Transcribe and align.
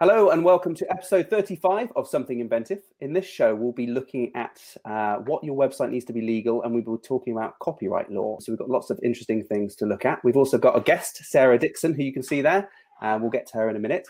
Hello 0.00 0.30
and 0.30 0.42
welcome 0.42 0.74
to 0.76 0.90
episode 0.90 1.28
35 1.28 1.92
of 1.94 2.08
Something 2.08 2.40
Inventive. 2.40 2.78
In 3.00 3.12
this 3.12 3.26
show, 3.26 3.54
we'll 3.54 3.72
be 3.72 3.86
looking 3.86 4.32
at 4.34 4.58
uh, 4.86 5.16
what 5.16 5.44
your 5.44 5.54
website 5.58 5.90
needs 5.90 6.06
to 6.06 6.14
be 6.14 6.22
legal 6.22 6.62
and 6.62 6.72
we'll 6.72 6.96
be 6.96 7.02
talking 7.02 7.34
about 7.36 7.58
copyright 7.58 8.10
law. 8.10 8.38
So 8.40 8.50
we've 8.50 8.58
got 8.58 8.70
lots 8.70 8.88
of 8.88 8.98
interesting 9.02 9.44
things 9.44 9.76
to 9.76 9.84
look 9.84 10.06
at. 10.06 10.24
We've 10.24 10.38
also 10.38 10.56
got 10.56 10.74
a 10.74 10.80
guest, 10.80 11.18
Sarah 11.24 11.58
Dixon, 11.58 11.92
who 11.92 12.02
you 12.02 12.14
can 12.14 12.22
see 12.22 12.40
there. 12.40 12.70
And 13.02 13.20
we'll 13.20 13.30
get 13.30 13.46
to 13.48 13.58
her 13.58 13.68
in 13.68 13.76
a 13.76 13.80
minute. 13.80 14.08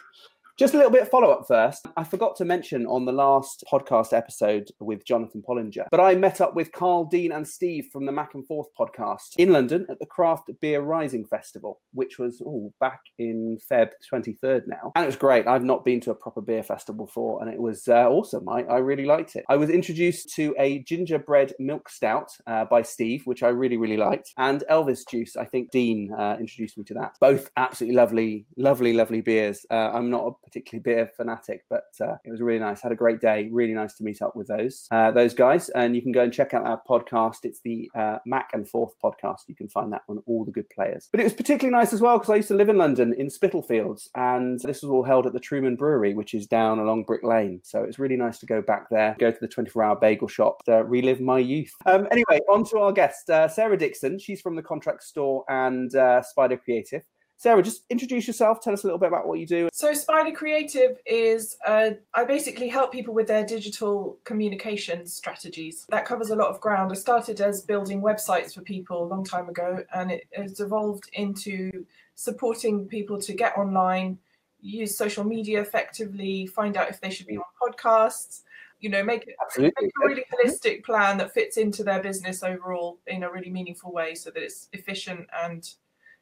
Just 0.58 0.72
a 0.72 0.78
little 0.78 0.90
bit 0.90 1.02
of 1.02 1.10
follow 1.10 1.30
up 1.30 1.46
first. 1.46 1.86
I 1.98 2.04
forgot 2.04 2.34
to 2.36 2.46
mention 2.46 2.86
on 2.86 3.04
the 3.04 3.12
last 3.12 3.62
podcast 3.70 4.14
episode 4.14 4.70
with 4.80 5.04
Jonathan 5.04 5.42
Pollinger, 5.46 5.84
but 5.90 6.00
I 6.00 6.14
met 6.14 6.40
up 6.40 6.56
with 6.56 6.72
Carl, 6.72 7.04
Dean, 7.04 7.30
and 7.30 7.46
Steve 7.46 7.88
from 7.92 8.06
the 8.06 8.12
Mac 8.12 8.32
and 8.32 8.46
Forth 8.46 8.68
podcast 8.78 9.34
in 9.36 9.52
London 9.52 9.84
at 9.90 9.98
the 9.98 10.06
Craft 10.06 10.50
Beer 10.62 10.80
Rising 10.80 11.26
Festival, 11.26 11.82
which 11.92 12.18
was 12.18 12.40
oh, 12.42 12.72
back 12.80 13.00
in 13.18 13.58
Feb 13.70 13.90
23rd 14.10 14.62
now. 14.66 14.92
And 14.96 15.02
it 15.02 15.06
was 15.06 15.16
great. 15.16 15.46
I've 15.46 15.62
not 15.62 15.84
been 15.84 16.00
to 16.00 16.10
a 16.10 16.14
proper 16.14 16.40
beer 16.40 16.62
festival 16.62 17.04
before, 17.04 17.42
and 17.42 17.52
it 17.52 17.60
was 17.60 17.86
uh, 17.86 18.08
awesome. 18.08 18.48
I, 18.48 18.62
I 18.62 18.78
really 18.78 19.04
liked 19.04 19.36
it. 19.36 19.44
I 19.50 19.56
was 19.56 19.68
introduced 19.68 20.34
to 20.36 20.54
a 20.58 20.78
gingerbread 20.84 21.52
milk 21.58 21.90
stout 21.90 22.30
uh, 22.46 22.64
by 22.64 22.80
Steve, 22.80 23.26
which 23.26 23.42
I 23.42 23.48
really, 23.48 23.76
really 23.76 23.98
liked, 23.98 24.32
and 24.38 24.64
Elvis 24.70 25.06
juice. 25.06 25.36
I 25.36 25.44
think 25.44 25.70
Dean 25.70 26.14
uh, 26.18 26.38
introduced 26.40 26.78
me 26.78 26.84
to 26.84 26.94
that. 26.94 27.18
Both 27.20 27.50
absolutely 27.58 27.96
lovely, 27.96 28.46
lovely, 28.56 28.94
lovely 28.94 29.20
beers. 29.20 29.66
Uh, 29.70 29.90
I'm 29.92 30.08
not 30.08 30.24
a 30.26 30.45
particularly 30.46 30.82
beer 30.82 31.10
fanatic, 31.16 31.64
but 31.68 31.86
uh, 32.00 32.16
it 32.24 32.30
was 32.30 32.40
really 32.40 32.60
nice. 32.60 32.80
Had 32.80 32.92
a 32.92 32.96
great 32.96 33.20
day. 33.20 33.48
Really 33.52 33.74
nice 33.74 33.94
to 33.96 34.04
meet 34.04 34.22
up 34.22 34.34
with 34.36 34.46
those 34.46 34.86
uh, 34.90 35.10
those 35.10 35.34
guys. 35.34 35.68
And 35.70 35.94
you 35.94 36.02
can 36.02 36.12
go 36.12 36.22
and 36.22 36.32
check 36.32 36.54
out 36.54 36.66
our 36.66 36.80
podcast. 36.88 37.38
It's 37.42 37.60
the 37.60 37.90
uh, 37.94 38.18
Mac 38.24 38.50
and 38.54 38.68
Forth 38.68 38.94
podcast. 39.02 39.40
You 39.48 39.56
can 39.56 39.68
find 39.68 39.92
that 39.92 40.02
on 40.08 40.22
all 40.26 40.44
the 40.44 40.52
good 40.52 40.70
players. 40.70 41.08
But 41.10 41.20
it 41.20 41.24
was 41.24 41.34
particularly 41.34 41.76
nice 41.76 41.92
as 41.92 42.00
well 42.00 42.18
because 42.18 42.30
I 42.30 42.36
used 42.36 42.48
to 42.48 42.54
live 42.54 42.68
in 42.68 42.78
London 42.78 43.12
in 43.14 43.28
Spitalfields, 43.28 44.08
and 44.14 44.60
this 44.60 44.82
was 44.82 44.90
all 44.90 45.02
held 45.02 45.26
at 45.26 45.32
the 45.32 45.40
Truman 45.40 45.76
Brewery, 45.76 46.14
which 46.14 46.34
is 46.34 46.46
down 46.46 46.78
along 46.78 47.04
Brick 47.04 47.24
Lane. 47.24 47.60
So 47.64 47.82
it's 47.82 47.98
really 47.98 48.16
nice 48.16 48.38
to 48.38 48.46
go 48.46 48.62
back 48.62 48.88
there, 48.90 49.16
go 49.18 49.30
to 49.30 49.38
the 49.40 49.48
24 49.48 49.82
hour 49.82 49.96
bagel 49.96 50.28
shop, 50.28 50.64
to 50.64 50.84
relive 50.84 51.20
my 51.20 51.38
youth. 51.38 51.72
Um, 51.86 52.06
anyway, 52.10 52.40
on 52.48 52.64
to 52.66 52.78
our 52.78 52.92
guest, 52.92 53.28
uh, 53.30 53.48
Sarah 53.48 53.76
Dixon. 53.76 54.18
She's 54.18 54.40
from 54.40 54.56
the 54.56 54.62
Contract 54.62 55.02
Store 55.02 55.44
and 55.48 55.94
uh, 55.94 56.22
Spider 56.22 56.56
Creative. 56.56 57.02
Sarah, 57.38 57.62
just 57.62 57.84
introduce 57.90 58.26
yourself. 58.26 58.62
Tell 58.62 58.72
us 58.72 58.82
a 58.84 58.86
little 58.86 58.98
bit 58.98 59.08
about 59.08 59.28
what 59.28 59.38
you 59.38 59.46
do. 59.46 59.68
So, 59.72 59.92
Spider 59.92 60.34
Creative 60.34 60.98
is 61.04 61.56
uh, 61.66 61.90
I 62.14 62.24
basically 62.24 62.68
help 62.68 62.92
people 62.92 63.12
with 63.12 63.26
their 63.26 63.44
digital 63.44 64.18
communication 64.24 65.06
strategies. 65.06 65.84
That 65.90 66.06
covers 66.06 66.30
a 66.30 66.36
lot 66.36 66.48
of 66.48 66.60
ground. 66.60 66.92
I 66.92 66.94
started 66.94 67.40
as 67.42 67.60
building 67.60 68.00
websites 68.00 68.54
for 68.54 68.62
people 68.62 69.04
a 69.04 69.08
long 69.08 69.22
time 69.22 69.50
ago, 69.50 69.84
and 69.94 70.10
it 70.10 70.24
has 70.34 70.60
evolved 70.60 71.10
into 71.12 71.84
supporting 72.14 72.86
people 72.86 73.20
to 73.20 73.34
get 73.34 73.56
online, 73.58 74.18
use 74.60 74.96
social 74.96 75.24
media 75.24 75.60
effectively, 75.60 76.46
find 76.46 76.78
out 76.78 76.88
if 76.88 77.00
they 77.02 77.10
should 77.10 77.26
be 77.26 77.36
on 77.36 77.44
podcasts. 77.60 78.42
You 78.80 78.90
know, 78.90 79.02
make, 79.02 79.26
make 79.58 79.72
a 79.78 80.06
really 80.06 80.24
holistic 80.32 80.84
plan 80.84 81.16
that 81.18 81.32
fits 81.32 81.56
into 81.56 81.82
their 81.82 82.02
business 82.02 82.42
overall 82.42 82.98
in 83.06 83.22
a 83.22 83.30
really 83.30 83.50
meaningful 83.50 83.92
way, 83.92 84.14
so 84.14 84.30
that 84.30 84.42
it's 84.42 84.68
efficient 84.72 85.26
and 85.42 85.68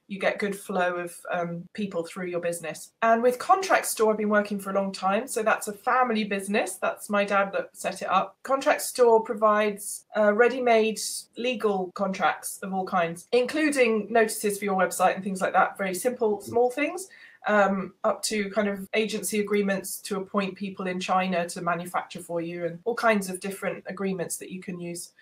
you 0.06 0.18
get 0.18 0.38
good 0.38 0.54
flow 0.54 0.96
of 0.96 1.16
um, 1.30 1.64
people 1.72 2.04
through 2.04 2.26
your 2.26 2.40
business. 2.40 2.92
And 3.02 3.22
with 3.22 3.38
Contract 3.38 3.86
Store, 3.86 4.12
I've 4.12 4.18
been 4.18 4.28
working 4.28 4.58
for 4.58 4.70
a 4.70 4.74
long 4.74 4.92
time. 4.92 5.26
So 5.26 5.42
that's 5.42 5.68
a 5.68 5.72
family 5.72 6.24
business. 6.24 6.74
That's 6.74 7.08
my 7.08 7.24
dad 7.24 7.52
that 7.52 7.70
set 7.72 8.02
it 8.02 8.08
up. 8.08 8.36
Contract 8.42 8.82
Store 8.82 9.22
provides 9.22 10.04
uh, 10.16 10.34
ready 10.34 10.60
made 10.60 11.00
legal 11.36 11.90
contracts 11.94 12.58
of 12.62 12.74
all 12.74 12.84
kinds, 12.84 13.28
including 13.32 14.06
notices 14.10 14.58
for 14.58 14.64
your 14.66 14.76
website 14.76 15.14
and 15.14 15.24
things 15.24 15.40
like 15.40 15.52
that. 15.54 15.78
Very 15.78 15.94
simple, 15.94 16.40
small 16.40 16.70
things. 16.70 17.08
Um, 17.46 17.92
up 18.04 18.22
to 18.22 18.48
kind 18.52 18.68
of 18.68 18.88
agency 18.94 19.40
agreements 19.40 19.98
to 19.98 20.16
appoint 20.16 20.54
people 20.56 20.86
in 20.86 20.98
China 20.98 21.46
to 21.50 21.60
manufacture 21.60 22.20
for 22.20 22.40
you, 22.40 22.64
and 22.64 22.78
all 22.84 22.94
kinds 22.94 23.28
of 23.28 23.38
different 23.38 23.84
agreements 23.86 24.38
that 24.38 24.50
you 24.50 24.62
can 24.62 24.80
use 24.80 25.12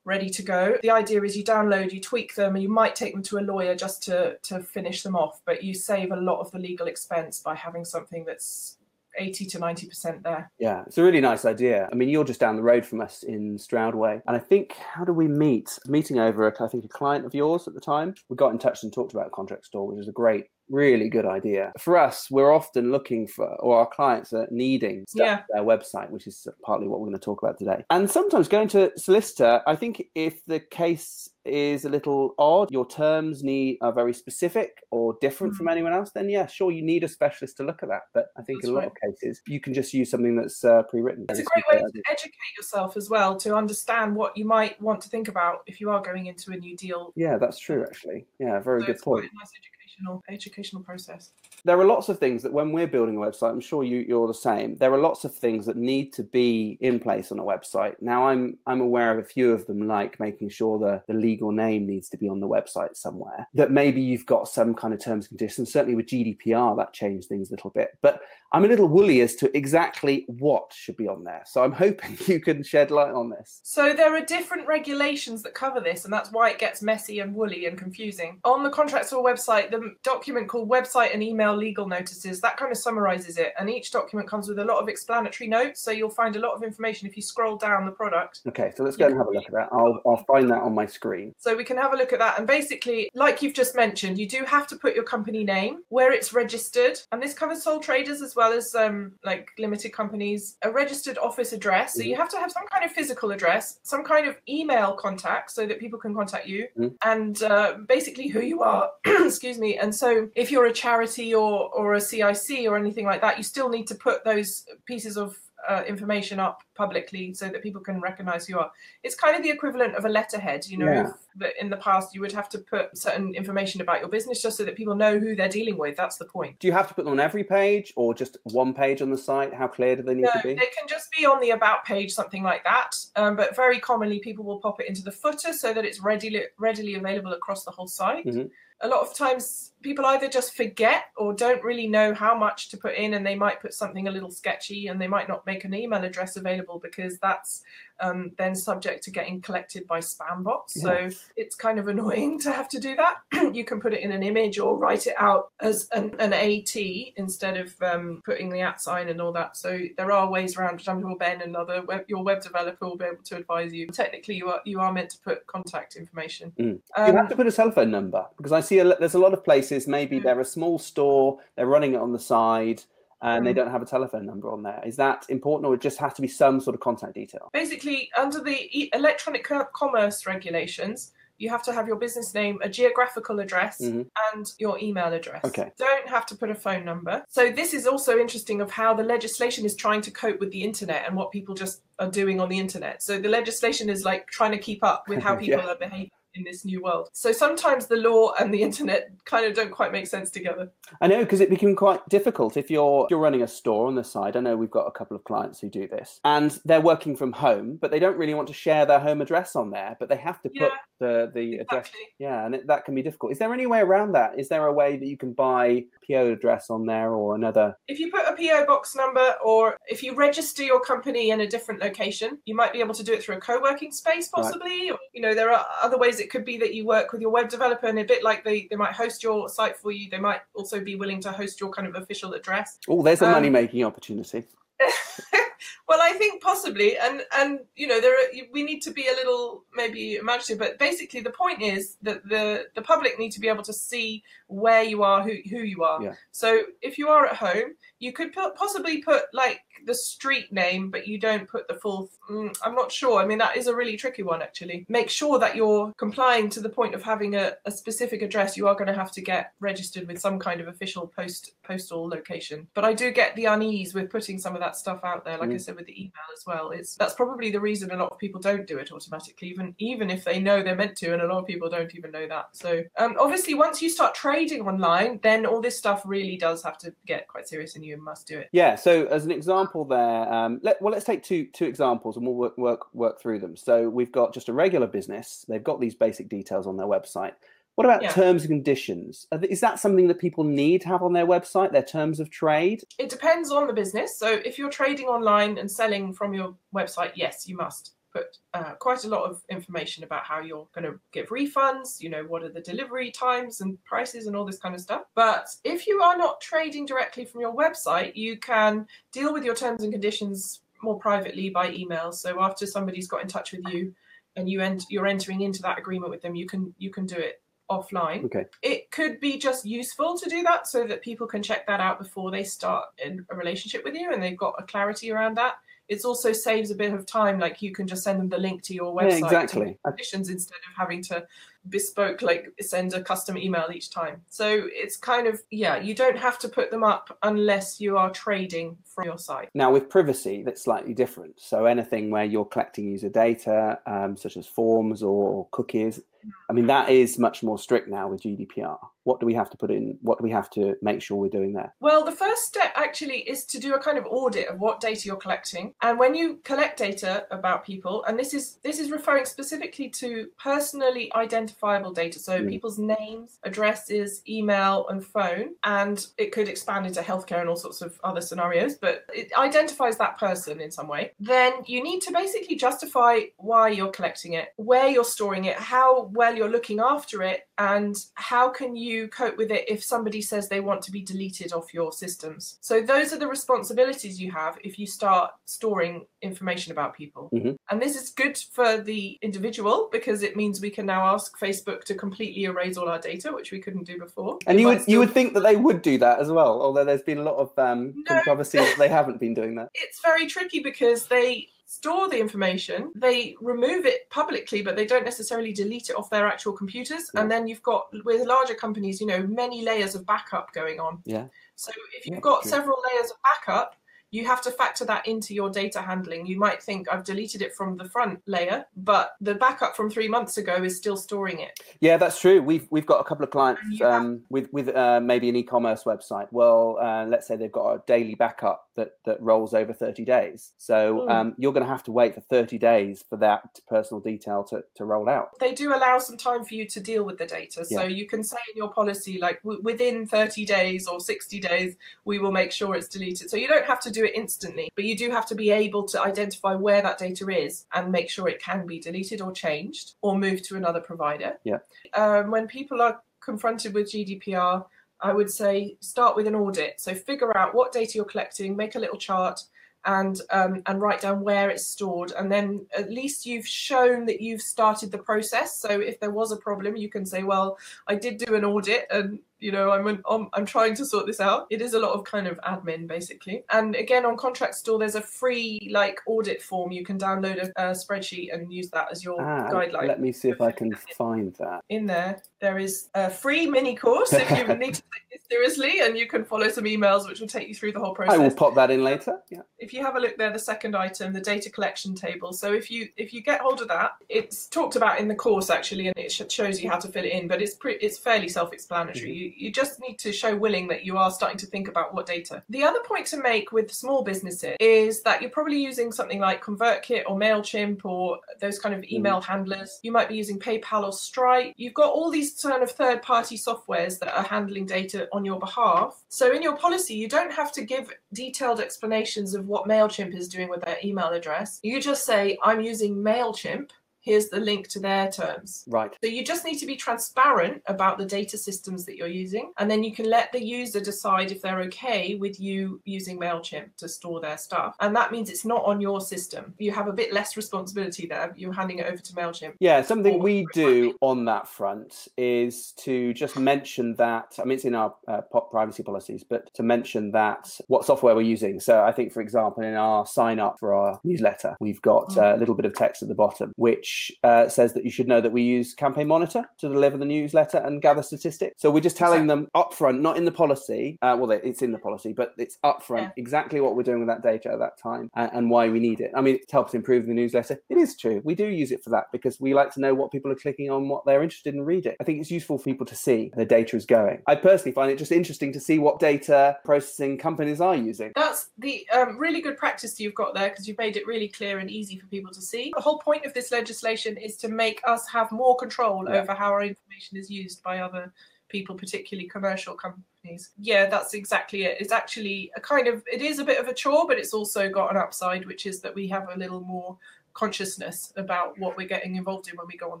ready 0.06 0.30
to 0.30 0.42
go. 0.42 0.78
The 0.82 0.90
idea 0.90 1.22
is 1.22 1.36
you 1.36 1.44
download, 1.44 1.92
you 1.92 2.00
tweak 2.00 2.34
them, 2.34 2.54
and 2.54 2.62
you 2.62 2.68
might 2.70 2.96
take 2.96 3.12
them 3.12 3.22
to 3.24 3.38
a 3.38 3.40
lawyer 3.40 3.74
just 3.74 4.02
to 4.04 4.38
to 4.44 4.60
finish 4.60 5.02
them 5.02 5.16
off, 5.16 5.42
but 5.44 5.62
you 5.62 5.74
save 5.74 6.12
a 6.12 6.16
lot 6.16 6.40
of 6.40 6.50
the 6.52 6.58
legal 6.58 6.86
expense 6.86 7.40
by 7.40 7.54
having 7.54 7.84
something 7.84 8.24
that's 8.24 8.78
80 9.18 9.46
to 9.46 9.58
90% 9.58 10.22
there. 10.22 10.50
Yeah, 10.58 10.82
it's 10.86 10.98
a 10.98 11.02
really 11.02 11.20
nice 11.20 11.44
idea. 11.44 11.88
I 11.90 11.94
mean, 11.94 12.08
you're 12.08 12.24
just 12.24 12.40
down 12.40 12.56
the 12.56 12.62
road 12.62 12.84
from 12.84 13.00
us 13.00 13.22
in 13.22 13.56
Stroudway. 13.58 14.20
And 14.26 14.36
I 14.36 14.40
think, 14.40 14.72
how 14.94 15.04
do 15.04 15.12
we 15.12 15.28
meet? 15.28 15.78
Meeting 15.86 16.18
over, 16.18 16.46
I 16.46 16.68
think, 16.68 16.84
a 16.84 16.88
client 16.88 17.26
of 17.26 17.34
yours 17.34 17.66
at 17.66 17.74
the 17.74 17.80
time. 17.80 18.14
We 18.28 18.36
got 18.36 18.52
in 18.52 18.58
touch 18.58 18.82
and 18.82 18.92
talked 18.92 19.12
about 19.12 19.32
Contract 19.32 19.66
Store, 19.66 19.86
which 19.86 20.00
is 20.00 20.08
a 20.08 20.12
great 20.12 20.46
really 20.68 21.08
good 21.08 21.26
idea. 21.26 21.72
For 21.78 21.96
us, 21.96 22.28
we're 22.30 22.52
often 22.52 22.90
looking 22.90 23.26
for, 23.26 23.48
or 23.60 23.78
our 23.78 23.86
clients 23.86 24.32
are 24.32 24.48
needing 24.50 25.04
stuff 25.08 25.26
yeah. 25.26 25.42
their 25.50 25.62
website, 25.62 26.10
which 26.10 26.26
is 26.26 26.46
partly 26.64 26.88
what 26.88 27.00
we're 27.00 27.06
going 27.06 27.18
to 27.18 27.24
talk 27.24 27.42
about 27.42 27.58
today. 27.58 27.84
And 27.90 28.10
sometimes 28.10 28.48
going 28.48 28.68
to 28.68 28.92
solicitor, 28.96 29.62
I 29.66 29.76
think 29.76 30.04
if 30.14 30.44
the 30.46 30.60
case 30.60 31.30
is 31.46 31.84
a 31.84 31.88
little 31.88 32.34
odd, 32.38 32.70
your 32.70 32.86
terms 32.86 33.42
need 33.42 33.78
are 33.80 33.92
very 33.92 34.12
specific 34.12 34.84
or 34.90 35.16
different 35.20 35.52
mm-hmm. 35.52 35.58
from 35.58 35.68
anyone 35.68 35.92
else, 35.92 36.10
then 36.12 36.28
yeah, 36.28 36.46
sure, 36.46 36.70
you 36.70 36.82
need 36.82 37.04
a 37.04 37.08
specialist 37.08 37.56
to 37.58 37.64
look 37.64 37.82
at 37.82 37.88
that. 37.88 38.02
But 38.14 38.28
I 38.36 38.42
think 38.42 38.60
that's 38.60 38.68
in 38.68 38.74
a 38.74 38.78
lot 38.78 38.86
of 38.86 38.92
cases, 39.02 39.40
you 39.46 39.60
can 39.60 39.74
just 39.74 39.92
use 39.94 40.10
something 40.10 40.36
that's 40.36 40.64
uh, 40.64 40.82
pre-written. 40.84 41.26
It's 41.28 41.40
a 41.40 41.44
great 41.44 41.64
way 41.70 41.78
to 41.78 42.02
educate 42.10 42.32
yourself 42.56 42.96
as 42.96 43.10
well 43.10 43.36
to 43.36 43.54
understand 43.54 44.14
what 44.14 44.36
you 44.36 44.44
might 44.44 44.80
want 44.80 45.00
to 45.02 45.08
think 45.08 45.28
about 45.28 45.60
if 45.66 45.80
you 45.80 45.90
are 45.90 46.02
going 46.02 46.26
into 46.26 46.52
a 46.52 46.56
new 46.56 46.76
deal. 46.76 47.12
Yeah, 47.16 47.38
that's 47.38 47.58
true. 47.58 47.82
Actually, 47.82 48.26
yeah, 48.38 48.58
very 48.60 48.82
so 48.82 48.86
good 48.88 49.02
point. 49.02 49.24
Nice 49.34 49.52
educational 49.58 50.22
educational 50.28 50.82
process 50.82 51.32
there 51.66 51.80
are 51.80 51.84
lots 51.84 52.08
of 52.08 52.20
things 52.20 52.44
that 52.44 52.52
when 52.52 52.70
we're 52.70 52.86
building 52.86 53.16
a 53.16 53.20
website, 53.20 53.50
I'm 53.50 53.60
sure 53.60 53.82
you, 53.82 54.04
you're 54.08 54.28
the 54.28 54.34
same. 54.34 54.76
There 54.76 54.92
are 54.92 54.98
lots 54.98 55.24
of 55.24 55.34
things 55.34 55.66
that 55.66 55.76
need 55.76 56.12
to 56.12 56.22
be 56.22 56.78
in 56.80 57.00
place 57.00 57.32
on 57.32 57.40
a 57.40 57.42
website. 57.42 57.94
Now, 58.00 58.28
I'm 58.28 58.56
I'm 58.68 58.80
aware 58.80 59.10
of 59.10 59.18
a 59.18 59.28
few 59.28 59.52
of 59.52 59.66
them, 59.66 59.88
like 59.88 60.20
making 60.20 60.50
sure 60.50 60.78
the, 60.78 61.02
the 61.08 61.18
legal 61.18 61.50
name 61.50 61.84
needs 61.84 62.08
to 62.10 62.16
be 62.16 62.28
on 62.28 62.38
the 62.38 62.46
website 62.46 62.96
somewhere. 62.96 63.48
That 63.54 63.72
maybe 63.72 64.00
you've 64.00 64.26
got 64.26 64.48
some 64.48 64.74
kind 64.74 64.94
of 64.94 65.02
terms 65.02 65.24
and 65.24 65.36
conditions. 65.36 65.72
Certainly 65.72 65.96
with 65.96 66.06
GDPR, 66.06 66.76
that 66.76 66.92
changed 66.92 67.28
things 67.28 67.48
a 67.50 67.54
little 67.54 67.70
bit. 67.70 67.98
But 68.00 68.20
I'm 68.52 68.64
a 68.64 68.68
little 68.68 68.86
woolly 68.86 69.20
as 69.22 69.34
to 69.36 69.54
exactly 69.56 70.24
what 70.28 70.72
should 70.72 70.96
be 70.96 71.08
on 71.08 71.24
there. 71.24 71.42
So 71.46 71.64
I'm 71.64 71.72
hoping 71.84 72.16
you 72.26 72.40
can 72.40 72.62
shed 72.62 72.92
light 72.92 73.12
on 73.12 73.28
this. 73.28 73.60
So 73.64 73.92
there 73.92 74.14
are 74.14 74.24
different 74.24 74.68
regulations 74.68 75.42
that 75.42 75.54
cover 75.54 75.80
this, 75.80 76.04
and 76.04 76.12
that's 76.12 76.30
why 76.30 76.50
it 76.50 76.60
gets 76.60 76.80
messy 76.80 77.18
and 77.20 77.34
woolly 77.34 77.66
and 77.66 77.76
confusing. 77.76 78.38
On 78.44 78.62
the 78.62 78.70
Contract 78.70 79.06
Store 79.06 79.24
website, 79.24 79.70
the 79.70 79.96
document 80.04 80.48
called 80.48 80.70
Website 80.70 81.12
and 81.12 81.22
Email 81.22 81.55
Legal 81.56 81.86
Notices, 81.86 82.40
that 82.40 82.56
kind 82.56 82.70
of 82.70 82.78
summarizes 82.78 83.38
it. 83.38 83.54
And 83.58 83.68
each 83.68 83.90
document 83.90 84.28
comes 84.28 84.48
with 84.48 84.58
a 84.58 84.64
lot 84.64 84.82
of 84.82 84.88
explanatory 84.88 85.48
notes. 85.48 85.80
So 85.80 85.90
you'll 85.90 86.10
find 86.10 86.36
a 86.36 86.40
lot 86.40 86.54
of 86.54 86.62
information 86.62 87.08
if 87.08 87.16
you 87.16 87.22
scroll 87.22 87.56
down 87.56 87.86
the 87.86 87.92
product. 87.92 88.40
Okay, 88.48 88.72
so 88.76 88.84
let's 88.84 88.96
go 88.96 89.06
and 89.06 89.16
have 89.16 89.26
a 89.26 89.30
look 89.30 89.46
at 89.46 89.52
that. 89.52 89.68
I'll, 89.72 90.00
I'll 90.06 90.24
find 90.24 90.50
that 90.50 90.62
on 90.62 90.74
my 90.74 90.86
screen. 90.86 91.34
So 91.38 91.56
we 91.56 91.64
can 91.64 91.76
have 91.76 91.92
a 91.92 91.96
look 91.96 92.12
at 92.12 92.18
that. 92.18 92.38
And 92.38 92.46
basically, 92.46 93.10
like 93.14 93.42
you've 93.42 93.54
just 93.54 93.74
mentioned, 93.74 94.18
you 94.18 94.28
do 94.28 94.44
have 94.44 94.66
to 94.68 94.76
put 94.76 94.94
your 94.94 95.04
company 95.04 95.44
name, 95.44 95.82
where 95.88 96.12
it's 96.12 96.32
registered, 96.32 97.00
and 97.12 97.22
this 97.22 97.34
covers 97.34 97.62
sole 97.62 97.80
traders 97.80 98.22
as 98.22 98.36
well 98.36 98.52
as 98.52 98.74
um, 98.74 99.12
like 99.24 99.50
limited 99.58 99.92
companies, 99.92 100.56
a 100.62 100.70
registered 100.70 101.18
office 101.18 101.52
address. 101.52 101.94
So 101.94 102.02
you 102.02 102.12
mm-hmm. 102.12 102.20
have 102.20 102.30
to 102.30 102.38
have 102.38 102.52
some 102.52 102.66
kind 102.66 102.84
of 102.84 102.92
physical 102.92 103.30
address, 103.30 103.78
some 103.82 104.04
kind 104.04 104.26
of 104.26 104.36
email 104.48 104.94
contact 104.94 105.50
so 105.50 105.66
that 105.66 105.80
people 105.80 105.98
can 105.98 106.14
contact 106.14 106.46
you, 106.46 106.68
mm-hmm. 106.78 106.94
and 107.04 107.42
uh, 107.42 107.74
basically 107.86 108.28
who 108.28 108.40
you 108.40 108.62
are. 108.62 108.90
excuse 109.26 109.58
me. 109.58 109.76
And 109.76 109.94
so 109.94 110.28
if 110.34 110.50
you're 110.50 110.66
a 110.66 110.72
charity 110.72 111.34
or 111.34 111.45
or 111.46 111.94
a 111.94 112.00
CIC 112.00 112.66
or 112.66 112.76
anything 112.76 113.06
like 113.06 113.20
that, 113.20 113.36
you 113.36 113.42
still 113.42 113.68
need 113.68 113.86
to 113.88 113.94
put 113.94 114.24
those 114.24 114.66
pieces 114.86 115.16
of 115.16 115.38
uh, 115.68 115.82
information 115.86 116.38
up 116.38 116.62
publicly 116.74 117.34
so 117.34 117.48
that 117.48 117.62
people 117.62 117.80
can 117.80 118.00
recognize 118.00 118.46
who 118.46 118.54
you 118.54 118.58
are. 118.58 118.70
It's 119.02 119.14
kind 119.14 119.36
of 119.36 119.42
the 119.42 119.50
equivalent 119.50 119.96
of 119.96 120.04
a 120.04 120.08
letterhead, 120.08 120.66
you 120.66 120.78
know, 120.78 120.86
yeah. 120.86 121.10
that 121.36 121.54
in 121.60 121.70
the 121.70 121.76
past 121.78 122.14
you 122.14 122.20
would 122.20 122.32
have 122.32 122.48
to 122.50 122.58
put 122.58 122.96
certain 122.96 123.34
information 123.34 123.80
about 123.80 124.00
your 124.00 124.08
business 124.08 124.40
just 124.42 124.56
so 124.56 124.64
that 124.64 124.76
people 124.76 124.94
know 124.94 125.18
who 125.18 125.34
they're 125.34 125.48
dealing 125.48 125.76
with. 125.76 125.96
That's 125.96 126.18
the 126.18 126.24
point. 126.24 126.58
Do 126.58 126.66
you 126.66 126.72
have 126.72 126.88
to 126.88 126.94
put 126.94 127.04
them 127.04 127.12
on 127.12 127.20
every 127.20 127.44
page 127.44 127.92
or 127.96 128.14
just 128.14 128.36
one 128.44 128.74
page 128.74 129.02
on 129.02 129.10
the 129.10 129.18
site? 129.18 129.52
How 129.52 129.66
clear 129.66 129.96
do 129.96 130.02
they 130.02 130.14
need 130.14 130.22
no, 130.22 130.32
to 130.32 130.42
be? 130.42 130.54
They 130.54 130.70
can 130.78 130.86
just 130.88 131.10
be 131.10 131.26
on 131.26 131.40
the 131.40 131.50
about 131.50 131.84
page, 131.84 132.12
something 132.12 132.42
like 132.42 132.62
that. 132.64 132.94
Um, 133.16 133.36
but 133.36 133.56
very 133.56 133.80
commonly, 133.80 134.20
people 134.20 134.44
will 134.44 134.60
pop 134.60 134.80
it 134.80 134.88
into 134.88 135.02
the 135.02 135.12
footer 135.12 135.52
so 135.52 135.72
that 135.72 135.84
it's 135.84 136.00
readily 136.00 136.44
readily 136.58 136.94
available 136.94 137.32
across 137.32 137.64
the 137.64 137.70
whole 137.70 137.88
site. 137.88 138.26
Mm-hmm 138.26 138.46
a 138.82 138.88
lot 138.88 139.00
of 139.00 139.14
times 139.16 139.72
people 139.82 140.04
either 140.04 140.28
just 140.28 140.54
forget 140.54 141.04
or 141.16 141.32
don't 141.32 141.62
really 141.62 141.86
know 141.86 142.12
how 142.12 142.36
much 142.36 142.68
to 142.68 142.76
put 142.76 142.94
in 142.94 143.14
and 143.14 143.26
they 143.26 143.34
might 143.34 143.60
put 143.60 143.72
something 143.72 144.08
a 144.08 144.10
little 144.10 144.30
sketchy 144.30 144.88
and 144.88 145.00
they 145.00 145.06
might 145.06 145.28
not 145.28 145.46
make 145.46 145.64
an 145.64 145.74
email 145.74 146.04
address 146.04 146.36
available 146.36 146.78
because 146.82 147.18
that's 147.18 147.62
um, 148.00 148.32
then 148.38 148.54
subject 148.54 149.04
to 149.04 149.10
getting 149.10 149.40
collected 149.40 149.86
by 149.86 150.00
spam 150.00 150.42
bots. 150.42 150.74
Yes. 150.76 150.84
So 150.84 151.10
it's 151.36 151.54
kind 151.56 151.78
of 151.78 151.88
annoying 151.94 152.38
to 152.40 152.52
have 152.52 152.68
to 152.70 152.80
do 152.80 152.96
that. 152.96 153.16
you 153.54 153.64
can 153.64 153.80
put 153.80 153.94
it 153.94 154.00
in 154.00 154.12
an 154.12 154.22
image 154.22 154.58
or 154.58 154.76
write 154.76 155.06
it 155.06 155.14
out 155.18 155.50
as 155.60 155.88
an, 155.92 156.14
an 156.18 156.32
AT 156.32 156.76
instead 157.16 157.56
of 157.56 157.74
um, 157.82 158.22
putting 158.24 158.50
the 158.50 158.60
at 158.60 158.80
sign 158.80 159.08
and 159.08 159.20
all 159.20 159.32
that. 159.32 159.56
So 159.56 159.80
there 159.96 160.12
are 160.12 160.28
ways 160.30 160.56
around, 160.56 160.76
which 160.76 160.88
I'm 160.88 161.00
sure 161.00 161.16
Ben 161.16 161.42
and 161.42 161.56
other 161.56 161.82
web, 161.82 162.04
your 162.08 162.22
web 162.22 162.42
developer 162.42 162.86
will 162.86 162.96
be 162.96 163.04
able 163.04 163.22
to 163.24 163.36
advise 163.36 163.72
you. 163.72 163.86
Technically, 163.86 164.36
you 164.36 164.48
are 164.48 164.60
you 164.64 164.80
are 164.80 164.92
meant 164.92 165.10
to 165.10 165.18
put 165.18 165.46
contact 165.46 165.96
information. 165.96 166.52
Mm. 166.58 166.80
Um, 166.96 167.06
you 167.12 167.16
have 167.16 167.28
to 167.28 167.36
put 167.36 167.46
a 167.46 167.52
telephone 167.52 167.90
number 167.90 168.26
because 168.36 168.52
I 168.52 168.60
see 168.60 168.78
a, 168.80 168.96
there's 168.96 169.14
a 169.14 169.18
lot 169.18 169.32
of 169.32 169.44
places. 169.44 169.86
Maybe 169.86 170.16
Mm. 170.16 170.22
they're 170.22 170.40
a 170.40 170.44
small 170.44 170.78
store, 170.78 171.38
they're 171.56 171.66
running 171.66 171.94
it 171.94 172.00
on 172.00 172.12
the 172.12 172.18
side, 172.18 172.82
and 173.22 173.46
they 173.46 173.52
Mm. 173.52 173.56
don't 173.56 173.70
have 173.70 173.82
a 173.82 173.86
telephone 173.86 174.26
number 174.26 174.50
on 174.50 174.62
there. 174.62 174.82
Is 174.84 174.96
that 174.96 175.24
important, 175.28 175.66
or 175.66 175.74
it 175.74 175.80
just 175.80 175.98
has 175.98 176.12
to 176.14 176.22
be 176.22 176.28
some 176.28 176.60
sort 176.60 176.74
of 176.74 176.80
contact 176.80 177.14
detail? 177.14 177.48
basically 177.52 178.10
under 178.16 178.40
the 178.40 178.90
electronic 178.94 179.48
commerce 179.72 180.26
regulations 180.26 181.12
you 181.38 181.50
have 181.50 181.62
to 181.62 181.70
have 181.72 181.86
your 181.86 181.96
business 181.96 182.32
name 182.32 182.58
a 182.62 182.68
geographical 182.68 183.40
address 183.40 183.78
Mhm. 183.82 184.08
and 184.32 184.52
your 184.58 184.78
email 184.78 185.12
address 185.12 185.44
Okay. 185.44 185.70
don't 185.76 186.08
have 186.08 186.24
to 186.26 186.34
put 186.34 186.50
a 186.50 186.54
phone 186.54 186.84
number 186.84 187.22
so 187.28 187.50
this 187.50 187.74
is 187.74 187.86
also 187.86 188.18
interesting 188.18 188.60
of 188.62 188.70
how 188.70 188.94
the 188.94 189.02
legislation 189.02 189.64
is 189.66 189.74
trying 189.76 190.00
to 190.02 190.10
cope 190.10 190.40
with 190.40 190.50
the 190.50 190.62
internet 190.62 191.04
and 191.06 191.14
what 191.16 191.30
people 191.30 191.54
just 191.54 191.82
are 191.98 192.10
doing 192.10 192.40
on 192.40 192.48
the 192.48 192.58
internet 192.58 193.02
so 193.02 193.18
the 193.18 193.28
legislation 193.28 193.88
is 193.90 194.04
like 194.04 194.26
trying 194.28 194.52
to 194.52 194.58
keep 194.58 194.82
up 194.82 195.08
with 195.08 195.20
how 195.20 195.34
people 195.44 195.60
Yeah. 195.62 195.70
are 195.72 195.76
behaving 195.76 196.10
in 196.36 196.44
this 196.44 196.64
new 196.64 196.82
world 196.82 197.08
so 197.12 197.32
sometimes 197.32 197.86
the 197.86 197.96
law 197.96 198.32
and 198.38 198.52
the 198.52 198.62
internet 198.62 199.10
kind 199.24 199.46
of 199.46 199.54
don't 199.54 199.70
quite 199.70 199.92
make 199.92 200.06
sense 200.06 200.30
together 200.30 200.70
I 201.00 201.06
know 201.08 201.18
because 201.20 201.40
it 201.40 201.50
became 201.50 201.74
quite 201.74 202.06
difficult 202.08 202.56
if 202.56 202.70
you're 202.70 203.04
if 203.04 203.10
you're 203.10 203.20
running 203.20 203.42
a 203.42 203.48
store 203.48 203.86
on 203.86 203.94
the 203.94 204.04
side. 204.04 204.36
I 204.36 204.40
know 204.40 204.56
we've 204.56 204.70
got 204.70 204.86
a 204.86 204.90
couple 204.90 205.16
of 205.16 205.24
clients 205.24 205.60
who 205.60 205.68
do 205.68 205.88
this, 205.88 206.20
and 206.24 206.58
they're 206.64 206.80
working 206.80 207.16
from 207.16 207.32
home, 207.32 207.78
but 207.80 207.90
they 207.90 207.98
don't 207.98 208.16
really 208.16 208.34
want 208.34 208.48
to 208.48 208.54
share 208.54 208.86
their 208.86 209.00
home 209.00 209.20
address 209.20 209.56
on 209.56 209.70
there, 209.70 209.96
but 209.98 210.08
they 210.08 210.16
have 210.16 210.40
to 210.42 210.48
put 210.48 210.60
Yeah, 210.60 210.68
the 211.00 211.30
the 211.34 211.58
address. 211.58 211.90
Yeah, 212.18 212.46
and 212.46 212.54
it, 212.54 212.66
that 212.66 212.84
can 212.84 212.94
be 212.94 213.02
difficult. 213.02 213.32
Is 213.32 213.38
there 213.38 213.52
any 213.52 213.66
way 213.66 213.80
around 213.80 214.12
that? 214.12 214.38
Is 214.38 214.48
there 214.48 214.66
a 214.66 214.72
way 214.72 214.96
that 214.96 215.06
you 215.06 215.16
can 215.16 215.32
buy 215.32 215.84
PO 216.08 216.32
address 216.32 216.70
on 216.70 216.86
there 216.86 217.12
or 217.12 217.34
another? 217.34 217.76
If 217.88 217.98
you 217.98 218.10
put 218.10 218.22
a 218.26 218.36
PO 218.36 218.66
box 218.66 218.94
number 218.94 219.34
or 219.44 219.76
if 219.88 220.02
you 220.02 220.14
register 220.14 220.62
your 220.62 220.80
company 220.80 221.30
in 221.30 221.40
a 221.40 221.46
different 221.46 221.80
location, 221.80 222.38
you 222.44 222.54
might 222.54 222.72
be 222.72 222.80
able 222.80 222.94
to 222.94 223.04
do 223.04 223.12
it 223.12 223.22
through 223.22 223.36
a 223.36 223.40
co-working 223.40 223.92
space 223.92 224.30
Right. 224.36 224.42
possibly. 224.42 224.90
Or, 224.90 224.98
you 225.12 225.20
know, 225.20 225.34
there 225.34 225.52
are 225.52 225.66
other 225.82 225.98
ways 225.98 226.20
it 226.26 226.30
could 226.30 226.44
be 226.44 226.58
that 226.58 226.74
you 226.74 226.84
work 226.84 227.12
with 227.12 227.20
your 227.20 227.30
web 227.30 227.48
developer 227.48 227.86
and 227.86 228.00
a 228.00 228.04
bit 228.04 228.24
like 228.24 228.42
they, 228.42 228.66
they 228.68 228.74
might 228.74 228.92
host 228.92 229.22
your 229.22 229.48
site 229.48 229.76
for 229.76 229.92
you, 229.92 230.10
they 230.10 230.18
might 230.18 230.40
also 230.54 230.80
be 230.80 230.96
willing 230.96 231.20
to 231.20 231.30
host 231.30 231.60
your 231.60 231.70
kind 231.70 231.86
of 231.86 231.94
official 231.94 232.34
address. 232.34 232.78
Oh, 232.88 233.00
there's 233.00 233.22
a 233.22 233.26
Um, 233.26 233.30
money 233.30 233.48
making 233.48 233.84
opportunity. 233.84 234.42
well, 235.88 236.00
I 236.02 236.12
think 236.12 236.42
possibly, 236.42 236.98
and 236.98 237.22
and 237.36 237.60
you 237.74 237.86
know, 237.86 238.00
there 238.00 238.14
are, 238.14 238.26
we 238.52 238.62
need 238.62 238.80
to 238.82 238.90
be 238.90 239.06
a 239.06 239.12
little 239.12 239.64
maybe 239.74 240.16
imaginative, 240.16 240.58
but 240.58 240.78
basically 240.78 241.20
the 241.20 241.30
point 241.30 241.62
is 241.62 241.96
that 242.02 242.26
the 242.28 242.66
the 242.74 242.82
public 242.82 243.18
need 243.18 243.32
to 243.32 243.40
be 243.40 243.48
able 243.48 243.64
to 243.64 243.72
see 243.72 244.22
where 244.48 244.82
you 244.82 245.02
are, 245.02 245.22
who 245.22 245.36
who 245.50 245.58
you 245.58 245.82
are. 245.82 246.02
Yeah. 246.02 246.14
So 246.32 246.62
if 246.82 246.98
you 246.98 247.08
are 247.08 247.26
at 247.26 247.36
home, 247.36 247.74
you 247.98 248.12
could 248.12 248.32
put, 248.32 248.54
possibly 248.56 249.02
put 249.02 249.24
like 249.32 249.60
the 249.84 249.94
street 249.94 250.52
name, 250.52 250.90
but 250.90 251.06
you 251.06 251.18
don't 251.18 251.48
put 251.48 251.68
the 251.68 251.74
full. 251.74 252.10
Mm, 252.30 252.56
I'm 252.64 252.74
not 252.74 252.92
sure. 252.92 253.20
I 253.20 253.26
mean, 253.26 253.38
that 253.38 253.56
is 253.56 253.66
a 253.66 253.74
really 253.74 253.96
tricky 253.96 254.22
one 254.22 254.42
actually. 254.42 254.84
Make 254.88 255.10
sure 255.10 255.38
that 255.38 255.56
you're 255.56 255.92
complying 255.96 256.50
to 256.50 256.60
the 256.60 256.68
point 256.68 256.94
of 256.94 257.02
having 257.02 257.34
a, 257.34 257.54
a 257.64 257.70
specific 257.70 258.22
address. 258.22 258.56
You 258.56 258.68
are 258.68 258.74
going 258.74 258.88
to 258.88 258.94
have 258.94 259.12
to 259.12 259.20
get 259.20 259.52
registered 259.60 260.06
with 260.06 260.20
some 260.20 260.38
kind 260.38 260.60
of 260.60 260.68
official 260.68 261.06
post 261.06 261.52
postal 261.62 262.08
location. 262.08 262.66
But 262.74 262.84
I 262.84 262.92
do 262.92 263.10
get 263.10 263.34
the 263.36 263.46
unease 263.46 263.94
with 263.94 264.10
putting 264.10 264.38
some 264.38 264.54
of 264.54 264.60
that 264.60 264.76
stuff 264.76 265.00
out 265.04 265.24
there. 265.24 265.38
Like 265.38 265.45
I 265.50 265.54
Mm. 265.56 265.60
said 265.60 265.76
with 265.76 265.86
the 265.86 266.00
email 266.00 266.28
as 266.36 266.44
well. 266.46 266.70
It's 266.70 266.96
that's 266.96 267.14
probably 267.14 267.50
the 267.50 267.60
reason 267.60 267.90
a 267.90 267.96
lot 267.96 268.10
of 268.12 268.18
people 268.18 268.40
don't 268.40 268.66
do 268.66 268.78
it 268.78 268.92
automatically, 268.92 269.48
even 269.48 269.74
even 269.78 270.10
if 270.10 270.24
they 270.24 270.40
know 270.40 270.62
they're 270.62 270.76
meant 270.76 270.96
to, 270.98 271.12
and 271.12 271.22
a 271.22 271.26
lot 271.26 271.38
of 271.38 271.46
people 271.46 271.68
don't 271.68 271.94
even 271.94 272.10
know 272.10 272.26
that. 272.28 272.48
So 272.52 272.82
um, 272.98 273.16
obviously, 273.18 273.54
once 273.54 273.80
you 273.82 273.90
start 273.90 274.14
trading 274.14 274.66
online, 274.66 275.20
then 275.22 275.46
all 275.46 275.60
this 275.60 275.76
stuff 275.76 276.02
really 276.04 276.36
does 276.36 276.62
have 276.62 276.78
to 276.78 276.92
get 277.06 277.28
quite 277.28 277.48
serious, 277.48 277.76
and 277.76 277.84
you 277.84 277.96
must 277.96 278.26
do 278.26 278.38
it. 278.38 278.48
Yeah. 278.52 278.74
So 278.76 279.06
as 279.06 279.24
an 279.24 279.30
example, 279.30 279.84
there. 279.84 280.32
Um, 280.32 280.60
let, 280.62 280.80
well, 280.82 280.92
let's 280.92 281.04
take 281.04 281.22
two 281.22 281.46
two 281.52 281.66
examples, 281.66 282.16
and 282.16 282.26
we'll 282.26 282.34
work 282.34 282.56
work 282.58 282.80
work 282.94 283.20
through 283.20 283.40
them. 283.40 283.56
So 283.56 283.88
we've 283.88 284.12
got 284.12 284.34
just 284.34 284.48
a 284.48 284.52
regular 284.52 284.86
business. 284.86 285.44
They've 285.48 285.62
got 285.62 285.80
these 285.80 285.94
basic 285.94 286.28
details 286.28 286.66
on 286.66 286.76
their 286.76 286.86
website. 286.86 287.32
What 287.76 287.84
about 287.84 288.02
Yeah. 288.02 288.10
terms 288.10 288.42
and 288.42 288.50
conditions? 288.50 289.26
Is 289.42 289.60
that 289.60 289.78
something 289.78 290.08
that 290.08 290.18
people 290.18 290.44
need 290.44 290.80
to 290.80 290.88
have 290.88 291.02
on 291.02 291.12
their 291.12 291.26
website? 291.26 291.72
Their 291.72 291.82
terms 291.82 292.20
of 292.20 292.30
trade? 292.30 292.82
It 292.98 293.10
depends 293.10 293.52
on 293.52 293.66
the 293.66 293.74
business. 293.74 294.18
So 294.18 294.28
if 294.32 294.58
you're 294.58 294.70
trading 294.70 295.06
online 295.08 295.58
and 295.58 295.70
selling 295.70 296.14
from 296.14 296.32
your 296.32 296.56
website, 296.74 297.12
yes, 297.14 297.46
you 297.46 297.54
must 297.54 297.92
put 298.14 298.38
uh, 298.54 298.72
quite 298.76 299.04
a 299.04 299.08
lot 299.08 299.30
of 299.30 299.42
information 299.50 300.04
about 300.04 300.24
how 300.24 300.40
you're 300.40 300.66
going 300.72 300.90
to 300.90 300.98
give 301.12 301.28
refunds, 301.28 302.00
you 302.00 302.08
know, 302.08 302.24
what 302.24 302.42
are 302.42 302.48
the 302.48 302.62
delivery 302.62 303.10
times 303.10 303.60
and 303.60 303.82
prices 303.84 304.26
and 304.26 304.34
all 304.34 304.46
this 304.46 304.58
kind 304.58 304.74
of 304.74 304.80
stuff. 304.80 305.02
But 305.14 305.46
if 305.62 305.86
you 305.86 306.00
are 306.00 306.16
not 306.16 306.40
trading 306.40 306.86
directly 306.86 307.26
from 307.26 307.42
your 307.42 307.54
website, 307.54 308.16
you 308.16 308.38
can 308.38 308.86
deal 309.12 309.34
with 309.34 309.44
your 309.44 309.54
terms 309.54 309.82
and 309.82 309.92
conditions 309.92 310.62
more 310.82 310.98
privately 310.98 311.50
by 311.50 311.72
email. 311.72 312.10
So 312.10 312.42
after 312.42 312.66
somebody's 312.66 313.06
got 313.06 313.20
in 313.20 313.28
touch 313.28 313.52
with 313.52 313.66
you 313.68 313.94
and 314.34 314.48
you 314.48 314.62
end, 314.62 314.86
you're 314.88 315.06
entering 315.06 315.42
into 315.42 315.60
that 315.60 315.78
agreement 315.78 316.10
with 316.10 316.22
them, 316.22 316.34
you 316.34 316.46
can 316.46 316.74
you 316.78 316.88
can 316.88 317.04
do 317.04 317.16
it 317.16 317.42
offline 317.70 318.24
Okay. 318.24 318.44
it 318.62 318.90
could 318.90 319.18
be 319.20 319.38
just 319.38 319.64
useful 319.64 320.16
to 320.16 320.28
do 320.30 320.42
that 320.42 320.66
so 320.66 320.86
that 320.86 321.02
people 321.02 321.26
can 321.26 321.42
check 321.42 321.66
that 321.66 321.80
out 321.80 321.98
before 321.98 322.30
they 322.30 322.44
start 322.44 322.86
in 323.04 323.24
a 323.30 323.34
relationship 323.36 323.82
with 323.84 323.94
you 323.94 324.12
and 324.12 324.22
they've 324.22 324.36
got 324.36 324.54
a 324.58 324.62
clarity 324.62 325.10
around 325.10 325.36
that. 325.36 325.56
It 325.88 326.04
also 326.04 326.32
saves 326.32 326.72
a 326.72 326.74
bit 326.74 326.92
of 326.92 327.06
time, 327.06 327.38
like 327.38 327.62
you 327.62 327.70
can 327.70 327.86
just 327.86 328.02
send 328.02 328.18
them 328.18 328.28
the 328.28 328.38
link 328.38 328.62
to 328.62 328.74
your 328.74 328.92
Yeah, 329.00 329.08
website 329.08 329.16
exactly. 329.24 329.78
I- 329.84 329.90
conditions 329.90 330.30
instead 330.30 330.56
of 330.68 330.76
having 330.76 331.00
to 331.04 331.24
bespoke 331.68 332.22
like 332.22 332.52
send 332.60 332.92
a 332.94 333.02
custom 333.02 333.36
email 333.38 333.68
each 333.72 333.90
time. 333.90 334.22
So 334.28 334.66
it's 334.72 334.96
kind 334.96 335.26
of 335.28 335.42
yeah, 335.50 335.76
you 335.80 335.94
don't 335.94 336.18
have 336.18 336.38
to 336.40 336.48
put 336.48 336.70
them 336.72 336.82
up 336.82 337.16
unless 337.22 337.80
you 337.80 337.96
are 337.98 338.10
trading 338.10 338.76
from 338.84 339.04
your 339.04 339.18
site. 339.18 339.48
Now, 339.54 339.72
with 339.72 339.88
privacy, 339.88 340.42
that's 340.44 340.62
slightly 340.62 340.94
different. 340.94 341.38
So, 341.40 341.66
anything 341.66 342.10
where 342.10 342.24
you're 342.24 342.44
collecting 342.44 342.88
user 342.88 343.08
data, 343.08 343.78
um, 343.86 344.16
such 344.16 344.36
as 344.36 344.46
forms 344.46 345.02
or 345.02 345.46
cookies, 345.52 346.00
I 346.48 346.52
mean, 346.52 346.66
that 346.66 346.90
is 346.90 347.18
much 347.18 347.42
more 347.42 347.58
strict 347.58 347.88
now 347.88 348.08
with 348.08 348.22
GDPR. 348.22 348.78
What 349.06 349.20
do 349.20 349.26
we 349.26 349.34
have 349.34 349.50
to 349.50 349.56
put 349.56 349.70
in? 349.70 349.96
What 350.02 350.18
do 350.18 350.24
we 350.24 350.32
have 350.32 350.50
to 350.50 350.74
make 350.82 351.00
sure 351.00 351.16
we're 351.16 351.28
doing 351.28 351.52
there? 351.52 351.72
Well, 351.78 352.04
the 352.04 352.10
first 352.24 352.42
step 352.42 352.72
actually 352.74 353.18
is 353.20 353.44
to 353.46 353.60
do 353.60 353.74
a 353.74 353.78
kind 353.78 353.98
of 353.98 354.06
audit 354.06 354.48
of 354.48 354.58
what 354.58 354.80
data 354.80 355.02
you're 355.06 355.14
collecting. 355.26 355.74
And 355.80 355.96
when 355.96 356.16
you 356.16 356.40
collect 356.42 356.76
data 356.76 357.24
about 357.30 357.64
people, 357.64 358.04
and 358.06 358.18
this 358.18 358.34
is 358.34 358.58
this 358.64 358.80
is 358.80 358.90
referring 358.90 359.24
specifically 359.24 359.88
to 359.90 360.26
personally 360.42 361.04
identifiable 361.14 361.92
data, 361.92 362.18
so 362.18 362.40
Mm. 362.40 362.48
people's 362.48 362.80
names, 362.80 363.38
addresses, 363.44 364.22
email, 364.28 364.88
and 364.88 365.06
phone, 365.06 365.50
and 365.62 366.04
it 366.18 366.32
could 366.32 366.48
expand 366.48 366.84
into 366.88 367.00
healthcare 367.00 367.40
and 367.40 367.48
all 367.48 367.62
sorts 367.66 367.82
of 367.82 368.00
other 368.02 368.20
scenarios, 368.20 368.74
but 368.74 369.04
it 369.14 369.28
identifies 369.38 369.96
that 369.98 370.18
person 370.18 370.60
in 370.60 370.72
some 370.72 370.88
way. 370.88 371.12
Then 371.20 371.52
you 371.66 371.80
need 371.80 372.00
to 372.06 372.12
basically 372.12 372.56
justify 372.56 373.14
why 373.36 373.68
you're 373.68 373.92
collecting 373.98 374.32
it, 374.32 374.48
where 374.56 374.88
you're 374.88 375.12
storing 375.16 375.44
it, 375.44 375.56
how 375.56 376.10
well 376.18 376.34
you're 376.36 376.54
looking 376.56 376.80
after 376.80 377.22
it, 377.22 377.46
and 377.56 377.94
how 378.14 378.48
can 378.58 378.74
you 378.74 378.95
cope 379.08 379.36
with 379.36 379.50
it 379.50 379.64
if 379.68 379.82
somebody 379.82 380.20
says 380.22 380.48
they 380.48 380.60
want 380.60 380.82
to 380.82 380.90
be 380.90 381.02
deleted 381.02 381.52
off 381.52 381.72
your 381.74 381.92
systems. 381.92 382.58
So 382.60 382.80
those 382.80 383.12
are 383.12 383.18
the 383.18 383.26
responsibilities 383.28 384.20
you 384.20 384.30
have 384.32 384.58
if 384.64 384.78
you 384.78 384.86
start 384.86 385.30
storing 385.44 386.06
information 386.22 386.72
about 386.72 386.94
people. 386.94 387.28
Mhm. 387.32 387.56
And 387.70 387.80
this 387.82 387.94
is 388.00 388.10
good 388.10 388.36
for 388.56 388.78
the 388.78 389.18
individual 389.22 389.88
because 389.92 390.22
it 390.22 390.36
means 390.36 390.60
we 390.60 390.70
can 390.70 390.86
now 390.86 391.02
ask 391.14 391.38
Facebook 391.38 391.84
to 391.84 391.94
completely 391.94 392.44
erase 392.44 392.76
all 392.76 392.88
our 392.88 392.98
data, 393.00 393.32
which 393.32 393.52
we 393.52 393.60
couldn't 393.60 393.84
do 393.84 393.98
before. 393.98 394.38
And 394.46 394.60
you 394.60 394.66
would 394.68 394.82
you 394.86 394.98
would 395.00 395.12
think 395.12 395.34
that 395.34 395.40
they 395.48 395.56
would 395.56 395.82
do 395.82 395.98
that 395.98 396.18
as 396.20 396.30
well, 396.30 396.60
although 396.62 396.84
there's 396.84 397.02
been 397.02 397.18
a 397.18 397.22
lot 397.30 397.36
of 397.36 397.50
um, 397.58 397.92
No. 397.96 398.14
controversy 398.14 398.58
that 398.58 398.76
they 398.78 398.88
haven't 398.88 399.18
been 399.20 399.34
doing 399.34 399.54
that. 399.56 399.70
it's 399.74 400.00
very 400.00 400.26
tricky 400.26 400.60
because 400.60 401.06
they 401.08 401.48
store 401.66 402.08
the 402.08 402.18
information, 402.18 402.92
they 402.94 403.36
remove 403.40 403.84
it 403.84 404.08
publicly, 404.08 404.62
but 404.62 404.76
they 404.76 404.86
don't 404.86 405.04
necessarily 405.04 405.52
delete 405.52 405.90
it 405.90 405.96
off 405.96 406.08
their 406.08 406.26
actual 406.26 406.52
computers. 406.52 407.10
Yeah. 407.12 407.20
And 407.20 407.30
then 407.30 407.46
you've 407.46 407.62
got 407.62 407.88
with 408.04 408.26
larger 408.26 408.54
companies, 408.54 409.00
you 409.00 409.06
know, 409.06 409.26
many 409.26 409.62
layers 409.62 409.94
of 409.94 410.06
backup 410.06 410.52
going 410.52 410.78
on. 410.80 411.02
Yeah. 411.04 411.26
So 411.56 411.72
if 411.98 412.06
you've 412.06 412.14
Yeah, 412.14 412.20
got 412.20 412.42
true. 412.42 412.50
several 412.52 412.80
layers 412.92 413.10
of 413.10 413.16
backup, 413.22 413.74
you 414.12 414.24
have 414.24 414.40
to 414.42 414.52
factor 414.52 414.84
that 414.84 415.06
into 415.08 415.34
your 415.34 415.50
data 415.50 415.82
handling. 415.82 416.26
You 416.26 416.38
might 416.38 416.62
think 416.62 416.86
I've 416.90 417.02
deleted 417.02 417.42
it 417.42 417.52
from 417.54 417.76
the 417.76 417.88
front 417.88 418.22
layer, 418.26 418.64
but 418.76 419.16
the 419.20 419.34
backup 419.34 419.74
from 419.74 419.90
three 419.90 420.06
months 420.06 420.38
ago 420.38 420.62
is 420.62 420.76
still 420.76 420.96
storing 420.96 421.40
it. 421.40 421.58
Yeah, 421.80 421.96
that's 421.96 422.20
true. 422.20 422.40
We've 422.40 422.68
we've 422.70 422.86
got 422.86 423.00
a 423.00 423.04
couple 423.04 423.24
of 423.24 423.32
clients 423.32 423.60
have- 423.80 423.82
um, 423.82 424.22
with 424.30 424.50
with 424.52 424.68
uh, 424.68 425.00
maybe 425.00 425.28
an 425.28 425.34
e-commerce 425.34 425.82
website. 425.82 426.28
Well, 426.30 426.78
uh, 426.80 427.04
let's 427.06 427.26
say 427.26 427.34
they've 427.36 427.50
got 427.50 427.72
a 427.72 427.82
daily 427.86 428.14
backup 428.14 428.65
that 428.76 428.92
that 429.04 429.20
rolls 429.20 429.54
over 429.54 429.72
30 429.72 430.04
days. 430.04 430.52
So 430.58 431.00
Mm. 431.00 431.10
um, 431.10 431.34
you're 431.38 431.52
going 431.52 431.64
to 431.66 431.70
have 431.72 431.82
to 431.84 431.92
wait 431.92 432.14
for 432.14 432.20
30 432.20 432.58
days 432.58 433.04
for 433.08 433.16
that 433.16 433.58
personal 433.68 434.00
detail 434.00 434.44
to, 434.44 434.64
to 434.76 434.84
roll 434.84 435.08
out. 435.08 435.38
they 435.40 435.52
do 435.52 435.74
allow 435.74 435.98
some 435.98 436.16
time 436.16 436.44
for 436.44 436.54
you 436.54 436.66
to 436.66 436.80
deal 436.80 437.04
with 437.04 437.18
the 437.18 437.26
data. 437.26 437.64
So 437.64 437.82
Yeah. 437.82 437.86
you 437.88 438.06
can 438.06 438.22
say 438.22 438.36
in 438.52 438.56
your 438.56 438.70
policy, 438.72 439.18
like 439.18 439.42
w- 439.42 439.60
within 439.62 440.06
30 440.06 440.44
days 440.44 440.86
or 440.86 441.00
60 441.00 441.40
days, 441.40 441.76
we 442.04 442.18
will 442.18 442.32
make 442.32 442.52
sure 442.52 442.74
it's 442.76 442.88
deleted. 442.88 443.30
So 443.30 443.36
you 443.36 443.48
don't 443.48 443.64
have 443.66 443.80
to 443.80 443.90
do 443.90 444.04
it 444.04 444.12
instantly, 444.14 444.70
but 444.74 444.84
you 444.84 444.96
do 444.96 445.10
have 445.10 445.26
to 445.26 445.34
be 445.34 445.50
able 445.50 445.84
to 445.88 446.00
identify 446.02 446.54
where 446.54 446.82
that 446.82 446.98
data 446.98 447.26
is 447.28 447.66
and 447.74 447.90
make 447.90 448.08
sure 448.10 448.28
it 448.28 448.40
can 448.42 448.66
be 448.66 448.78
deleted 448.78 449.20
or 449.20 449.32
changed 449.32 449.94
or 450.02 450.16
moved 450.18 450.44
to 450.44 450.56
another 450.56 450.80
provider. 450.80 451.38
Yeah. 451.44 451.58
Um, 451.94 452.30
when 452.30 452.46
people 452.46 452.80
are 452.82 453.02
confronted 453.20 453.74
with 453.74 453.90
GDPR, 453.90 454.64
I 455.00 455.12
would 455.12 455.30
say 455.30 455.76
start 455.80 456.16
with 456.16 456.26
an 456.26 456.34
audit. 456.34 456.80
So 456.80 456.94
figure 456.94 457.36
out 457.36 457.54
what 457.54 457.72
data 457.72 457.92
you're 457.94 458.04
collecting, 458.04 458.56
make 458.56 458.74
a 458.74 458.78
little 458.78 458.98
chart, 458.98 459.40
and 459.86 460.20
um, 460.30 460.62
and 460.66 460.80
write 460.80 461.00
down 461.00 461.22
where 461.22 461.48
it's 461.48 461.64
stored 461.64 462.12
and 462.18 462.30
then 462.30 462.66
at 462.76 462.90
least 462.90 463.24
you've 463.24 463.46
shown 463.46 464.04
that 464.04 464.20
you've 464.20 464.42
started 464.42 464.90
the 464.90 464.98
process 464.98 465.58
so 465.58 465.80
if 465.80 465.98
there 466.00 466.10
was 466.10 466.32
a 466.32 466.36
problem 466.36 466.76
you 466.76 466.88
can 466.88 467.06
say 467.06 467.22
well 467.22 467.56
i 467.86 467.94
did 467.94 468.18
do 468.18 468.34
an 468.34 468.44
audit 468.44 468.86
and 468.90 469.20
you 469.38 469.52
know 469.52 469.70
i'm 469.70 469.86
an, 469.86 470.02
um, 470.08 470.28
i'm 470.34 470.46
trying 470.46 470.74
to 470.74 470.84
sort 470.86 471.06
this 471.06 471.20
out. 471.20 471.46
It 471.50 471.60
is 471.60 471.74
a 471.74 471.78
lot 471.78 471.92
of 471.92 472.04
kind 472.04 472.26
of 472.26 472.38
admin 472.38 472.86
basically. 472.86 473.42
And 473.50 473.74
again 473.76 474.04
on 474.06 474.16
contract 474.16 474.54
store 474.54 474.78
there's 474.78 474.94
a 474.94 475.00
free 475.02 475.68
like 475.72 476.00
audit 476.06 476.42
form. 476.42 476.72
You 476.72 476.84
can 476.84 476.98
download 476.98 477.36
a, 477.42 477.52
a 477.56 477.70
spreadsheet 477.72 478.32
and 478.32 478.52
use 478.52 478.70
that 478.70 478.88
as 478.90 479.04
your 479.04 479.20
Ah, 479.20 479.50
guideline. 479.50 479.88
let 479.88 480.00
me 480.00 480.12
see 480.12 480.28
if 480.30 480.40
I 480.40 480.52
can 480.52 480.74
find 480.96 481.34
that. 481.34 481.60
in 481.68 481.86
there 481.86 482.20
there 482.40 482.58
is 482.58 482.88
a 482.94 483.10
free 483.10 483.46
mini 483.46 483.74
course 483.76 484.12
if 484.12 484.30
you 484.30 484.46
need 484.64 484.74
to 484.74 484.82
take 484.82 485.06
this 485.12 485.22
seriously 485.30 485.80
and 485.80 485.96
you 485.98 486.06
can 486.06 486.24
follow 486.24 486.48
some 486.48 486.64
emails 486.64 487.06
which 487.08 487.20
will 487.20 487.28
take 487.28 487.48
you 487.48 487.54
through 487.54 487.72
the 487.72 487.78
whole 487.80 487.94
process 487.94 488.14
I 488.14 488.18
will 488.18 488.30
pop 488.34 488.54
that 488.54 488.70
in 488.70 488.82
later. 488.84 489.18
Yeah. 489.30 489.42
if 489.58 489.72
you 489.74 489.82
have 489.84 489.96
a 489.96 490.00
look 490.00 490.16
there 490.18 490.32
the 490.32 490.38
second 490.38 490.74
item 490.76 491.12
the 491.12 491.20
data 491.20 491.50
collection 491.50 491.94
table. 491.94 492.32
So 492.32 492.52
if 492.54 492.70
you 492.70 492.88
if 492.96 493.12
you 493.12 493.20
get 493.22 493.40
hold 493.40 493.60
of 493.60 493.68
that 493.68 493.92
it's 494.08 494.46
talked 494.46 494.76
about 494.76 494.98
in 495.00 495.08
the 495.08 495.14
course 495.14 495.50
actually 495.50 495.88
and 495.88 495.96
it 495.98 496.10
shows 496.32 496.60
you 496.62 496.70
how 496.70 496.78
to 496.78 496.88
fill 496.88 497.04
it 497.04 497.12
in 497.12 497.28
but 497.28 497.42
it's 497.42 497.54
pre- 497.54 497.76
it's 497.76 497.98
fairly 497.98 498.28
self-explanatory 498.28 499.25
you, 499.26 499.32
you 499.36 499.52
just 499.52 499.80
need 499.80 499.98
to 499.98 500.12
show 500.12 500.36
willing 500.36 500.68
that 500.68 500.84
you 500.84 500.96
are 500.96 501.10
starting 501.10 501.38
to 501.38 501.46
think 501.46 501.68
about 501.68 501.94
what 501.94 502.06
data 502.06 502.42
the 502.48 502.62
other 502.62 502.80
point 502.86 503.06
to 503.06 503.16
make 503.16 503.52
with 503.52 503.72
small 503.72 504.02
businesses 504.02 504.56
is 504.60 505.02
that 505.02 505.20
you're 505.20 505.30
probably 505.30 505.62
using 505.62 505.92
something 505.92 506.20
like 506.20 506.42
convertkit 506.42 507.02
or 507.06 507.18
mailchimp 507.18 507.84
or 507.84 508.18
those 508.40 508.58
kind 508.58 508.74
of 508.74 508.80
hmm. 508.80 508.94
email 508.96 509.20
handlers 509.20 509.78
you 509.82 509.92
might 509.92 510.08
be 510.08 510.16
using 510.16 510.38
paypal 510.38 510.84
or 510.84 510.92
stripe 510.92 511.52
you've 511.56 511.74
got 511.74 511.92
all 511.92 512.10
these 512.10 512.40
kind 512.40 512.62
of 512.62 512.70
third 512.70 513.02
party 513.02 513.36
softwares 513.36 513.98
that 513.98 514.16
are 514.16 514.24
handling 514.24 514.66
data 514.66 515.08
on 515.12 515.24
your 515.24 515.38
behalf 515.38 516.02
so 516.08 516.32
in 516.32 516.42
your 516.42 516.56
policy 516.56 516.94
you 516.94 517.08
don't 517.08 517.32
have 517.32 517.52
to 517.52 517.62
give 517.62 517.90
detailed 518.12 518.60
explanations 518.60 519.34
of 519.34 519.46
what 519.46 519.66
MailChimp 519.66 520.14
is 520.16 520.28
doing 520.28 520.48
with 520.48 520.62
their 520.62 520.78
email 520.84 521.08
address. 521.08 521.60
You 521.62 521.80
just 521.80 522.04
say, 522.04 522.38
I'm 522.42 522.60
using 522.60 522.96
MailChimp. 522.96 523.70
Here's 524.06 524.28
the 524.28 524.38
link 524.38 524.68
to 524.68 524.78
their 524.78 525.10
terms. 525.10 525.64
Right. 525.66 525.92
So 526.02 526.08
you 526.08 526.24
just 526.24 526.44
need 526.44 526.58
to 526.58 526.66
be 526.66 526.76
transparent 526.76 527.60
about 527.66 527.98
the 527.98 528.06
data 528.06 528.38
systems 528.38 528.84
that 528.86 528.96
you're 528.96 529.08
using, 529.08 529.52
and 529.58 529.68
then 529.68 529.82
you 529.82 529.92
can 529.92 530.08
let 530.08 530.30
the 530.30 530.42
user 530.42 530.78
decide 530.78 531.32
if 531.32 531.42
they're 531.42 531.60
okay 531.62 532.14
with 532.14 532.38
you 532.38 532.80
using 532.84 533.18
MailChimp 533.18 533.76
to 533.78 533.88
store 533.88 534.20
their 534.20 534.38
stuff. 534.38 534.76
And 534.78 534.94
that 534.94 535.10
means 535.10 535.28
it's 535.28 535.44
not 535.44 535.64
on 535.64 535.80
your 535.80 536.00
system. 536.00 536.54
You 536.58 536.70
have 536.70 536.86
a 536.86 536.92
bit 536.92 537.12
less 537.12 537.36
responsibility 537.36 538.06
there. 538.06 538.32
You're 538.36 538.52
handing 538.52 538.78
it 538.78 538.86
over 538.86 539.02
to 539.02 539.12
MailChimp. 539.14 539.54
Yeah, 539.58 539.82
something 539.82 540.22
we 540.22 540.46
do 540.52 540.96
on 541.00 541.24
that 541.24 541.48
front 541.48 542.06
is 542.16 542.72
to 542.84 543.12
just 543.12 543.36
mention 543.36 543.96
that. 543.96 544.36
I 544.38 544.44
mean, 544.44 544.54
it's 544.54 544.64
in 544.64 544.76
our 544.76 544.94
uh, 545.08 545.22
pop 545.22 545.50
privacy 545.50 545.82
policies, 545.82 546.22
but 546.22 546.54
to 546.54 546.62
mention 546.62 547.10
that 547.10 547.58
what 547.66 547.84
software 547.84 548.14
we're 548.14 548.22
using. 548.22 548.60
So, 548.60 548.84
I 548.84 548.92
think, 548.92 549.12
for 549.12 549.20
example, 549.20 549.64
in 549.64 549.74
our 549.74 550.06
sign 550.06 550.38
up 550.38 550.60
for 550.60 550.74
our 550.74 551.00
newsletter, 551.02 551.56
we've 551.58 551.82
got 551.82 552.16
uh, 552.16 552.36
a 552.36 552.38
little 552.38 552.54
bit 552.54 552.66
of 552.66 552.74
text 552.74 553.02
at 553.02 553.08
the 553.08 553.14
bottom, 553.14 553.52
which 553.56 553.95
uh, 554.24 554.48
says 554.48 554.72
that 554.74 554.84
you 554.84 554.90
should 554.90 555.08
know 555.08 555.20
that 555.20 555.32
we 555.32 555.42
use 555.42 555.74
Campaign 555.74 556.08
Monitor 556.08 556.44
to 556.58 556.68
deliver 556.68 556.96
the 556.96 557.04
newsletter 557.04 557.58
and 557.58 557.82
gather 557.82 558.02
statistics. 558.02 558.60
So, 558.60 558.70
we're 558.70 558.80
just 558.80 558.96
telling 558.96 559.26
them 559.26 559.48
upfront, 559.54 560.00
not 560.00 560.16
in 560.16 560.24
the 560.24 560.32
policy. 560.32 560.98
Uh, 561.02 561.16
well, 561.18 561.30
it's 561.30 561.62
in 561.62 561.72
the 561.72 561.78
policy, 561.78 562.12
but 562.12 562.34
it's 562.38 562.58
upfront 562.64 563.02
Yeah. 563.02 563.10
exactly 563.16 563.60
what 563.60 563.76
we're 563.76 563.82
doing 563.82 564.00
with 564.00 564.08
that 564.08 564.22
data 564.22 564.52
at 564.52 564.58
that 564.58 564.78
time 564.78 565.10
and, 565.14 565.30
and 565.32 565.50
why 565.50 565.68
we 565.68 565.80
need 565.80 566.00
it. 566.00 566.10
I 566.14 566.20
mean, 566.20 566.36
it 566.36 566.50
helps 566.50 566.74
improve 566.74 567.06
the 567.06 567.14
newsletter. 567.14 567.60
It 567.68 567.78
is 567.78 567.96
true. 567.96 568.20
We 568.24 568.34
do 568.34 568.46
use 568.46 568.72
it 568.72 568.82
for 568.82 568.90
that 568.90 569.06
because 569.12 569.40
we 569.40 569.54
like 569.54 569.72
to 569.74 569.80
know 569.80 569.94
what 569.94 570.12
people 570.12 570.30
are 570.30 570.36
clicking 570.36 570.70
on, 570.70 570.88
what 570.88 571.04
they're 571.06 571.22
interested 571.22 571.54
in 571.54 571.62
reading. 571.62 571.94
I 572.00 572.04
think 572.04 572.20
it's 572.20 572.30
useful 572.30 572.58
for 572.58 572.64
people 572.64 572.86
to 572.86 572.96
see 572.96 573.30
the 573.36 573.44
data 573.44 573.76
is 573.76 573.86
going. 573.86 574.22
I 574.26 574.34
personally 574.34 574.72
find 574.72 574.90
it 574.90 574.98
just 574.98 575.12
interesting 575.12 575.52
to 575.52 575.60
see 575.60 575.78
what 575.78 575.98
data 575.98 576.58
processing 576.64 577.18
companies 577.18 577.60
are 577.60 577.76
using. 577.76 578.12
That's 578.14 578.50
the 578.58 578.86
um, 578.90 579.18
really 579.18 579.40
good 579.40 579.56
practice 579.56 579.98
you've 580.00 580.14
got 580.14 580.34
there 580.34 580.50
because 580.50 580.66
you've 580.68 580.78
made 580.78 580.96
it 580.96 581.06
really 581.06 581.28
clear 581.28 581.58
and 581.58 581.70
easy 581.70 581.98
for 581.98 582.06
people 582.06 582.32
to 582.32 582.42
see. 582.42 582.72
The 582.74 582.82
whole 582.82 582.98
point 582.98 583.24
of 583.24 583.34
this 583.34 583.50
legislation 583.52 583.85
is 583.94 584.36
to 584.38 584.48
make 584.48 584.80
us 584.84 585.06
have 585.08 585.30
more 585.32 585.56
control 585.56 586.06
Yeah. 586.08 586.20
over 586.20 586.34
how 586.34 586.52
our 586.52 586.62
information 586.62 587.16
is 587.16 587.30
used 587.30 587.62
by 587.62 587.78
other 587.80 588.12
people, 588.48 588.76
particularly 588.76 589.28
commercial 589.28 589.74
companies. 589.74 590.50
Yeah, 590.58 590.86
that's 590.86 591.14
exactly 591.14 591.64
it. 591.64 591.78
It's 591.80 591.92
actually 591.92 592.50
a 592.56 592.60
kind 592.60 592.86
of, 592.86 593.02
it 593.12 593.22
is 593.22 593.38
a 593.38 593.44
bit 593.44 593.58
of 593.58 593.68
a 593.68 593.74
chore, 593.74 594.06
but 594.06 594.18
it's 594.18 594.32
also 594.34 594.68
got 594.68 594.90
an 594.90 594.96
upside, 594.96 595.46
which 595.46 595.66
is 595.66 595.80
that 595.80 595.94
we 595.94 596.08
have 596.08 596.28
a 596.34 596.38
little 596.38 596.60
more 596.60 596.96
consciousness 597.34 598.12
about 598.16 598.58
what 598.58 598.76
we're 598.76 598.86
getting 598.86 599.16
involved 599.16 599.48
in 599.48 599.56
when 599.56 599.66
we 599.66 599.76
go 599.76 599.90
on 599.92 600.00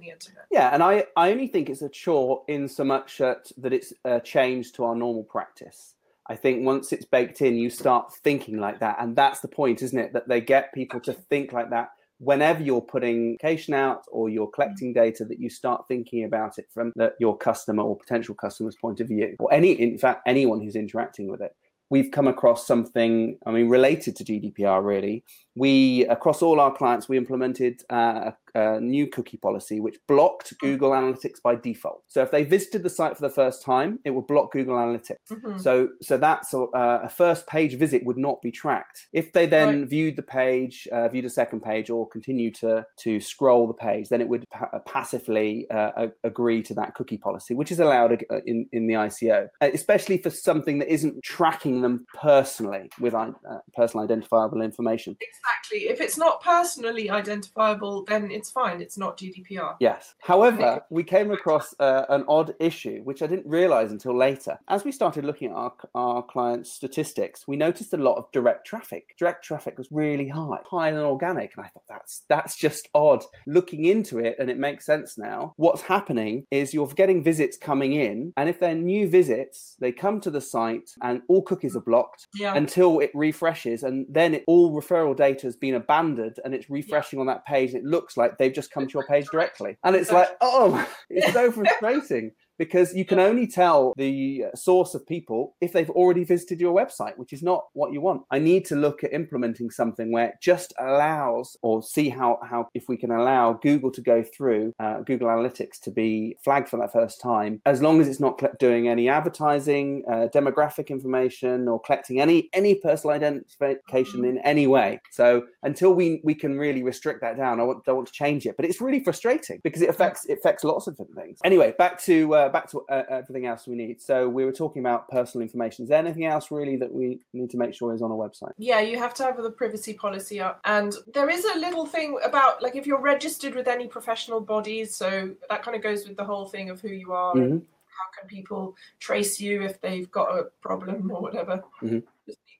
the 0.00 0.08
internet. 0.08 0.46
Yeah, 0.50 0.70
and 0.72 0.82
I, 0.82 1.06
I 1.16 1.30
only 1.30 1.48
think 1.48 1.68
it's 1.68 1.82
a 1.82 1.88
chore 1.88 2.42
in 2.48 2.68
so 2.68 2.84
much 2.84 3.18
that, 3.18 3.50
that 3.58 3.72
it's 3.72 3.92
uh, 4.04 4.14
a 4.16 4.20
change 4.20 4.72
to 4.72 4.84
our 4.84 4.94
normal 4.94 5.24
practice. 5.24 5.94
I 6.28 6.34
think 6.34 6.64
once 6.64 6.92
it's 6.92 7.04
baked 7.04 7.42
in, 7.42 7.56
you 7.56 7.70
start 7.70 8.12
thinking 8.14 8.58
like 8.58 8.80
that. 8.80 8.96
And 9.00 9.14
that's 9.14 9.40
the 9.40 9.48
point, 9.48 9.82
isn't 9.82 9.98
it? 9.98 10.12
That 10.12 10.28
they 10.28 10.40
get 10.40 10.72
people 10.72 10.98
to 11.00 11.12
think 11.12 11.52
like 11.52 11.70
that 11.70 11.90
whenever 12.18 12.62
you're 12.62 12.80
putting 12.80 13.34
application 13.34 13.74
out 13.74 14.02
or 14.10 14.28
you're 14.28 14.46
collecting 14.48 14.92
data 14.92 15.24
that 15.24 15.38
you 15.38 15.50
start 15.50 15.84
thinking 15.88 16.24
about 16.24 16.58
it 16.58 16.66
from 16.72 16.92
the, 16.96 17.12
your 17.20 17.36
customer 17.36 17.82
or 17.82 17.96
potential 17.96 18.34
customer's 18.34 18.76
point 18.76 19.00
of 19.00 19.08
view 19.08 19.36
or 19.38 19.52
any 19.52 19.72
in 19.72 19.98
fact 19.98 20.22
anyone 20.26 20.60
who's 20.60 20.76
interacting 20.76 21.28
with 21.28 21.40
it 21.40 21.54
we've 21.90 22.10
come 22.10 22.26
across 22.26 22.66
something 22.66 23.36
i 23.46 23.50
mean 23.50 23.68
related 23.68 24.16
to 24.16 24.24
gdpr 24.24 24.84
really. 24.84 25.22
We 25.54 26.04
across 26.06 26.42
all 26.42 26.60
our 26.60 26.74
clients 26.74 27.08
we 27.08 27.16
implemented 27.16 27.82
uh, 27.90 28.32
a, 28.56 28.80
new 28.80 29.06
cookie 29.06 29.36
policy 29.36 29.80
which 29.80 29.98
blocked 30.08 30.54
google 30.60 30.90
analytics 30.90 31.40
by 31.42 31.54
default. 31.54 32.02
So 32.08 32.22
if 32.22 32.30
they 32.30 32.44
visited 32.44 32.82
the 32.82 32.90
site 32.90 33.16
for 33.16 33.22
the 33.22 33.34
first 33.42 33.62
time 33.62 33.98
it 34.04 34.10
would 34.10 34.26
block 34.26 34.52
google 34.52 34.76
analytics. 34.76 35.16
Mhm. 35.30 35.60
so 35.60 35.88
so 36.02 36.16
that's 36.16 36.54
a, 36.54 36.60
a 37.06 37.08
first 37.08 37.46
page 37.46 37.74
visit 37.76 38.04
would 38.04 38.18
not 38.18 38.40
be 38.42 38.50
tracked. 38.50 39.06
If 39.12 39.32
they 39.32 39.46
then 39.46 39.86
viewed 39.86 40.16
the 40.16 40.22
page 40.22 40.88
uh, 40.92 41.08
viewed 41.08 41.24
a 41.24 41.30
second 41.30 41.60
page 41.60 41.90
or 41.90 42.08
continue 42.08 42.50
to 42.52 42.84
to 43.04 43.20
scroll 43.20 43.66
the 43.66 43.74
page 43.74 44.08
then 44.08 44.20
it 44.20 44.28
would 44.28 44.44
pa- 44.50 44.78
passively 44.86 45.68
uh, 45.70 46.08
agree 46.24 46.62
to 46.62 46.74
that 46.74 46.94
cookie 46.94 47.18
policy 47.18 47.54
which 47.54 47.72
is 47.72 47.80
allowed 47.80 48.24
uh, 48.30 48.40
in 48.46 48.68
in 48.72 48.86
the 48.86 48.94
ico 48.94 49.48
uh, 49.60 49.70
especially 49.72 50.18
for 50.18 50.30
something 50.30 50.78
that 50.78 50.92
isn't 50.92 51.22
tracking 51.22 51.82
them 51.82 52.06
personally 52.14 52.90
with 53.00 53.14
uh, 53.14 53.32
personal 53.74 54.04
identifiable 54.04 54.62
information. 54.62 55.16
Exactly. 55.20 55.88
If 55.88 56.00
it's 56.00 56.18
not 56.18 56.42
personally 56.42 57.10
identifiable, 57.10 58.04
then 58.04 58.30
it's 58.30 58.45
fine. 58.50 58.80
It's 58.80 58.98
not 58.98 59.16
GDPR. 59.18 59.76
Yes. 59.80 60.14
However, 60.20 60.82
we 60.90 61.04
came 61.04 61.30
across 61.30 61.74
uh, 61.78 62.04
an 62.08 62.24
odd 62.28 62.54
issue, 62.60 63.00
which 63.04 63.22
I 63.22 63.26
didn't 63.26 63.46
realize 63.46 63.92
until 63.92 64.16
later. 64.16 64.58
As 64.68 64.84
we 64.84 64.92
started 64.92 65.24
looking 65.24 65.50
at 65.50 65.56
our, 65.56 65.72
our 65.94 66.22
clients' 66.22 66.72
statistics, 66.72 67.46
we 67.46 67.56
noticed 67.56 67.92
a 67.92 67.96
lot 67.98 68.16
of 68.16 68.30
direct 68.32 68.66
traffic. 68.66 69.14
Direct 69.18 69.44
traffic 69.44 69.78
was 69.78 69.88
really 69.90 70.28
high, 70.28 70.58
higher 70.70 70.94
than 70.94 71.04
organic. 71.04 71.52
And 71.56 71.64
I 71.64 71.68
thought 71.68 71.84
that's 71.88 72.22
that's 72.28 72.56
just 72.56 72.88
odd. 72.94 73.24
Looking 73.46 73.84
into 73.84 74.18
it, 74.18 74.36
and 74.38 74.50
it 74.50 74.58
makes 74.58 74.86
sense 74.86 75.18
now. 75.18 75.54
What's 75.56 75.82
happening 75.82 76.46
is 76.50 76.74
you're 76.74 76.86
getting 76.88 77.22
visits 77.22 77.56
coming 77.56 77.92
in, 77.92 78.32
and 78.36 78.48
if 78.48 78.60
they're 78.60 78.74
new 78.74 79.08
visits, 79.08 79.76
they 79.80 79.92
come 79.92 80.20
to 80.20 80.30
the 80.30 80.40
site 80.40 80.90
and 81.02 81.22
all 81.28 81.42
cookies 81.42 81.76
are 81.76 81.80
blocked 81.80 82.26
Yeah. 82.34 82.54
until 82.54 83.00
it 83.00 83.10
refreshes 83.14 83.82
and 83.82 84.06
then 84.08 84.34
it, 84.34 84.44
all 84.46 84.72
referral 84.72 85.16
data 85.16 85.46
has 85.46 85.56
been 85.56 85.74
abandoned 85.74 86.38
and 86.44 86.54
it's 86.54 86.70
refreshing 86.70 87.18
on 87.18 87.26
that 87.26 87.44
page 87.46 87.74
it 87.74 87.84
looks 87.84 88.16
like 88.16 88.35
they've 88.38 88.52
just 88.52 88.70
come 88.70 88.86
to 88.86 88.92
your 88.92 89.06
page 89.06 89.26
directly. 89.30 89.76
And 89.84 89.96
it's 89.96 90.12
like 90.12 90.28
oh 90.40 90.86
it's 91.10 91.32
so 91.32 91.50
frustrating 91.50 92.32
because 92.58 92.94
you 92.94 93.04
can 93.04 93.18
only 93.18 93.46
tell 93.46 93.92
the 93.96 94.44
uh, 94.46 94.56
source 94.56 94.94
of 94.94 95.06
people 95.06 95.54
if 95.60 95.72
they've 95.72 95.90
already 95.90 96.24
visited 96.24 96.60
your 96.60 96.74
website 96.74 97.16
which 97.16 97.32
is 97.32 97.42
not 97.42 97.64
what 97.72 97.92
you 97.92 98.00
want. 98.00 98.22
I 98.30 98.38
need 98.38 98.64
to 98.66 98.76
look 98.76 99.04
at 99.04 99.12
implementing 99.12 99.70
something 99.70 100.12
where 100.12 100.26
it 100.26 100.36
just 100.40 100.72
allows 100.78 101.56
or 101.62 101.82
see 101.82 102.08
how 102.08 102.38
how 102.48 102.68
if 102.74 102.88
we 102.88 102.96
can 102.96 103.10
allow 103.10 103.54
google 103.54 103.90
to 103.92 104.00
go 104.00 104.22
through 104.22 104.72
uh, 104.78 105.00
google 105.00 105.28
analytics 105.28 105.80
to 105.82 105.90
be 105.90 106.36
flagged 106.42 106.68
for 106.68 106.78
that 106.78 106.92
first 106.92 107.20
time 107.20 107.60
as 107.66 107.82
long 107.82 108.00
as 108.00 108.08
it's 108.08 108.20
not 108.20 108.40
doing 108.58 108.88
any 108.88 109.08
advertising 109.08 110.02
uh, 110.10 110.28
demographic 110.34 110.88
information 110.88 111.68
or 111.68 111.80
collecting 111.80 112.20
any 112.20 112.48
any 112.52 112.74
personal 112.74 113.14
identification 113.14 114.24
in 114.24 114.38
any 114.38 114.66
way. 114.66 115.00
So 115.10 115.44
until 115.62 115.94
we 115.94 116.20
we 116.24 116.34
can 116.34 116.58
really 116.58 116.82
restrict 116.82 117.20
that 117.22 117.36
down 117.36 117.60
i 117.60 117.64
want, 117.64 117.84
don't 117.84 117.96
want 117.96 118.08
to 118.08 118.14
change 118.14 118.46
it. 118.46 118.56
But 118.56 118.66
it's 118.66 118.80
really 118.80 119.02
frustrating 119.02 119.60
because 119.62 119.82
it 119.82 119.88
affects 119.88 120.26
it 120.26 120.38
affects 120.38 120.64
lots 120.64 120.86
of 120.86 120.96
different 120.96 121.16
things. 121.16 121.38
Anyway 121.44 121.74
back 121.78 122.00
to 122.04 122.34
uh, 122.34 122.45
uh, 122.46 122.52
back 122.52 122.70
to 122.70 122.84
uh, 122.88 123.02
everything 123.10 123.46
else 123.46 123.66
we 123.66 123.74
need. 123.74 124.00
So 124.00 124.28
we 124.28 124.44
were 124.44 124.52
talking 124.52 124.80
about 124.80 125.08
personal 125.08 125.42
information. 125.42 125.84
Is 125.84 125.88
there 125.88 125.98
anything 125.98 126.24
else 126.24 126.50
really 126.50 126.76
that 126.76 126.92
we 126.92 127.20
need 127.32 127.50
to 127.50 127.56
make 127.56 127.74
sure 127.74 127.92
is 127.94 128.02
on 128.02 128.10
a 128.10 128.14
website? 128.14 128.52
Yeah, 128.58 128.80
you 128.80 128.98
have 128.98 129.14
to 129.14 129.24
have 129.24 129.36
the 129.42 129.50
privacy 129.50 129.94
policy 129.94 130.40
up. 130.40 130.60
And 130.64 130.94
there 131.12 131.28
is 131.28 131.44
a 131.44 131.58
little 131.58 131.86
thing 131.86 132.18
about 132.24 132.62
like 132.62 132.76
if 132.76 132.86
you're 132.86 133.00
registered 133.00 133.54
with 133.54 133.68
any 133.68 133.86
professional 133.86 134.40
bodies, 134.40 134.94
so 134.94 135.30
that 135.50 135.62
kind 135.62 135.76
of 135.76 135.82
goes 135.82 136.06
with 136.06 136.16
the 136.16 136.24
whole 136.24 136.46
thing 136.46 136.70
of 136.70 136.80
who 136.80 136.88
you 136.88 137.12
are 137.12 137.34
Mhm. 137.34 137.50
and 137.50 137.66
how 137.98 138.20
can 138.20 138.28
people 138.28 138.76
trace 139.00 139.40
you 139.40 139.62
if 139.62 139.80
they've 139.80 140.10
got 140.10 140.38
a 140.38 140.44
problem 140.60 141.10
or 141.10 141.20
whatever. 141.20 141.64
Mhm. 141.82 142.02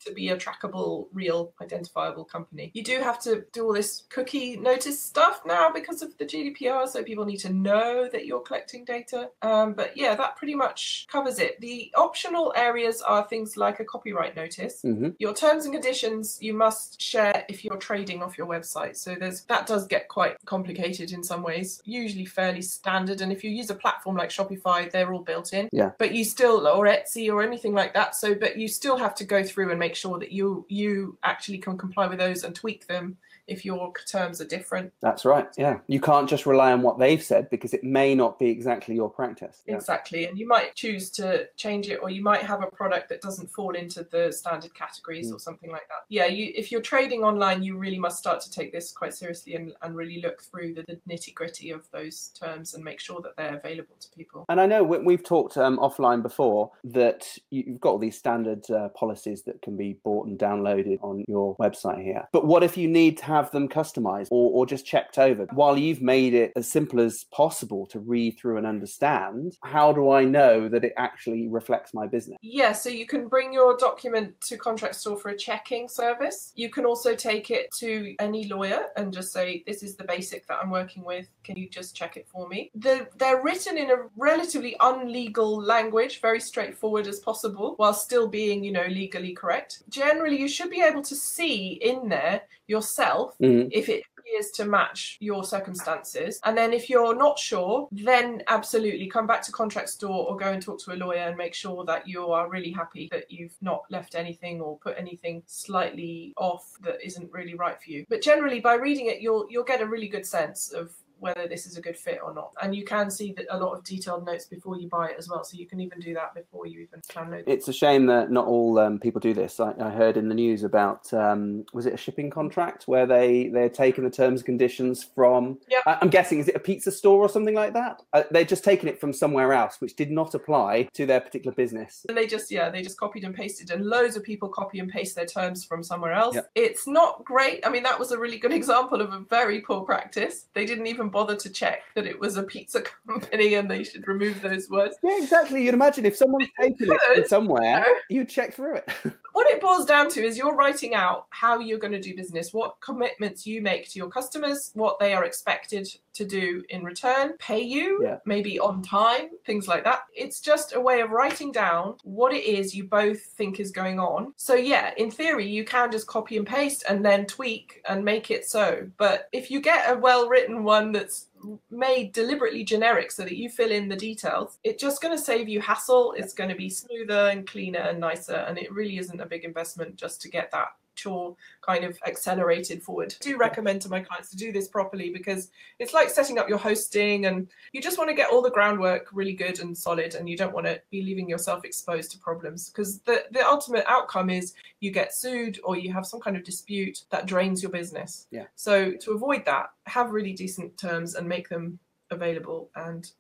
To 0.05 0.13
be 0.13 0.29
a 0.29 0.37
trackable, 0.37 1.07
real, 1.13 1.53
identifiable 1.61 2.25
company. 2.25 2.71
You 2.75 2.85
do 2.85 3.01
have 3.01 3.21
to 3.23 3.45
do 3.53 3.65
all 3.67 3.73
this 3.73 4.05
cookie 4.09 4.57
notice 4.57 5.03
stuff 5.03 5.41
now 5.45 5.71
because 5.73 6.03
of 6.03 6.17
the 6.19 6.25
GDPR, 6.25 6.89
so 6.89 7.03
people 7.03 7.25
need 7.25 7.39
to 7.39 7.53
know 7.53 8.09
that 8.13 8.27
you're 8.27 8.41
collecting 8.41 8.85
data. 8.85 9.31
Um, 9.43 9.75
but 9.75 9.97
yeah, 9.97 10.15
that 10.15 10.37
pretty 10.37 10.55
much 10.55 11.07
covers 11.11 11.39
it. 11.39 11.61
The 11.61 11.93
optional 11.97 12.53
areas 12.57 13.03
are 13.03 13.27
things 13.27 13.57
like 13.57 13.81
a 13.81 13.85
copyright 13.85 14.37
notice. 14.37 14.83
hmm 14.83 15.09
Your 15.19 15.35
terms 15.35 15.65
and 15.65 15.75
conditions 15.75 16.39
you 16.41 16.55
must 16.55 17.01
share 17.01 17.45
if 17.49 17.65
you're 17.65 17.77
trading 17.77 18.23
off 18.23 18.39
your 18.39 18.47
website. 18.47 18.97
So 18.97 19.15
there's 19.15 19.43
that 19.45 19.67
does 19.67 19.87
get 19.87 20.09
quite 20.09 20.37
complicated 20.45 21.13
in 21.13 21.23
some 21.23 21.43
ways. 21.43 21.81
Usually 21.85 22.25
fairly 22.25 22.63
standard, 22.63 23.21
and 23.21 23.33
if 23.33 23.45
you 23.45 23.51
use 23.51 23.71
a 23.71 23.75
platform 23.75 24.17
like 24.17 24.31
Shopify, 24.31 24.91
they're 24.91 25.13
all 25.13 25.23
built 25.23 25.53
in. 25.53 25.69
Yeah. 25.73 25.91
But 25.99 26.13
you 26.15 26.25
still 26.25 26.67
or 26.67 26.87
Etsy 26.87 27.33
or 27.33 27.43
anything 27.43 27.75
like 27.75 27.95
that. 27.95 28.15
So 28.17 28.35
but 28.35 28.57
you 28.57 28.69
still 28.69 28.97
have 28.97 29.15
to 29.17 29.25
go 29.25 29.43
through 29.43 29.71
and 29.71 29.79
make 29.79 29.86
sure 29.95 30.19
that 30.19 30.33
you 30.33 30.67
you 30.69 31.19
actually 31.23 31.59
can 31.59 31.79
comply 31.79 32.07
with 32.07 32.19
those 32.19 32.45
and 32.45 32.55
tweak 32.55 32.87
them 32.87 33.17
if 33.47 33.65
your 33.65 33.93
terms 34.11 34.41
are 34.41 34.45
different. 34.47 34.93
That's 35.01 35.25
right. 35.25 35.47
Yeah, 35.57 35.79
you 35.87 36.01
can't 36.01 36.29
just 36.29 36.47
rely 36.47 36.73
on 36.73 36.83
what 36.83 36.99
they've 36.99 37.23
said 37.23 37.49
because 37.51 37.75
it 37.75 37.85
may 37.85 38.15
not 38.15 38.39
be 38.39 38.49
exactly 38.51 38.95
your 38.95 39.09
practice. 39.11 39.63
Yeah. 39.67 39.75
Exactly. 39.77 40.27
And 40.27 40.39
you 40.39 40.47
might 40.49 40.75
choose 40.75 41.11
to 41.13 41.47
change 41.57 41.89
it 41.89 42.01
or 42.03 42.11
you 42.11 42.23
might 42.23 42.43
have 42.43 42.63
a 42.63 42.67
product 42.67 43.09
that 43.11 43.21
doesn't 43.21 43.49
fall 43.51 43.75
into 43.77 44.07
the 44.11 44.33
standard 44.33 44.75
categories 44.75 45.33
or 45.33 45.39
something 45.39 45.71
like 45.71 45.87
that. 45.89 46.05
Yeah, 46.09 46.27
you 46.27 46.53
if 46.57 46.73
you're 46.73 46.81
trading 46.81 47.23
online, 47.23 47.63
you 47.63 47.77
really 47.77 47.99
must 47.99 48.19
start 48.19 48.41
to 48.41 48.51
take 48.51 48.73
this 48.73 48.93
quite 48.93 49.15
seriously 49.15 49.55
and, 49.55 49.73
and 49.83 49.95
really 49.95 50.21
look 50.21 50.43
through 50.43 50.75
the, 50.75 50.83
the 50.83 50.99
nitty 51.09 51.35
gritty 51.35 51.71
of 51.71 51.89
those 51.93 52.29
terms 52.39 52.75
and 52.75 52.83
make 52.83 53.01
sure 53.01 53.21
that 53.23 53.37
they're 53.37 53.57
available 53.57 53.95
to 54.01 54.09
people. 54.11 54.45
And 54.49 54.61
I 54.61 54.67
know 54.67 54.83
we- 54.83 54.99
we've 54.99 55.23
talked 55.25 55.57
um, 55.57 55.79
offline 55.79 56.23
before 56.23 56.73
that 56.85 57.27
you- 57.51 57.65
you've 57.67 57.81
got 57.81 57.91
all 57.91 57.99
these 57.99 58.19
standard 58.19 58.69
uh, 58.71 58.89
policies 58.91 59.43
that 59.43 59.61
can 59.63 59.77
be 59.77 59.99
bought 60.05 60.27
and 60.27 60.39
downloaded 60.39 60.99
on 61.03 61.25
your 61.29 61.55
website 61.57 62.03
here. 62.03 62.27
But 62.33 62.47
what 62.47 62.63
if 62.63 62.77
you 62.77 62.89
need 62.89 63.19
to 63.19 63.25
have 63.27 63.36
them 63.45 63.69
customized 63.69 64.29
or, 64.31 64.51
or 64.53 64.67
just 64.67 64.87
checked 64.87 65.19
over? 65.19 65.47
While 65.53 65.79
you've 65.79 66.03
made 66.03 66.35
it 66.35 66.53
as 66.57 66.71
simple 66.71 67.01
as 67.01 67.25
possible 67.33 67.87
to 67.87 68.01
read 68.01 68.39
through 68.39 68.59
and 68.59 68.67
understand, 68.67 69.57
how 69.63 69.93
do 69.93 70.11
I 70.11 70.25
know 70.25 70.69
that 70.69 70.85
it 70.85 70.93
actually 70.97 71.49
reflects 71.49 71.95
my 71.95 72.07
business? 72.07 72.39
Yeah, 72.43 72.73
so 72.73 72.89
you 72.89 73.07
can 73.07 73.29
bring 73.29 73.53
your 73.53 73.77
document 73.77 74.41
to 74.43 74.57
Contract 74.57 74.95
Store 74.95 75.17
for 75.17 75.31
a 75.31 75.37
checking 75.37 75.89
service. 75.89 76.53
You 76.55 76.71
can 76.71 76.85
also 76.85 77.15
take 77.15 77.51
it 77.51 77.71
to 77.79 78.15
any 78.19 78.49
lawyer 78.49 78.87
and 78.97 79.13
just 79.13 79.33
say, 79.33 79.63
This 79.67 79.83
is 79.83 79.97
the 79.97 80.05
basic 80.05 80.47
that 80.49 80.59
I'm 80.63 80.71
working 80.71 81.05
with. 81.05 81.27
Can 81.45 81.57
you 81.57 81.69
just 81.69 81.97
check 81.97 82.17
it 82.17 82.27
for 82.29 82.49
me? 82.49 82.71
The, 82.75 83.09
they're 83.17 83.43
written 83.43 83.79
in 83.79 83.91
a 83.91 84.07
relatively 84.17 84.77
unlegal 84.81 85.65
language, 85.65 86.21
very 86.21 86.41
straightforward 86.41 87.07
as 87.07 87.21
possible, 87.21 87.75
while 87.77 87.95
still 87.95 88.29
being, 88.29 88.65
you 88.65 88.73
know, 88.73 88.87
legally 88.89 89.33
correct. 89.33 89.83
Generally, 89.89 90.41
you 90.41 90.49
should 90.49 90.71
be 90.71 90.83
able 90.83 91.03
to 91.03 91.15
see 91.15 91.79
in 91.83 92.09
there 92.09 92.43
yourself 92.67 93.26
Mhm. 93.41 93.69
if 93.73 93.89
it 93.89 94.03
appears 94.19 94.51
to 94.53 94.65
match 94.65 95.17
your 95.21 95.45
circumstances. 95.45 96.41
And 96.45 96.57
then 96.59 96.73
if 96.73 96.91
you're 96.91 97.15
not 97.15 97.39
sure, 97.39 97.89
then 97.93 98.43
absolutely 98.49 99.07
come 99.07 99.27
back 99.27 99.43
to 99.43 99.53
contract 99.53 99.89
store 99.91 100.27
or 100.29 100.37
go 100.37 100.47
and 100.53 100.61
talk 100.63 100.81
to 100.85 100.93
a 100.93 100.97
lawyer 100.97 101.19
and 101.29 101.37
make 101.37 101.55
sure 101.55 101.85
that 101.85 102.09
you 102.09 102.31
are 102.33 102.49
really 102.51 102.73
happy 102.73 103.09
that 103.13 103.31
you've 103.31 103.57
not 103.61 103.83
left 103.91 104.15
anything 104.15 104.61
or 104.61 104.79
put 104.79 104.97
anything 104.99 105.43
slightly 105.47 106.35
off 106.37 106.73
that 106.81 107.05
isn't 107.05 107.31
really 107.33 107.55
right 107.55 107.81
for 107.81 107.91
you. 107.91 108.05
But 108.09 108.21
generally 108.23 108.61
by 108.61 108.75
reading 108.75 109.07
it 109.07 109.21
you'll 109.21 109.47
you'll 109.49 109.65
get 109.65 109.81
a 109.81 109.87
really 109.87 110.09
good 110.09 110.27
sense 110.27 110.73
of 110.73 110.93
whether 111.19 111.47
this 111.49 111.67
is 111.67 111.77
a 111.77 111.81
good 111.81 111.97
fit 111.97 112.21
or 112.23 112.35
not. 112.35 112.53
And 112.63 112.75
you 112.75 112.85
can 112.85 113.11
see 113.11 113.33
that 113.33 113.47
a 113.51 113.59
lot 113.59 113.73
of 113.73 113.85
detailed 113.85 114.27
notes 114.27 114.45
before 114.45 114.79
you 114.79 114.89
buy 114.89 115.09
it 115.09 115.17
as 115.19 115.29
well. 115.29 115.45
So 115.45 115.57
you 115.57 115.67
can 115.67 115.81
even 115.81 116.01
do 116.01 116.15
that 116.15 116.35
before 116.35 116.67
you 116.67 116.81
even 116.81 117.01
download 117.09 117.41
it. 117.41 117.45
It's 117.47 117.69
a 117.69 117.73
shame 117.73 118.07
that 118.07 118.31
not 118.31 118.47
all 118.47 118.79
um, 118.79 118.99
people 118.99 119.21
do 119.21 119.35
this. 119.35 119.61
I, 119.61 119.75
I 119.81 119.91
heard 119.91 120.17
in 120.17 120.29
the 120.29 120.35
news 120.35 120.63
about 120.65 121.13
um, 121.13 121.65
was 121.73 121.87
it 121.87 121.95
a 121.95 121.97
shipping 121.97 122.31
contract 122.31 122.87
where 122.87 123.07
they 123.07 123.49
they're 123.49 123.69
taking 123.69 124.05
the 124.05 124.11
terms 124.11 124.41
and 124.41 124.47
conditions 124.47 125.05
from. 125.15 125.59
Yeah. 125.69 125.81
I, 125.87 125.99
I'm 126.01 126.09
guessing 126.09 126.39
is 126.39 126.49
it 126.49 126.57
a 126.57 126.61
pizza 126.61 126.91
store 126.91 127.21
or 127.21 127.29
something 127.29 127.55
like 127.55 127.73
that? 127.75 128.03
Uh, 128.13 128.23
they're 128.31 128.45
just 128.45 128.65
taking 128.65 128.89
it 128.89 129.01
from 129.01 129.13
somewhere 129.13 129.53
else, 129.53 129.81
which 129.81 129.97
did 129.97 130.11
not 130.11 130.35
apply 130.35 130.89
to 130.95 131.07
their 131.07 131.21
particular 131.21 131.55
business. 131.55 132.05
And 132.09 132.17
they 132.17 132.27
just, 132.27 132.51
yeah, 132.51 132.71
they 132.71 132.83
just 132.83 132.99
copied 132.99 133.25
and 133.25 133.35
pasted, 133.35 133.71
and 133.71 133.85
loads 133.85 134.17
of 134.17 134.23
people 134.23 134.49
copy 134.49 134.79
and 134.79 134.89
paste 134.89 135.15
their 135.15 135.27
terms 135.27 135.65
from 135.65 135.83
somewhere 135.83 136.13
else. 136.13 136.35
Yep. 136.35 136.51
It's 136.55 136.87
not 136.87 137.25
great. 137.25 137.67
I 137.67 137.71
mean, 137.71 137.83
that 137.83 137.99
was 137.99 138.13
a 138.13 138.19
really 138.19 138.39
good 138.39 138.53
example 138.61 139.01
of 139.01 139.13
a 139.13 139.21
very 139.21 139.61
poor 139.61 139.83
practice. 139.83 140.47
They 140.55 140.67
didn't 140.67 140.87
even 140.87 141.06
bother 141.11 141.37
to 141.37 141.51
check 141.51 141.83
that 141.95 142.07
it 142.07 142.19
was 142.19 142.37
a 142.37 142.43
pizza 142.43 142.83
company 143.09 143.55
and 143.55 143.71
they 143.71 143.85
should 143.85 144.07
remove 144.07 144.41
those 144.41 144.69
words. 144.69 144.97
Yeah, 145.03 145.19
exactly. 145.19 145.65
You'd 145.65 145.75
imagine 145.75 146.07
if 146.07 146.17
someone's 146.17 146.49
taken 146.61 146.89
it 146.91 147.29
somewhere, 147.29 147.87
you'd 148.09 148.29
check 148.29 148.55
through 148.55 148.77
it. 148.77 148.89
What 149.37 149.51
it 149.51 149.61
boils 149.61 149.85
down 149.85 150.09
to 150.13 150.25
is 150.25 150.39
you're 150.39 150.55
writing 150.55 150.95
out 150.95 151.27
how 151.29 151.59
you're 151.59 151.79
going 151.79 151.93
to 151.93 152.01
do 152.01 152.17
business, 152.17 152.55
what 152.55 152.81
commitments 152.81 153.47
you 153.47 153.61
make 153.61 153.87
to 153.91 153.99
your 153.99 154.09
customers, 154.09 154.71
what 154.73 154.99
they 154.99 155.13
are 155.13 155.25
expected 155.25 155.87
to 156.17 156.25
do 156.25 156.63
in 156.69 156.85
return, 156.85 157.35
pay 157.39 157.61
you, 157.61 158.01
Yeah. 158.03 158.19
maybe 158.25 158.59
on 158.59 158.83
time, 158.83 159.31
things 159.45 159.69
like 159.69 159.85
that. 159.85 160.01
It's 160.15 160.41
just 160.41 160.75
a 160.75 160.81
way 160.81 161.01
of 161.01 161.11
writing 161.11 161.53
down 161.53 161.97
what 162.03 162.33
it 162.33 162.45
is 162.45 162.75
you 162.75 162.85
both 162.85 163.21
think 163.23 163.61
is 163.61 163.71
going 163.71 163.99
on. 164.01 164.33
So, 164.37 164.55
yeah, 164.55 164.93
in 164.97 165.11
theory, 165.11 165.47
you 165.47 165.65
can 165.65 165.91
just 165.91 166.07
copy 166.07 166.37
and 166.37 166.47
paste 166.47 166.85
and 166.89 167.05
then 167.05 167.27
tweak 167.27 167.83
and 167.89 168.05
make 168.05 168.31
it 168.31 168.47
so. 168.47 168.89
But 168.97 169.29
if 169.33 169.51
you 169.51 169.61
get 169.61 169.91
a 169.91 169.99
well 169.99 170.29
written 170.29 170.65
one 170.65 170.93
that's 170.93 171.29
made 171.71 172.13
deliberately 172.13 172.65
generic 172.65 173.13
so 173.13 173.23
that 173.23 173.37
you 173.37 173.49
fill 173.49 173.71
in 173.71 173.89
the 173.89 173.97
details, 173.97 174.59
it's 174.65 174.83
just 174.83 175.03
going 175.03 175.17
to 175.17 175.23
save 175.23 175.49
you 175.49 175.61
hassle. 175.61 176.15
It's 176.17 176.33
going 176.33 176.51
to 176.51 176.57
be 176.57 176.71
smoother 176.71 177.29
and 177.29 177.47
cleaner 177.47 177.81
and 177.81 178.01
nicer. 178.01 178.37
And 178.49 178.59
it 178.59 178.73
really 178.73 178.99
isn't 178.99 179.21
a 179.21 179.27
big 179.27 179.45
investment 179.45 179.97
just 179.97 180.21
to 180.23 180.29
get 180.29 180.51
that 180.53 180.69
chore 180.97 181.37
kind 181.65 181.85
of 181.85 181.99
accelerated 182.07 182.83
forward. 182.83 183.15
I 183.21 183.25
do 183.25 183.37
recommend 183.37 183.83
to 183.83 183.89
my 183.89 184.01
clients 184.01 184.31
to 184.31 184.37
do 184.37 184.53
this 184.53 184.69
properly 184.69 185.11
because 185.11 185.51
it's 185.79 185.95
like 185.95 186.11
setting 186.11 186.39
up 186.39 186.49
your 186.49 186.59
hosting 186.59 187.27
and 187.27 187.49
you 187.73 187.81
just 187.81 187.99
want 187.99 188.11
to 188.11 188.17
get 188.17 188.31
all 188.31 188.43
the 188.43 188.51
groundwork 188.51 189.09
really 189.13 189.35
good 189.35 189.61
and 189.61 189.77
solid 189.77 190.15
and 190.15 190.29
you 190.29 190.37
don't 190.37 190.55
want 190.55 190.67
to 190.67 190.81
be 190.91 191.03
leaving 191.03 191.29
yourself 191.29 191.65
exposed 191.65 192.11
to 192.13 192.19
problems 192.19 192.71
because 192.71 193.01
the, 193.01 193.25
the 193.31 193.47
ultimate 193.47 193.85
outcome 193.87 194.31
is 194.31 194.55
you 194.81 194.91
get 194.91 195.15
sued 195.15 195.61
or 195.65 195.77
you 195.77 195.93
have 195.93 196.07
some 196.07 196.21
kind 196.21 196.37
of 196.37 196.45
dispute 196.45 197.05
that 197.11 197.27
drains 197.27 197.63
your 197.63 197.71
business. 197.71 198.27
Yeah. 198.31 198.45
So 198.57 198.93
to 198.93 199.13
avoid 199.13 199.45
that, 199.45 199.71
have 199.87 200.11
really 200.11 200.33
decent 200.33 200.77
terms 200.77 201.15
and 201.15 201.29
make 201.29 201.49
them 201.49 201.79
available 202.11 202.71
and 202.77 203.11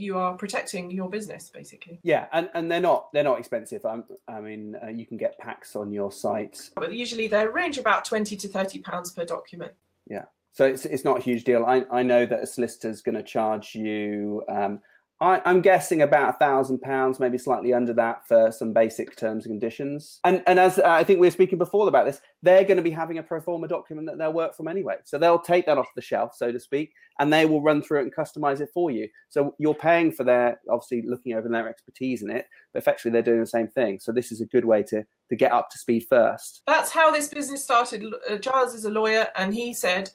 you 0.00 0.18
are 0.18 0.34
protecting 0.34 0.90
your 0.90 1.08
business 1.08 1.50
basically. 1.50 2.00
Yeah, 2.02 2.26
and, 2.32 2.48
and 2.54 2.70
they're 2.70 2.80
not 2.80 3.12
they're 3.12 3.24
not 3.24 3.38
expensive. 3.38 3.84
i 3.84 4.00
I 4.28 4.40
mean, 4.40 4.76
uh, 4.82 4.88
you 4.88 5.06
can 5.06 5.16
get 5.16 5.38
packs 5.38 5.76
on 5.76 5.92
your 5.92 6.10
site, 6.10 6.70
But 6.74 6.92
usually 6.92 7.28
they 7.28 7.46
range 7.46 7.78
about 7.78 8.04
20 8.04 8.36
to 8.36 8.48
30 8.48 8.80
pounds 8.80 9.10
per 9.12 9.24
document. 9.24 9.72
Yeah 10.08 10.24
so 10.52 10.64
it's 10.64 10.84
it's 10.84 11.04
not 11.04 11.18
a 11.18 11.22
huge 11.22 11.44
deal. 11.44 11.64
I 11.64 11.84
I 11.90 12.02
know 12.02 12.26
that 12.26 12.42
a 12.42 12.46
solicitor's 12.46 13.02
going 13.02 13.14
to 13.14 13.22
charge 13.22 13.74
you. 13.74 14.42
Um, 14.48 14.80
I, 15.20 15.42
I'm 15.44 15.60
guessing 15.60 16.00
about 16.00 16.30
a 16.30 16.38
thousand 16.38 16.80
pounds, 16.80 17.20
maybe 17.20 17.36
slightly 17.36 17.74
under 17.74 17.92
that, 17.94 18.26
for 18.26 18.50
some 18.50 18.72
basic 18.72 19.16
terms 19.16 19.44
and 19.44 19.52
conditions. 19.52 20.18
And 20.24 20.42
and 20.46 20.58
as 20.58 20.78
uh, 20.78 20.84
I 20.86 21.04
think 21.04 21.20
we 21.20 21.26
were 21.26 21.32
speaking 21.32 21.58
before 21.58 21.86
about 21.88 22.06
this, 22.06 22.22
they're 22.42 22.64
going 22.64 22.78
to 22.78 22.82
be 22.82 22.90
having 22.90 23.18
a 23.18 23.22
pro 23.22 23.40
forma 23.40 23.68
document 23.68 24.08
that 24.08 24.16
they'll 24.16 24.32
work 24.32 24.56
from 24.56 24.66
anyway. 24.66 24.96
So 25.04 25.18
they'll 25.18 25.38
take 25.38 25.66
that 25.66 25.76
off 25.76 25.88
the 25.94 26.00
shelf, 26.00 26.34
so 26.34 26.50
to 26.50 26.58
speak, 26.58 26.92
and 27.18 27.30
they 27.30 27.44
will 27.44 27.60
run 27.60 27.82
through 27.82 28.00
it 28.00 28.02
and 28.04 28.14
customize 28.14 28.60
it 28.60 28.70
for 28.72 28.90
you. 28.90 29.08
So 29.28 29.54
you're 29.58 29.74
paying 29.74 30.10
for 30.10 30.24
their 30.24 30.58
obviously 30.70 31.02
looking 31.06 31.34
over 31.34 31.48
their 31.48 31.68
expertise 31.68 32.22
in 32.22 32.30
it, 32.30 32.46
but 32.72 32.80
effectively 32.80 33.10
they're 33.10 33.22
doing 33.22 33.40
the 33.40 33.46
same 33.46 33.68
thing. 33.68 34.00
So 34.00 34.12
this 34.12 34.32
is 34.32 34.40
a 34.40 34.46
good 34.46 34.64
way 34.64 34.82
to 34.84 35.04
to 35.28 35.36
get 35.36 35.52
up 35.52 35.68
to 35.70 35.78
speed 35.78 36.06
first. 36.08 36.62
That's 36.66 36.90
how 36.90 37.10
this 37.10 37.28
business 37.28 37.62
started. 37.62 38.04
Uh, 38.28 38.36
Giles 38.36 38.74
is 38.74 38.86
a 38.86 38.90
lawyer, 38.90 39.28
and 39.36 39.52
he 39.52 39.74
said, 39.74 40.08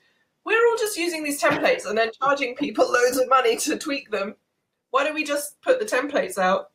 "We're 0.45 0.65
all 0.67 0.77
just 0.79 0.97
using 0.97 1.23
these 1.23 1.39
templates 1.39 1.85
and 1.85 1.95
then 1.95 2.09
charging 2.19 2.55
people 2.55 2.91
loads 2.91 3.17
of 3.17 3.29
money 3.29 3.55
to 3.57 3.77
tweak 3.77 4.09
them. 4.09 4.35
Why 4.95 5.03
don't 5.03 5.13
we 5.13 5.25
just 5.25 5.61
put 5.61 5.77
the 5.77 5.85
templates 5.85 6.37
out, 6.37 6.67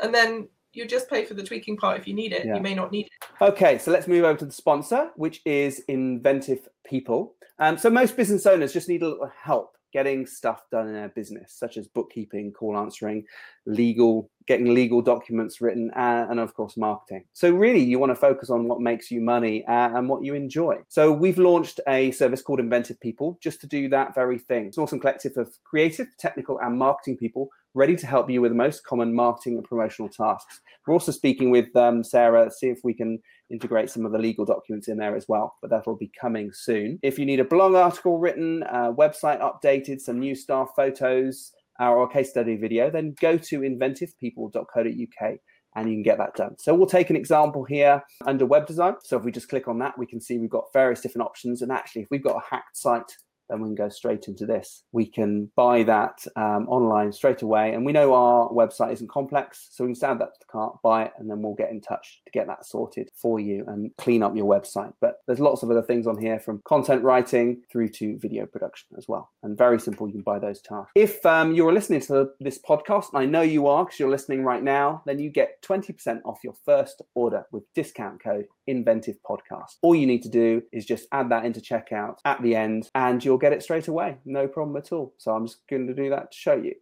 and 0.00 0.12
then 0.12 0.48
you 0.72 0.84
just 0.84 1.08
pay 1.08 1.24
for 1.24 1.34
the 1.34 1.44
tweaking 1.44 1.76
part 1.76 1.96
if 1.96 2.08
you 2.08 2.12
need 2.12 2.32
it. 2.32 2.44
Yeah. 2.44 2.56
You 2.56 2.60
may 2.60 2.74
not 2.74 2.90
need 2.90 3.06
it. 3.06 3.12
Okay, 3.40 3.78
so 3.78 3.92
let's 3.92 4.08
move 4.08 4.24
over 4.24 4.36
to 4.40 4.46
the 4.46 4.50
sponsor, 4.50 5.10
which 5.14 5.42
is 5.46 5.78
Inventive 5.86 6.68
People. 6.84 7.36
Um, 7.60 7.78
so 7.78 7.88
most 7.88 8.16
business 8.16 8.46
owners 8.46 8.72
just 8.72 8.88
need 8.88 9.02
a 9.02 9.08
little 9.08 9.30
help 9.40 9.76
getting 9.92 10.26
stuff 10.26 10.64
done 10.72 10.88
in 10.88 10.94
their 10.94 11.10
business, 11.10 11.52
such 11.52 11.76
as 11.76 11.86
bookkeeping, 11.86 12.52
call 12.52 12.76
answering, 12.76 13.24
legal 13.66 14.30
getting 14.46 14.72
legal 14.72 15.02
documents 15.02 15.60
written, 15.60 15.90
and, 15.96 16.30
and 16.30 16.40
of 16.40 16.54
course, 16.54 16.76
marketing. 16.76 17.24
So, 17.32 17.50
really, 17.50 17.82
you 17.82 17.98
want 17.98 18.10
to 18.10 18.16
focus 18.16 18.48
on 18.48 18.68
what 18.68 18.80
makes 18.80 19.10
you 19.10 19.20
money 19.20 19.64
uh, 19.66 19.96
and 19.96 20.08
what 20.08 20.22
you 20.22 20.34
enjoy. 20.34 20.78
So, 20.88 21.12
we've 21.12 21.38
launched 21.38 21.80
a 21.88 22.12
service 22.12 22.42
called 22.42 22.60
Inventive 22.60 23.00
People 23.00 23.38
just 23.42 23.60
to 23.62 23.66
do 23.66 23.88
that 23.88 24.14
very 24.14 24.38
thing. 24.38 24.66
It's 24.66 24.76
an 24.76 24.84
awesome 24.84 25.00
collective 25.00 25.36
of 25.36 25.52
creative, 25.64 26.06
technical, 26.18 26.58
and 26.60 26.78
marketing 26.78 27.16
people 27.16 27.50
ready 27.74 27.94
to 27.94 28.06
help 28.06 28.30
you 28.30 28.40
with 28.40 28.52
the 28.52 28.56
most 28.56 28.84
common 28.84 29.14
marketing 29.14 29.56
and 29.56 29.64
promotional 29.64 30.08
tasks. 30.08 30.60
We're 30.86 30.94
also 30.94 31.12
speaking 31.12 31.50
with 31.50 31.74
um, 31.76 32.02
Sarah, 32.02 32.50
see 32.50 32.68
if 32.68 32.78
we 32.82 32.94
can 32.94 33.18
integrate 33.50 33.90
some 33.90 34.06
of 34.06 34.12
the 34.12 34.18
legal 34.18 34.46
documents 34.46 34.88
in 34.88 34.96
there 34.96 35.14
as 35.14 35.28
well, 35.28 35.56
but 35.60 35.70
that'll 35.70 35.96
be 35.96 36.10
coming 36.18 36.52
soon. 36.52 36.98
If 37.02 37.18
you 37.18 37.26
need 37.26 37.38
a 37.38 37.44
blog 37.44 37.74
article 37.74 38.18
written, 38.18 38.62
a 38.62 38.92
website 38.92 39.40
updated, 39.40 40.00
some 40.00 40.18
new 40.18 40.34
staff 40.34 40.70
photos, 40.74 41.52
a 41.78 42.08
case 42.08 42.30
study 42.30 42.56
video, 42.56 42.90
then 42.90 43.14
go 43.20 43.36
to 43.36 43.60
inventivepeople.co.uk 43.60 45.36
and 45.76 45.88
you 45.88 45.94
can 45.94 46.02
get 46.02 46.18
that 46.18 46.34
done. 46.34 46.56
So 46.58 46.74
we'll 46.74 46.86
take 46.86 47.10
an 47.10 47.16
example 47.16 47.64
here 47.64 48.02
under 48.26 48.46
web 48.46 48.66
design. 48.66 48.94
So 49.04 49.18
if 49.18 49.24
we 49.24 49.30
just 49.30 49.48
click 49.48 49.68
on 49.68 49.78
that, 49.80 49.98
we 49.98 50.06
can 50.06 50.20
see 50.20 50.38
we've 50.38 50.48
got 50.48 50.64
various 50.72 51.02
different 51.02 51.26
options. 51.26 51.60
And 51.60 51.70
actually, 51.70 52.02
if 52.02 52.08
we've 52.10 52.24
got 52.24 52.36
a 52.36 52.54
hacked 52.54 52.76
site 52.76 53.12
then 53.48 53.60
we 53.60 53.68
can 53.68 53.74
go 53.74 53.88
straight 53.88 54.28
into 54.28 54.46
this. 54.46 54.82
We 54.92 55.06
can 55.06 55.50
buy 55.56 55.82
that 55.84 56.26
um, 56.36 56.66
online 56.68 57.12
straight 57.12 57.42
away. 57.42 57.72
And 57.72 57.84
we 57.84 57.92
know 57.92 58.14
our 58.14 58.48
website 58.50 58.92
isn't 58.92 59.10
complex, 59.10 59.68
so 59.70 59.84
we 59.84 59.94
can 59.94 60.10
add 60.10 60.20
that 60.20 60.34
to 60.34 60.40
the 60.40 60.46
cart, 60.50 60.78
buy 60.82 61.04
it, 61.04 61.12
and 61.18 61.30
then 61.30 61.42
we'll 61.42 61.54
get 61.54 61.70
in 61.70 61.80
touch 61.80 62.20
to 62.24 62.30
get 62.32 62.46
that 62.46 62.66
sorted 62.66 63.10
for 63.14 63.40
you 63.40 63.64
and 63.66 63.90
clean 63.98 64.22
up 64.22 64.36
your 64.36 64.46
website. 64.46 64.92
But 65.00 65.16
there's 65.26 65.40
lots 65.40 65.62
of 65.62 65.70
other 65.70 65.82
things 65.82 66.06
on 66.06 66.20
here 66.20 66.40
from 66.40 66.62
content 66.64 67.02
writing 67.02 67.62
through 67.70 67.88
to 67.90 68.18
video 68.18 68.46
production 68.46 68.88
as 68.96 69.06
well. 69.08 69.30
And 69.42 69.56
very 69.56 69.80
simple, 69.80 70.06
you 70.06 70.14
can 70.14 70.22
buy 70.22 70.38
those 70.38 70.60
tasks. 70.60 70.92
If 70.94 71.24
um, 71.24 71.54
you're 71.54 71.72
listening 71.72 72.00
to 72.02 72.30
this 72.40 72.58
podcast, 72.58 73.12
and 73.12 73.22
I 73.22 73.26
know 73.26 73.42
you 73.42 73.66
are 73.66 73.84
because 73.84 73.98
you're 73.98 74.10
listening 74.10 74.44
right 74.44 74.62
now, 74.62 75.02
then 75.06 75.18
you 75.18 75.30
get 75.30 75.62
20% 75.62 76.20
off 76.24 76.38
your 76.42 76.54
first 76.64 77.02
order 77.14 77.44
with 77.52 77.64
discount 77.74 78.22
code 78.22 78.46
Inventive 78.66 79.16
Podcast. 79.28 79.76
All 79.82 79.94
you 79.94 80.06
need 80.06 80.22
to 80.22 80.28
do 80.28 80.62
is 80.72 80.84
just 80.84 81.06
add 81.12 81.30
that 81.30 81.44
into 81.44 81.60
checkout 81.60 82.16
at 82.24 82.42
the 82.42 82.54
end 82.56 82.90
and 82.94 83.24
you'll 83.24 83.38
get 83.38 83.52
it 83.52 83.62
straight 83.62 83.88
away. 83.88 84.18
No 84.24 84.48
problem 84.48 84.76
at 84.76 84.92
all. 84.92 85.14
So 85.18 85.32
I'm 85.32 85.46
just 85.46 85.66
going 85.68 85.86
to 85.86 85.94
do 85.94 86.10
that 86.10 86.32
to 86.32 86.36
show 86.36 86.54
you. 86.54 86.74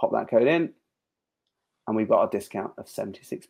Pop 0.00 0.10
that 0.12 0.28
code 0.28 0.48
in 0.48 0.72
and 1.86 1.96
we've 1.96 2.08
got 2.08 2.22
a 2.22 2.30
discount 2.30 2.72
of 2.78 2.86
£76. 2.86 3.46